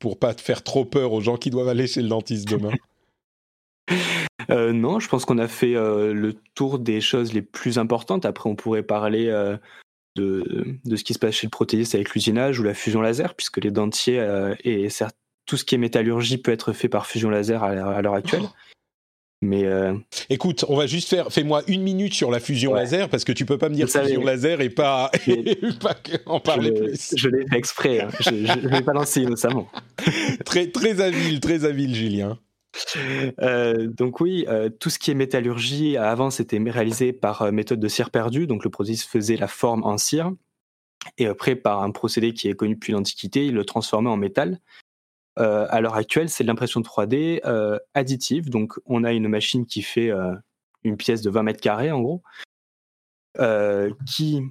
pour 0.00 0.18
pas 0.18 0.34
te 0.34 0.40
faire 0.40 0.64
trop 0.64 0.84
peur 0.84 1.12
aux 1.12 1.20
gens 1.20 1.36
qui 1.36 1.50
doivent 1.50 1.68
aller 1.68 1.86
chez 1.86 2.02
le 2.02 2.08
dentiste 2.08 2.48
demain? 2.48 2.72
Euh, 4.48 4.72
non, 4.72 4.98
je 4.98 5.08
pense 5.08 5.26
qu'on 5.26 5.38
a 5.38 5.46
fait 5.46 5.74
le 5.74 6.34
tour 6.54 6.80
des 6.80 7.00
choses 7.00 7.32
les 7.32 7.42
plus 7.42 7.78
importantes. 7.78 8.24
Après, 8.24 8.50
on 8.50 8.56
pourrait 8.56 8.82
parler 8.82 9.30
de, 10.16 10.78
de, 10.84 10.96
ce 10.96 11.04
qui 11.04 11.14
se 11.14 11.18
passe 11.18 11.34
chez 11.34 11.46
le 11.46 11.50
prothésiste 11.50 11.94
avec 11.94 12.10
l'usinage 12.14 12.58
ou 12.58 12.62
la 12.62 12.74
fusion 12.74 13.00
laser, 13.00 13.34
puisque 13.34 13.58
les 13.58 13.70
dentiers 13.70 14.18
euh, 14.18 14.54
et 14.64 14.88
tout 15.46 15.56
ce 15.56 15.64
qui 15.64 15.74
est 15.74 15.78
métallurgie 15.78 16.38
peut 16.38 16.52
être 16.52 16.72
fait 16.72 16.88
par 16.88 17.06
fusion 17.06 17.30
laser 17.30 17.62
à, 17.62 18.02
l'heure 18.02 18.14
actuelle. 18.14 18.42
Oh. 18.44 18.50
Mais 19.42 19.64
euh, 19.64 19.94
écoute, 20.28 20.66
on 20.68 20.76
va 20.76 20.86
juste 20.86 21.08
faire. 21.08 21.32
Fais-moi 21.32 21.62
une 21.66 21.82
minute 21.82 22.12
sur 22.12 22.30
la 22.30 22.40
fusion 22.40 22.74
laser 22.74 23.08
parce 23.08 23.24
que 23.24 23.32
tu 23.32 23.46
peux 23.46 23.56
pas 23.56 23.70
me 23.70 23.74
dire 23.74 23.88
fusion 23.88 24.22
laser 24.22 24.60
et 24.60 24.68
pas, 24.68 25.10
pas 25.80 25.96
en 26.26 26.40
parler 26.40 26.72
plus. 26.72 27.14
Je 27.16 27.28
l'ai 27.28 27.46
fait 27.48 27.56
exprès. 27.56 28.00
Hein. 28.02 28.10
je 28.20 28.30
ne 28.30 28.68
vais 28.68 28.82
pas 28.82 28.92
lancer 28.92 29.22
innocemment. 29.22 29.70
très 30.44 30.66
très 30.66 31.00
habile, 31.00 31.40
très 31.40 31.64
habile, 31.64 31.94
Julien. 31.94 32.38
Euh, 33.40 33.86
donc 33.86 34.20
oui, 34.20 34.44
euh, 34.48 34.68
tout 34.68 34.90
ce 34.90 34.98
qui 34.98 35.10
est 35.10 35.14
métallurgie, 35.14 35.96
avant 35.96 36.30
c'était 36.30 36.58
réalisé 36.58 37.12
par 37.12 37.42
euh, 37.42 37.52
méthode 37.52 37.80
de 37.80 37.88
cire 37.88 38.10
perdue, 38.10 38.46
donc 38.46 38.64
le 38.64 38.70
produit 38.70 38.96
faisait 38.96 39.36
la 39.36 39.48
forme 39.48 39.84
en 39.84 39.98
cire, 39.98 40.32
et 41.18 41.26
après 41.26 41.56
par 41.56 41.82
un 41.82 41.90
procédé 41.90 42.32
qui 42.32 42.48
est 42.48 42.54
connu 42.54 42.74
depuis 42.74 42.92
l'Antiquité, 42.92 43.46
il 43.46 43.54
le 43.54 43.64
transformait 43.64 44.10
en 44.10 44.16
métal. 44.16 44.60
à 45.36 45.80
l'heure 45.80 45.94
actuelle, 45.94 46.28
c'est 46.28 46.44
de 46.44 46.48
l'impression 46.48 46.80
3D 46.80 47.40
additive, 47.94 48.50
donc 48.50 48.78
on 48.84 49.04
a 49.04 49.12
une 49.12 49.28
machine 49.28 49.64
qui 49.64 49.82
fait 49.82 50.10
une 50.84 50.96
pièce 50.96 51.22
de 51.22 51.30
20 51.30 51.42
mètres 51.44 51.60
carrés 51.60 51.90
en 51.90 52.00
gros, 52.02 52.22
qui 54.06 54.42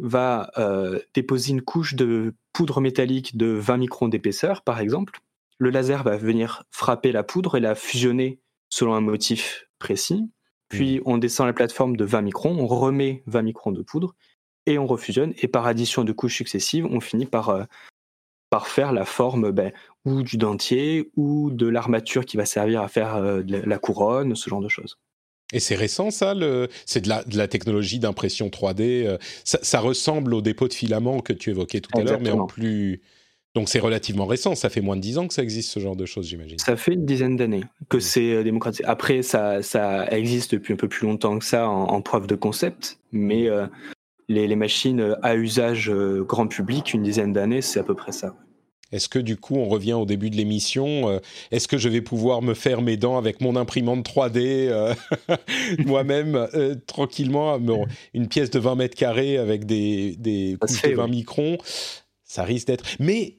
va 0.00 0.50
déposer 1.14 1.52
une 1.52 1.62
couche 1.62 1.94
de 1.94 2.34
poudre 2.52 2.80
métallique 2.80 3.36
de 3.36 3.46
20 3.46 3.76
microns 3.76 4.08
d'épaisseur 4.08 4.62
par 4.62 4.80
exemple, 4.80 5.20
le 5.62 5.70
laser 5.70 6.02
va 6.02 6.16
venir 6.16 6.64
frapper 6.72 7.12
la 7.12 7.22
poudre 7.22 7.56
et 7.56 7.60
la 7.60 7.76
fusionner 7.76 8.40
selon 8.68 8.94
un 8.94 9.00
motif 9.00 9.68
précis. 9.78 10.28
Puis 10.68 10.98
mmh. 10.98 11.02
on 11.06 11.18
descend 11.18 11.46
la 11.46 11.52
plateforme 11.52 11.96
de 11.96 12.04
20 12.04 12.22
microns, 12.22 12.56
on 12.58 12.66
remet 12.66 13.22
20 13.26 13.42
microns 13.42 13.70
de 13.70 13.80
poudre 13.80 14.16
et 14.66 14.76
on 14.78 14.88
refusionne. 14.88 15.34
Et 15.38 15.46
par 15.46 15.68
addition 15.68 16.02
de 16.02 16.10
couches 16.10 16.34
successives, 16.34 16.84
on 16.86 16.98
finit 16.98 17.26
par, 17.26 17.50
euh, 17.50 17.62
par 18.50 18.66
faire 18.66 18.92
la 18.92 19.04
forme 19.04 19.52
ben, 19.52 19.70
ou 20.04 20.24
du 20.24 20.36
dentier 20.36 21.12
ou 21.14 21.52
de 21.52 21.68
l'armature 21.68 22.26
qui 22.26 22.36
va 22.36 22.44
servir 22.44 22.80
à 22.80 22.88
faire 22.88 23.14
euh, 23.14 23.44
la 23.46 23.78
couronne, 23.78 24.34
ce 24.34 24.50
genre 24.50 24.62
de 24.62 24.68
choses. 24.68 24.98
Et 25.52 25.60
c'est 25.60 25.76
récent 25.76 26.10
ça, 26.10 26.34
c'est 26.86 27.02
de 27.02 27.08
la, 27.08 27.22
de 27.22 27.36
la, 27.36 27.46
technologie 27.46 28.00
d'impression 28.00 28.48
3D. 28.48 29.06
Euh, 29.06 29.18
ça, 29.44 29.78
ressemble 29.78 30.34
au 30.34 30.42
dépôt 30.42 30.66
de 30.66 30.74
filaments 30.74 31.20
que 31.20 31.32
tu 31.32 31.50
évoquais 31.50 31.80
tout 31.80 31.96
à 31.96 32.02
l'heure, 32.02 32.20
mais 32.20 32.32
en 32.32 32.46
plus, 32.46 33.00
donc 33.54 33.68
c'est 33.68 33.80
relativement 33.80 34.24
récent, 34.24 34.54
ça 34.54 34.70
fait 34.70 34.80
moins 34.80 34.96
de 34.96 35.02
dix 35.02 35.18
ans 35.18 35.28
que 35.28 35.34
ça 35.34 35.42
existe 35.42 35.70
ce 35.70 35.80
genre 35.80 35.96
de 35.96 36.06
choses, 36.06 36.26
j'imagine. 36.26 36.58
Ça 36.58 36.76
fait 36.76 36.94
une 36.94 37.04
dizaine 37.04 37.36
d'années 37.36 37.64
que 37.90 38.00
c'est 38.00 38.32
euh, 38.32 38.42
démocratique. 38.42 38.84
Après, 38.88 39.22
ça, 39.22 39.62
ça 39.62 40.10
existe 40.10 40.52
depuis 40.52 40.72
un 40.72 40.76
peu 40.76 40.88
plus 40.88 41.06
longtemps 41.06 41.38
que 41.38 41.44
ça 41.44 41.68
en, 41.68 42.00
preuve 42.00 42.26
de 42.26 42.34
concept, 42.34 42.98
mais 43.12 43.48
euh, 43.48 43.66
les, 44.28 44.56
machines 44.56 45.00
euh, 45.00 45.14
à 45.22 45.36
usage 45.36 45.92
grand 46.20 46.46
public, 46.46 46.94
une 46.94 47.02
dizaine 47.02 47.34
d'années, 47.34 47.60
c'est 47.60 47.78
à 47.78 47.82
peu 47.82 47.94
près 47.94 48.12
ça. 48.12 48.34
Est-ce 48.90 49.08
que 49.08 49.18
du 49.18 49.36
coup, 49.36 49.56
on 49.56 49.66
revient 49.68 49.94
au 49.94 50.04
début 50.04 50.28
de 50.28 50.36
l'émission, 50.36 51.18
est-ce 51.50 51.66
que 51.66 51.78
je 51.78 51.88
vais 51.88 52.02
pouvoir 52.02 52.42
me 52.42 52.52
faire 52.52 52.82
mes 52.82 52.98
dents 52.98 53.16
avec 53.16 53.40
mon 53.40 53.56
imprimante 53.56 54.06
3D 54.06 54.94
moi-même, 55.86 56.46
tranquillement, 56.86 57.58
une 58.12 58.28
pièce 58.28 58.50
de 58.50 58.58
20 58.58 58.74
mètres 58.74 58.94
carrés 58.94 59.38
avec 59.38 59.64
des, 59.64 60.14
des 60.18 60.58
couches 60.60 60.82
de 60.82 60.94
20 60.94 61.08
microns 61.08 61.56
ça 62.32 62.44
risque 62.44 62.68
d'être. 62.68 62.86
Mais 62.98 63.36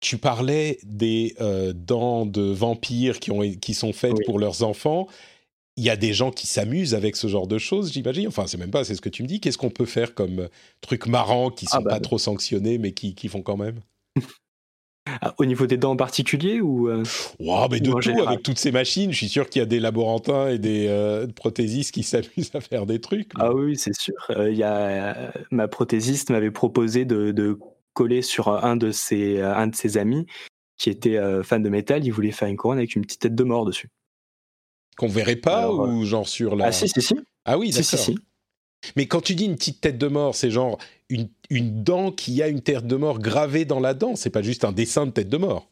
tu 0.00 0.18
parlais 0.18 0.78
des 0.84 1.34
euh, 1.40 1.72
dents 1.74 2.26
de 2.26 2.42
vampires 2.42 3.18
qui, 3.18 3.30
ont, 3.30 3.40
qui 3.40 3.74
sont 3.74 3.92
faites 3.92 4.24
pour 4.26 4.38
leurs 4.38 4.62
enfants. 4.62 5.06
Il 5.76 5.84
y 5.84 5.90
a 5.90 5.96
des 5.96 6.12
gens 6.12 6.30
qui 6.30 6.46
s'amusent 6.46 6.94
avec 6.94 7.16
ce 7.16 7.26
genre 7.26 7.46
de 7.46 7.58
choses, 7.58 7.92
j'imagine. 7.92 8.28
Enfin, 8.28 8.46
c'est 8.46 8.56
même 8.56 8.70
pas, 8.70 8.84
c'est 8.84 8.94
ce 8.94 9.00
que 9.00 9.08
tu 9.08 9.22
me 9.22 9.28
dis. 9.28 9.40
Qu'est-ce 9.40 9.58
qu'on 9.58 9.70
peut 9.70 9.86
faire 9.86 10.14
comme 10.14 10.40
euh, 10.40 10.48
trucs 10.80 11.06
marrants 11.06 11.50
qui 11.50 11.66
sont 11.66 11.78
ah, 11.78 11.82
pas 11.82 11.90
bah, 11.90 12.00
trop 12.00 12.18
sanctionnés, 12.18 12.78
mais 12.78 12.92
qui, 12.92 13.14
qui 13.14 13.28
font 13.28 13.42
quand 13.42 13.56
même? 13.56 13.80
Ah, 15.20 15.34
Au 15.38 15.44
niveau 15.44 15.66
des 15.66 15.76
dents 15.76 15.92
en 15.92 15.96
particulier 15.96 16.60
ou 16.60 16.88
euh, 16.88 17.04
mais 17.70 17.78
de 17.78 17.92
tout, 17.92 18.22
avec 18.26 18.42
toutes 18.42 18.58
ces 18.58 18.72
machines, 18.72 19.12
je 19.12 19.16
suis 19.16 19.28
sûr 19.28 19.48
qu'il 19.48 19.60
y 19.60 19.62
a 19.62 19.66
des 19.66 19.78
laborantins 19.78 20.48
et 20.48 20.58
des 20.58 21.26
prothésistes 21.36 21.94
qui 21.94 22.02
s'amusent 22.02 22.50
à 22.54 22.60
faire 22.60 22.86
des 22.86 23.00
trucs. 23.00 23.30
Ah 23.38 23.54
oui, 23.54 23.76
c'est 23.76 23.94
sûr. 23.94 24.14
Il 24.30 24.56
y 24.56 24.64
a, 24.64 25.32
ma 25.52 25.68
prothésiste 25.68 26.30
m'avait 26.30 26.50
proposé 26.50 27.04
de, 27.04 27.30
de 27.30 27.56
collé 27.96 28.22
sur 28.22 28.48
un 28.48 28.76
de 28.76 28.92
ses, 28.92 29.40
un 29.40 29.66
de 29.66 29.74
ses 29.74 29.96
amis 29.96 30.26
qui 30.76 30.90
était 30.90 31.16
euh, 31.16 31.42
fan 31.42 31.62
de 31.62 31.68
métal, 31.68 32.04
il 32.04 32.10
voulait 32.10 32.32
faire 32.32 32.48
une 32.48 32.56
couronne 32.56 32.78
avec 32.78 32.94
une 32.94 33.02
petite 33.02 33.22
tête 33.22 33.34
de 33.34 33.44
mort 33.44 33.64
dessus. 33.64 33.88
Qu'on 34.96 35.08
verrait 35.08 35.36
pas 35.36 35.72
ou 35.72 36.02
euh, 36.02 36.04
genre 36.04 36.28
sur 36.28 36.54
la. 36.56 36.66
Ah 36.66 36.72
si, 36.72 36.88
si, 36.88 37.02
si. 37.02 37.18
Ah 37.44 37.58
oui, 37.58 37.70
d'accord. 37.70 38.14
Mais 38.94 39.06
quand 39.06 39.20
tu 39.20 39.34
dis 39.34 39.46
une 39.46 39.56
petite 39.56 39.80
tête 39.80 39.98
de 39.98 40.06
mort, 40.06 40.34
c'est 40.34 40.50
genre 40.50 40.78
une, 41.08 41.28
une, 41.50 41.82
dent 41.82 42.12
qui 42.12 42.42
a 42.42 42.48
une 42.48 42.60
tête 42.60 42.86
de 42.86 42.96
mort 42.96 43.18
gravée 43.18 43.64
dans 43.64 43.80
la 43.80 43.94
dent, 43.94 44.16
c'est 44.16 44.30
pas 44.30 44.42
juste 44.42 44.64
un 44.64 44.72
dessin 44.72 45.06
de 45.06 45.10
tête 45.10 45.28
de 45.28 45.36
mort. 45.38 45.70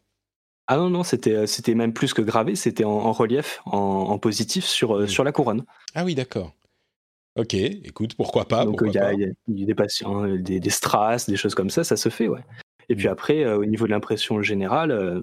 Ah 0.66 0.78
non, 0.78 0.88
non, 0.88 1.04
c'était, 1.04 1.34
euh, 1.34 1.46
c'était 1.46 1.74
même 1.74 1.92
plus 1.92 2.14
que 2.14 2.22
gravé, 2.22 2.56
c'était 2.56 2.84
en, 2.84 3.12
relief, 3.12 3.60
en, 3.66 3.78
en, 3.78 4.18
positif 4.18 4.64
sur, 4.64 5.08
sur 5.08 5.22
la 5.22 5.32
couronne. 5.32 5.64
Ah 5.94 6.04
oui, 6.04 6.14
d'accord. 6.14 6.54
Ok, 7.36 7.54
écoute, 7.54 8.14
pourquoi 8.14 8.46
pas 8.46 8.64
Donc 8.64 8.80
il 8.84 8.92
y, 8.92 8.98
a 8.98 9.12
des 9.48 9.74
patients, 9.74 10.24
euh, 10.24 10.38
des, 10.38 10.70
strass, 10.70 11.28
des 11.28 11.36
choses 11.36 11.54
comme 11.54 11.70
ça, 11.70 11.82
ça 11.82 11.96
se 11.96 12.08
fait, 12.08 12.28
ouais. 12.28 12.44
Et 12.88 12.94
puis 12.94 13.08
mmh. 13.08 13.10
après, 13.10 13.44
euh, 13.44 13.58
au 13.58 13.64
niveau 13.64 13.86
de 13.86 13.90
l'impression 13.90 14.40
générale, 14.40 14.92
euh, 14.92 15.20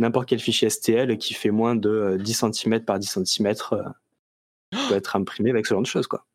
n'importe 0.00 0.28
quel 0.28 0.40
fichier 0.40 0.68
STL 0.68 1.18
qui 1.18 1.34
fait 1.34 1.50
moins 1.50 1.76
de 1.76 2.18
10 2.20 2.46
cm 2.52 2.84
par 2.84 2.98
10 2.98 3.18
cm 3.24 3.54
peut 4.88 4.94
être 4.94 5.14
imprimé 5.14 5.50
avec 5.50 5.66
ce 5.66 5.74
genre 5.74 5.82
de 5.82 5.86
choses, 5.86 6.08
quoi. 6.08 6.26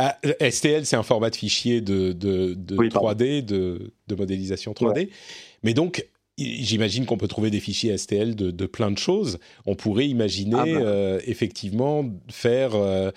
Ah, 0.00 0.18
STL, 0.50 0.84
c'est 0.84 0.96
un 0.96 1.04
format 1.04 1.30
de 1.30 1.36
fichier 1.36 1.80
de, 1.80 2.10
de, 2.12 2.54
3D, 2.56 3.44
de, 3.44 3.92
de, 4.08 4.14
modélisation 4.16 4.72
3D. 4.72 5.10
Mais 5.62 5.74
donc, 5.74 6.08
J'imagine 6.38 7.04
qu'on 7.04 7.18
peut 7.18 7.28
trouver 7.28 7.50
des 7.50 7.60
fichiers 7.60 7.96
STL 7.96 8.34
de, 8.34 8.66
plein 8.66 8.90
de 8.90 8.98
choses. 8.98 9.38
On 9.66 9.74
pourrait 9.74 10.08
imaginer 10.08 10.56
ah 10.58 10.64
bah. 10.64 10.70
euh, 10.70 11.20
effectivement 11.26 12.06
faire 12.30 12.72
euh, 12.74 13.10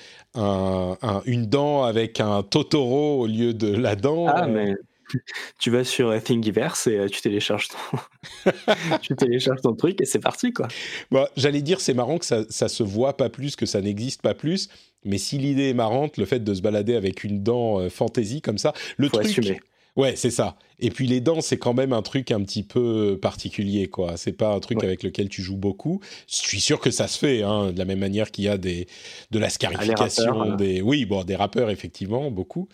une 1.25 1.45
dent 1.45 1.83
avec 1.83 2.19
un 2.19 2.43
Totoro 2.43 3.21
au 3.21 3.27
lieu 3.27 3.53
de 3.53 3.73
la 3.73 3.95
dent. 3.95 4.27
Ah, 4.27 4.45
euh. 4.45 4.47
mais 4.47 4.75
tu 5.59 5.71
vas 5.71 5.85
sur 5.85 6.21
Thingiverse 6.21 6.87
et 6.87 7.05
tu 7.09 7.21
télécharges 7.21 7.69
ton, 7.69 8.51
tu 9.01 9.15
télécharges 9.15 9.61
ton 9.61 9.75
truc 9.75 10.01
et 10.01 10.05
c'est 10.05 10.19
parti 10.19 10.51
quoi. 10.51 10.67
Bon, 11.09 11.25
J'allais 11.37 11.61
dire 11.61 11.79
c'est 11.79 11.93
marrant 11.93 12.17
que 12.17 12.25
ça, 12.25 12.43
ça 12.49 12.67
se 12.67 12.83
voit 12.83 13.15
pas 13.15 13.29
plus, 13.29 13.55
que 13.55 13.65
ça 13.65 13.79
n'existe 13.79 14.21
pas 14.23 14.33
plus. 14.33 14.67
Mais 15.05 15.19
si 15.19 15.37
l'idée 15.37 15.69
est 15.69 15.73
marrante, 15.75 16.17
le 16.17 16.25
fait 16.25 16.43
de 16.43 16.53
se 16.53 16.61
balader 16.61 16.95
avec 16.95 17.23
une 17.23 17.43
dent 17.43 17.89
fantasy 17.89 18.41
comme 18.41 18.57
ça, 18.57 18.73
le 18.97 19.07
truc. 19.09 19.25
Assumer 19.25 19.61
Ouais, 19.95 20.15
c'est 20.17 20.31
ça. 20.31 20.57
Et 20.79 20.89
puis 20.89 21.07
les 21.07 21.21
dents, 21.21 21.39
c'est 21.39 21.57
quand 21.57 21.73
même 21.73 21.93
un 21.93 22.01
truc 22.01 22.31
un 22.31 22.43
petit 22.43 22.63
peu 22.63 23.17
particulier, 23.21 23.87
quoi. 23.87 24.17
C'est 24.17 24.33
pas 24.33 24.53
un 24.53 24.59
truc 24.59 24.83
avec 24.83 25.03
lequel 25.03 25.29
tu 25.29 25.41
joues 25.41 25.55
beaucoup. 25.55 26.01
Je 26.27 26.35
suis 26.35 26.59
sûr 26.59 26.81
que 26.81 26.91
ça 26.91 27.07
se 27.07 27.17
fait, 27.17 27.43
hein, 27.43 27.71
de 27.71 27.77
la 27.77 27.85
même 27.85 27.99
manière 27.99 28.31
qu'il 28.31 28.43
y 28.43 28.49
a 28.49 28.57
des 28.57 28.87
de 29.31 29.39
la 29.39 29.49
scarification, 29.49 30.55
des 30.55 30.81
oui, 30.81 31.05
bon, 31.05 31.23
des 31.23 31.35
rappeurs 31.35 31.69
effectivement, 31.69 32.29
beaucoup. 32.29 32.67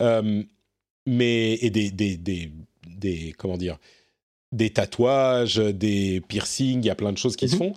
Euh, 0.00 0.44
mais 1.06 1.54
et 1.54 1.70
des, 1.70 1.90
des, 1.90 2.16
des, 2.16 2.52
des, 2.86 3.34
comment 3.36 3.56
dire, 3.56 3.78
des 4.52 4.70
tatouages, 4.70 5.56
des 5.56 6.20
piercings, 6.20 6.82
il 6.82 6.86
y 6.86 6.90
a 6.90 6.94
plein 6.94 7.12
de 7.12 7.18
choses 7.18 7.34
qui 7.34 7.48
se 7.48 7.54
mhm. 7.54 7.58
font. 7.58 7.72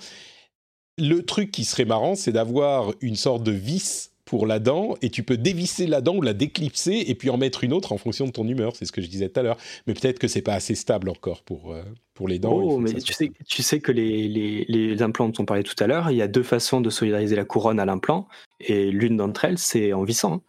Le 1.00 1.24
truc 1.24 1.52
qui 1.52 1.66
serait 1.66 1.86
marrant, 1.86 2.14
c'est 2.14 2.32
d'avoir 2.32 2.94
une 3.02 3.16
sorte 3.16 3.44
de 3.44 3.52
vis 3.52 4.12
pour 4.26 4.48
la 4.48 4.60
dent 4.60 4.96
et 5.02 5.10
tu 5.10 5.24
peux 5.24 5.38
dévisser 5.38 5.86
la 5.86 6.02
dent 6.02 6.16
ou 6.16 6.22
la 6.22 6.34
déclipser 6.34 7.04
et 7.08 7.16
puis 7.16 7.30
en 7.30 7.38
mettre 7.38 7.64
une 7.64 7.74
autre 7.74 7.92
en 7.92 7.98
fonction 7.98 8.26
de 8.26 8.32
ton 8.32 8.48
humeur. 8.48 8.76
C'est 8.76 8.86
ce 8.86 8.92
que 8.92 9.02
je 9.02 9.08
disais 9.08 9.30
tout 9.30 9.40
à 9.40 9.44
l'heure. 9.44 9.58
Mais 9.86 9.94
peut-être 9.94 10.20
que 10.20 10.28
c'est 10.28 10.42
pas 10.42 10.54
assez 10.54 10.76
stable 10.76 11.10
encore 11.10 11.44
pour, 11.44 11.74
euh, 11.74 11.84
pour 12.14 12.28
les 12.28 12.40
dents. 12.40 12.54
Oh, 12.54 12.80
mais 12.80 12.94
tu 12.94 13.14
sais, 13.14 13.32
tu 13.48 13.64
sais 13.64 13.80
que 13.80 13.92
les, 13.92 14.28
les, 14.28 14.66
les, 14.68 15.02
implants 15.02 15.28
dont 15.28 15.42
on 15.42 15.46
parlait 15.46 15.64
tout 15.64 15.82
à 15.84 15.88
l'heure, 15.88 16.10
il 16.12 16.18
y 16.18 16.22
a 16.22 16.28
deux 16.28 16.44
façons 16.44 16.82
de 16.82 16.90
solidariser 16.90 17.36
la 17.36 17.46
couronne 17.46 17.80
à 17.80 17.86
l'implant 17.86 18.28
et 18.60 18.92
l'une 18.92 19.18
d'entre 19.18 19.46
elles, 19.46 19.58
c'est 19.58 19.94
en 19.94 20.04
vissant. 20.04 20.42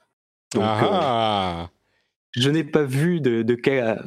Hein. 0.56 0.60
ah. 0.60 1.62
Euh, 1.62 1.66
je 2.36 2.50
n'ai 2.50 2.64
pas 2.64 2.82
vu 2.82 3.20
de, 3.20 3.42
de 3.42 3.54
cas 3.54 4.02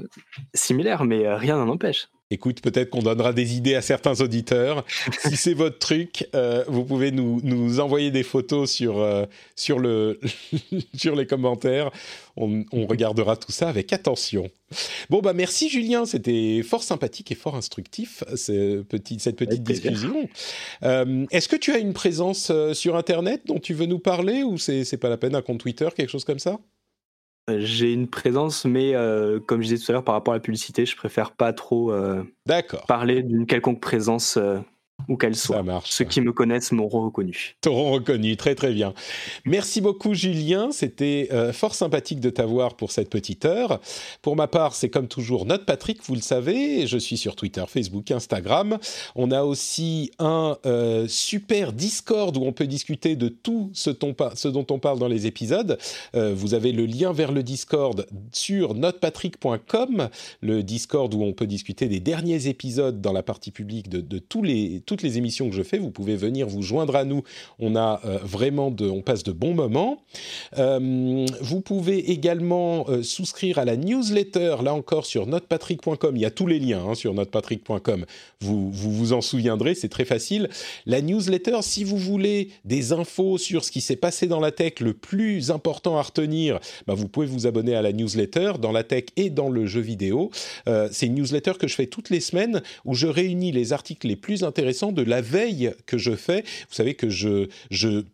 similaires, 0.53 1.05
mais 1.05 1.33
rien 1.33 1.55
n'en 1.57 1.71
empêche. 1.71 2.09
Écoute, 2.29 2.59
peut-être 2.59 2.89
qu'on 2.89 3.01
donnera 3.01 3.31
des 3.31 3.55
idées 3.55 3.75
à 3.75 3.81
certains 3.81 4.19
auditeurs. 4.19 4.83
si 5.29 5.37
c'est 5.37 5.53
votre 5.53 5.79
truc, 5.79 6.27
euh, 6.35 6.65
vous 6.67 6.83
pouvez 6.83 7.11
nous, 7.11 7.39
nous, 7.43 7.79
envoyer 7.79 8.11
des 8.11 8.23
photos 8.23 8.69
sur, 8.69 8.99
euh, 8.99 9.25
sur, 9.55 9.79
le 9.79 10.19
sur 10.95 11.15
les 11.15 11.25
commentaires. 11.25 11.89
On, 12.35 12.65
on, 12.73 12.85
regardera 12.85 13.37
tout 13.37 13.53
ça 13.53 13.69
avec 13.69 13.93
attention. 13.93 14.49
Bon, 15.09 15.21
bah 15.21 15.31
merci 15.31 15.69
Julien, 15.69 16.05
c'était 16.05 16.61
fort 16.63 16.83
sympathique 16.83 17.31
et 17.31 17.35
fort 17.35 17.55
instructif 17.55 18.23
ce 18.35 18.81
petit, 18.81 19.19
cette 19.19 19.37
petite 19.37 19.63
discussion. 19.63 20.27
Euh, 20.83 21.25
Est-ce 21.31 21.47
que 21.47 21.55
tu 21.55 21.71
as 21.71 21.77
une 21.77 21.93
présence 21.93 22.51
sur 22.73 22.97
Internet 22.97 23.43
dont 23.45 23.59
tu 23.59 23.73
veux 23.73 23.85
nous 23.85 23.99
parler 23.99 24.43
ou 24.43 24.57
c'est 24.57 24.97
pas 24.97 25.09
la 25.09 25.17
peine, 25.17 25.33
un 25.33 25.41
compte 25.41 25.59
Twitter, 25.59 25.87
quelque 25.95 26.09
chose 26.09 26.25
comme 26.25 26.39
ça? 26.39 26.59
J'ai 27.49 27.93
une 27.93 28.07
présence, 28.07 28.65
mais 28.65 28.95
euh, 28.95 29.39
comme 29.39 29.61
je 29.61 29.67
disais 29.67 29.83
tout 29.83 29.91
à 29.91 29.93
l'heure, 29.93 30.03
par 30.03 30.15
rapport 30.15 30.33
à 30.33 30.37
la 30.37 30.41
publicité, 30.41 30.85
je 30.85 30.95
préfère 30.95 31.31
pas 31.31 31.53
trop 31.53 31.91
euh, 31.91 32.23
parler 32.87 33.23
d'une 33.23 33.45
quelconque 33.45 33.81
présence 33.81 34.37
où 35.07 35.15
qu'elle 35.15 35.35
soit. 35.35 35.63
Ceux 35.85 36.05
qui 36.05 36.21
me 36.21 36.33
connaissent 36.33 36.71
m'auront 36.71 37.05
reconnu. 37.05 37.55
T'auront 37.61 37.91
reconnu, 37.91 38.35
très 38.35 38.55
très 38.55 38.73
bien. 38.73 38.93
Merci 39.45 39.79
beaucoup 39.79 40.13
Julien, 40.13 40.71
c'était 40.71 41.29
euh, 41.31 41.53
fort 41.53 41.75
sympathique 41.75 42.19
de 42.19 42.29
t'avoir 42.29 42.75
pour 42.75 42.91
cette 42.91 43.09
petite 43.09 43.45
heure. 43.45 43.79
Pour 44.21 44.35
ma 44.35 44.47
part, 44.47 44.75
c'est 44.75 44.89
comme 44.89 45.07
toujours 45.07 45.45
notre 45.45 45.65
Patrick, 45.65 46.03
vous 46.03 46.15
le 46.15 46.21
savez, 46.21 46.87
je 46.87 46.97
suis 46.97 47.17
sur 47.17 47.35
Twitter, 47.35 47.63
Facebook, 47.67 48.09
Instagram. 48.11 48.79
On 49.15 49.31
a 49.31 49.43
aussi 49.43 50.11
un 50.19 50.57
euh, 50.65 51.07
super 51.07 51.73
Discord 51.73 52.35
où 52.35 52.43
on 52.43 52.51
peut 52.51 52.67
discuter 52.67 53.15
de 53.15 53.29
tout 53.29 53.69
ce, 53.73 53.91
ce, 54.35 54.47
dont 54.47 54.65
on 54.69 54.79
parle 54.79 54.99
dans 54.99 55.07
les 55.07 55.27
épisodes. 55.27 55.77
Euh, 56.15 56.33
vous 56.33 56.53
avez 56.53 56.71
le 56.71 56.85
lien 56.85 57.13
vers 57.13 57.31
le 57.31 57.43
Discord 57.43 58.07
sur 58.31 58.73
notrepatrick.com, 58.73 60.09
le 60.41 60.63
Discord 60.63 61.13
où 61.13 61.21
on 61.21 61.33
peut 61.33 61.47
discuter 61.47 61.87
des 61.87 61.99
derniers 61.99 62.47
épisodes 62.47 62.99
dans 62.99 63.13
la 63.13 63.23
partie 63.23 63.51
publique 63.51 63.89
de, 63.89 64.01
de 64.01 64.17
tous 64.19 64.43
les 64.43 64.81
toutes 64.87 65.03
les 65.03 65.19
émissions 65.19 65.49
que 65.49 65.55
je 65.55 65.61
fais. 65.61 65.77
Vous 65.77 65.91
pouvez 65.91 66.15
venir 66.15 66.47
vous 66.47 66.63
joindre 66.63 66.95
à 66.95 67.03
nous. 67.03 67.21
On 67.59 67.75
a 67.75 68.01
euh, 68.05 68.17
vraiment 68.23 68.71
de, 68.71 68.89
on 68.89 69.01
passe 69.01 69.21
de 69.21 69.33
bons 69.33 69.53
moments. 69.53 70.01
Euh, 70.57 71.25
vous 71.41 71.61
pouvez 71.61 72.09
également 72.09 72.85
euh, 72.89 73.03
souscrire 73.03 73.59
à 73.59 73.65
la 73.65 73.75
newsletter. 73.75 74.55
Là 74.63 74.73
encore 74.73 75.05
sur 75.05 75.27
notrepatrick.com. 75.27 76.15
Il 76.15 76.21
y 76.21 76.25
a 76.25 76.31
tous 76.31 76.47
les 76.47 76.57
liens 76.57 76.83
hein, 76.87 76.95
sur 76.95 77.13
notrepatrick.com. 77.13 78.05
Vous, 78.39 78.71
vous 78.71 79.13
en 79.13 79.21
souviendrez, 79.21 79.75
c'est 79.75 79.89
très 79.89 80.05
facile. 80.05 80.49
La 80.85 81.01
newsletter, 81.01 81.57
si 81.61 81.83
vous 81.83 81.97
voulez 81.97 82.49
des 82.63 82.93
infos 82.93 83.37
sur 83.37 83.65
ce 83.65 83.71
qui 83.71 83.81
s'est 83.81 83.97
passé 83.97 84.27
dans 84.27 84.39
la 84.39 84.51
tech, 84.51 84.79
le 84.79 84.93
plus 84.93 85.51
important 85.51 85.97
à 85.97 86.01
retenir, 86.01 86.59
bah, 86.87 86.93
vous 86.93 87.09
pouvez 87.09 87.27
vous 87.27 87.45
abonner 87.45 87.75
à 87.75 87.81
la 87.81 87.91
newsletter 87.91 88.53
dans 88.61 88.71
la 88.71 88.83
tech 88.83 89.05
et 89.17 89.29
dans 89.29 89.49
le 89.49 89.65
jeu 89.65 89.81
vidéo. 89.81 90.31
c'est 90.91 91.07
une 91.07 91.15
newsletter 91.15 91.53
que 91.59 91.67
je 91.67 91.75
fais 91.75 91.87
toutes 91.87 92.09
les 92.09 92.21
semaines 92.21 92.61
où 92.85 92.93
je 92.93 93.07
réunis 93.07 93.51
les 93.51 93.73
articles 93.73 94.07
les 94.07 94.15
plus 94.15 94.43
intéressants 94.43 94.76
de 94.85 95.01
la 95.01 95.21
veille 95.21 95.73
que 95.85 95.97
je 95.97 96.15
fais. 96.15 96.41
Vous 96.69 96.75
savez 96.75 96.93
que 96.93 97.09
je, 97.09 97.47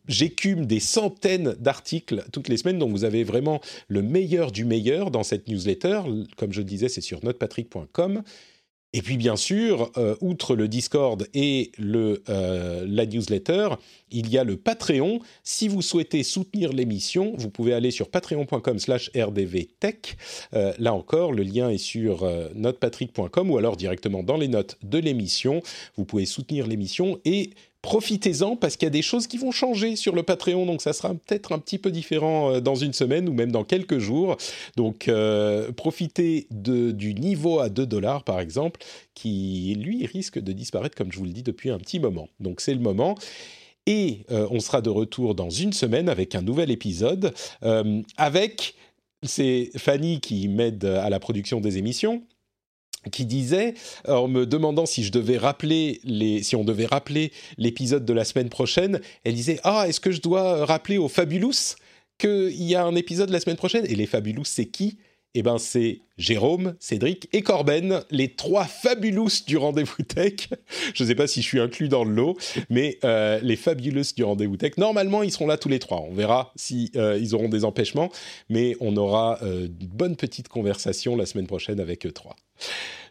j'écume 0.08 0.66
des 0.66 0.80
centaines 0.80 1.56
d'articles 1.60 2.24
toutes 2.32 2.48
les 2.48 2.58
semaines, 2.58 2.80
donc 2.80 2.92
vous 2.92 3.04
avez 3.04 3.24
vraiment 3.24 3.62
le 3.88 4.02
meilleur 4.02 4.52
du 4.52 4.66
meilleur 4.66 5.12
dans 5.12 5.24
cette 5.24 5.48
newsletter. 5.48 6.02
Comme 6.38 6.54
je 6.54 6.62
disais, 6.62 6.90
c'est 6.90 7.02
sur 7.02 7.24
notepatrick.com. 7.24 8.24
Et 8.94 9.02
puis 9.02 9.18
bien 9.18 9.36
sûr, 9.36 9.92
euh, 9.98 10.16
outre 10.22 10.56
le 10.56 10.68
Discord 10.68 11.28
et 11.34 11.72
le, 11.80 12.24
euh, 12.30 12.86
la 12.88 13.08
newsletter, 13.08 13.70
il 14.12 14.30
y 14.30 14.38
a 14.38 14.44
le 14.44 14.56
Patreon. 14.56 15.20
Si 15.44 15.68
vous 15.68 15.82
souhaitez 15.82 16.22
soutenir 16.22 16.72
l'émission, 16.72 17.34
vous 17.36 17.50
pouvez 17.50 17.74
aller 17.74 17.90
sur 17.90 18.10
patreon.com 18.10 18.78
slash 18.78 19.10
rdvtech. 19.16 20.16
Euh, 20.54 20.74
là 20.78 20.94
encore, 20.94 21.32
le 21.34 21.42
lien 21.42 21.70
est 21.70 21.80
sur 21.80 22.30
notepatrick.com 22.54 23.50
ou 23.50 23.58
alors 23.58 23.78
directement 23.78 24.22
dans 24.22 24.38
les 24.38 24.48
notes 24.48 24.78
de 24.84 25.00
l'émission. 25.00 25.64
Vous 25.98 26.06
pouvez 26.06 26.26
soutenir 26.26 26.68
l'émission 26.68 27.20
et 27.26 27.50
profitez-en 27.84 28.56
parce 28.56 28.78
qu'il 28.78 28.86
y 28.86 28.88
a 28.88 28.92
des 28.92 29.04
choses 29.04 29.28
qui 29.28 29.38
vont 29.38 29.52
changer 29.52 29.96
sur 29.96 30.16
le 30.16 30.24
Patreon, 30.24 30.66
donc 30.66 30.82
ça 30.82 30.94
sera 30.94 31.14
peut-être 31.14 31.52
un 31.52 31.60
petit 31.60 31.78
peu 31.78 31.92
différent 31.92 32.54
euh, 32.54 32.60
dans 32.62 32.76
une 32.76 32.94
semaine 32.94 33.30
ou 33.30 33.34
même 33.34 33.52
dans 33.52 33.66
quelques 33.66 34.00
jours. 34.00 34.38
Donc 34.78 35.08
euh, 35.08 35.72
profitez 35.74 36.48
de, 36.50 36.92
du 36.92 37.14
niveau 37.14 37.60
à 37.60 37.70
2 37.70 37.86
dollars 37.86 38.24
par 38.24 38.40
exemple, 38.40 38.80
qui 39.14 39.76
lui 39.78 40.06
risque 40.08 40.40
de 40.40 40.54
disparaître 40.54 40.96
comme 40.96 41.12
je 41.12 41.20
vous 41.20 41.26
le 41.26 41.32
dis 41.32 41.44
depuis 41.44 41.70
un 41.70 41.78
petit 41.78 42.00
moment. 42.00 42.30
Donc 42.40 42.62
c'est 42.62 42.74
le 42.74 42.80
moment. 42.80 43.16
Et 43.86 44.22
euh, 44.32 44.48
on 44.50 44.62
sera 44.62 44.82
de 44.82 44.90
retour 44.90 45.36
dans 45.36 45.50
une 45.50 45.74
semaine 45.74 46.08
avec 46.08 46.36
un 46.36 46.42
nouvel 46.42 46.72
épisode, 46.72 47.34
avec 48.16 48.76
c'est 49.24 49.72
Fanny 49.78 50.22
qui 50.22 50.48
m'aide 50.48 50.86
à 50.86 51.10
la 51.10 51.20
production 51.20 51.60
des 51.60 51.78
émissions 51.78 52.24
qui 53.12 53.26
disait, 53.26 53.74
en 54.08 54.28
me 54.28 54.46
demandant 54.46 54.86
si 54.86 55.04
je 55.04 55.12
devais 55.12 55.38
rappeler 55.38 56.00
les, 56.04 56.44
si 56.44 56.56
on 56.56 56.64
devait 56.64 56.86
rappeler 56.86 57.32
l'épisode 57.58 58.06
de 58.06 58.14
la 58.14 58.24
semaine 58.24 58.50
prochaine, 58.50 59.02
elle 59.24 59.34
disait 59.34 59.60
ah 59.64 59.86
est-ce 59.88 60.00
que 60.00 60.12
je 60.12 60.22
dois 60.22 60.66
rappeler 60.66 60.98
aux 60.98 61.10
Fabulous 61.10 61.76
qu'il 62.18 62.64
y 62.64 62.76
a 62.76 62.86
un 62.86 62.96
épisode 62.96 63.30
la 63.30 63.40
semaine 63.40 63.58
prochaine? 63.58 63.86
Et 63.88 63.96
les 63.96 64.06
Fabulous 64.06 64.46
c'est 64.46 64.66
qui? 64.66 64.98
Eh 65.36 65.42
ben, 65.42 65.58
c'est 65.58 66.02
Jérôme, 66.18 66.76
Cédric 66.80 67.28
et 67.34 67.42
Corben, 67.42 68.04
les 68.12 68.30
trois 68.30 68.66
fabulous 68.66 69.44
du 69.48 69.58
rendez-vous 69.58 70.04
tech. 70.04 70.50
Je 70.94 71.04
ne 71.04 71.08
sais 71.08 71.16
pas 71.16 71.26
si 71.26 71.42
je 71.42 71.48
suis 71.48 71.60
inclus 71.60 71.90
dans 71.90 72.04
le 72.04 72.14
lot, 72.14 72.38
mais 72.70 73.00
euh, 73.04 73.40
les 73.42 73.56
fabulous 73.56 74.14
du 74.16 74.24
rendez-vous 74.24 74.58
tech. 74.58 74.74
Normalement, 74.78 75.24
ils 75.24 75.32
seront 75.32 75.48
là 75.48 75.58
tous 75.58 75.70
les 75.70 75.80
trois. 75.80 76.02
On 76.02 76.14
verra 76.14 76.52
si 76.56 76.92
euh, 76.96 77.18
ils 77.20 77.34
auront 77.34 77.50
des 77.50 77.66
empêchements, 77.66 78.12
mais 78.50 78.76
on 78.80 78.96
aura 78.96 79.40
euh, 79.42 79.66
une 79.66 79.88
bonne 79.88 80.16
petite 80.16 80.50
conversation 80.50 81.16
la 81.16 81.26
semaine 81.26 81.48
prochaine 81.48 81.80
avec 81.80 82.06
eux 82.06 82.12
trois. 82.12 82.36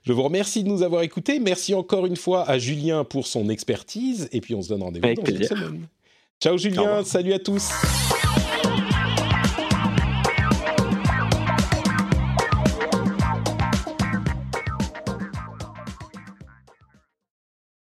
Je 0.04 0.12
vous 0.12 0.22
remercie 0.22 0.62
de 0.62 0.68
nous 0.68 0.82
avoir 0.82 1.02
écoutés. 1.02 1.40
Merci 1.40 1.74
encore 1.74 2.06
une 2.06 2.16
fois 2.16 2.48
à 2.48 2.58
Julien 2.58 3.04
pour 3.04 3.26
son 3.26 3.48
expertise. 3.48 4.28
Et 4.32 4.40
puis 4.40 4.54
on 4.54 4.62
se 4.62 4.68
donne 4.68 4.82
rendez-vous 4.82 5.14
dans 5.14 5.24
une 5.24 5.44
semaine. 5.44 5.88
Ciao 6.40 6.56
Julien, 6.56 7.04
salut 7.04 7.32
à 7.32 7.38
tous. 7.38 7.68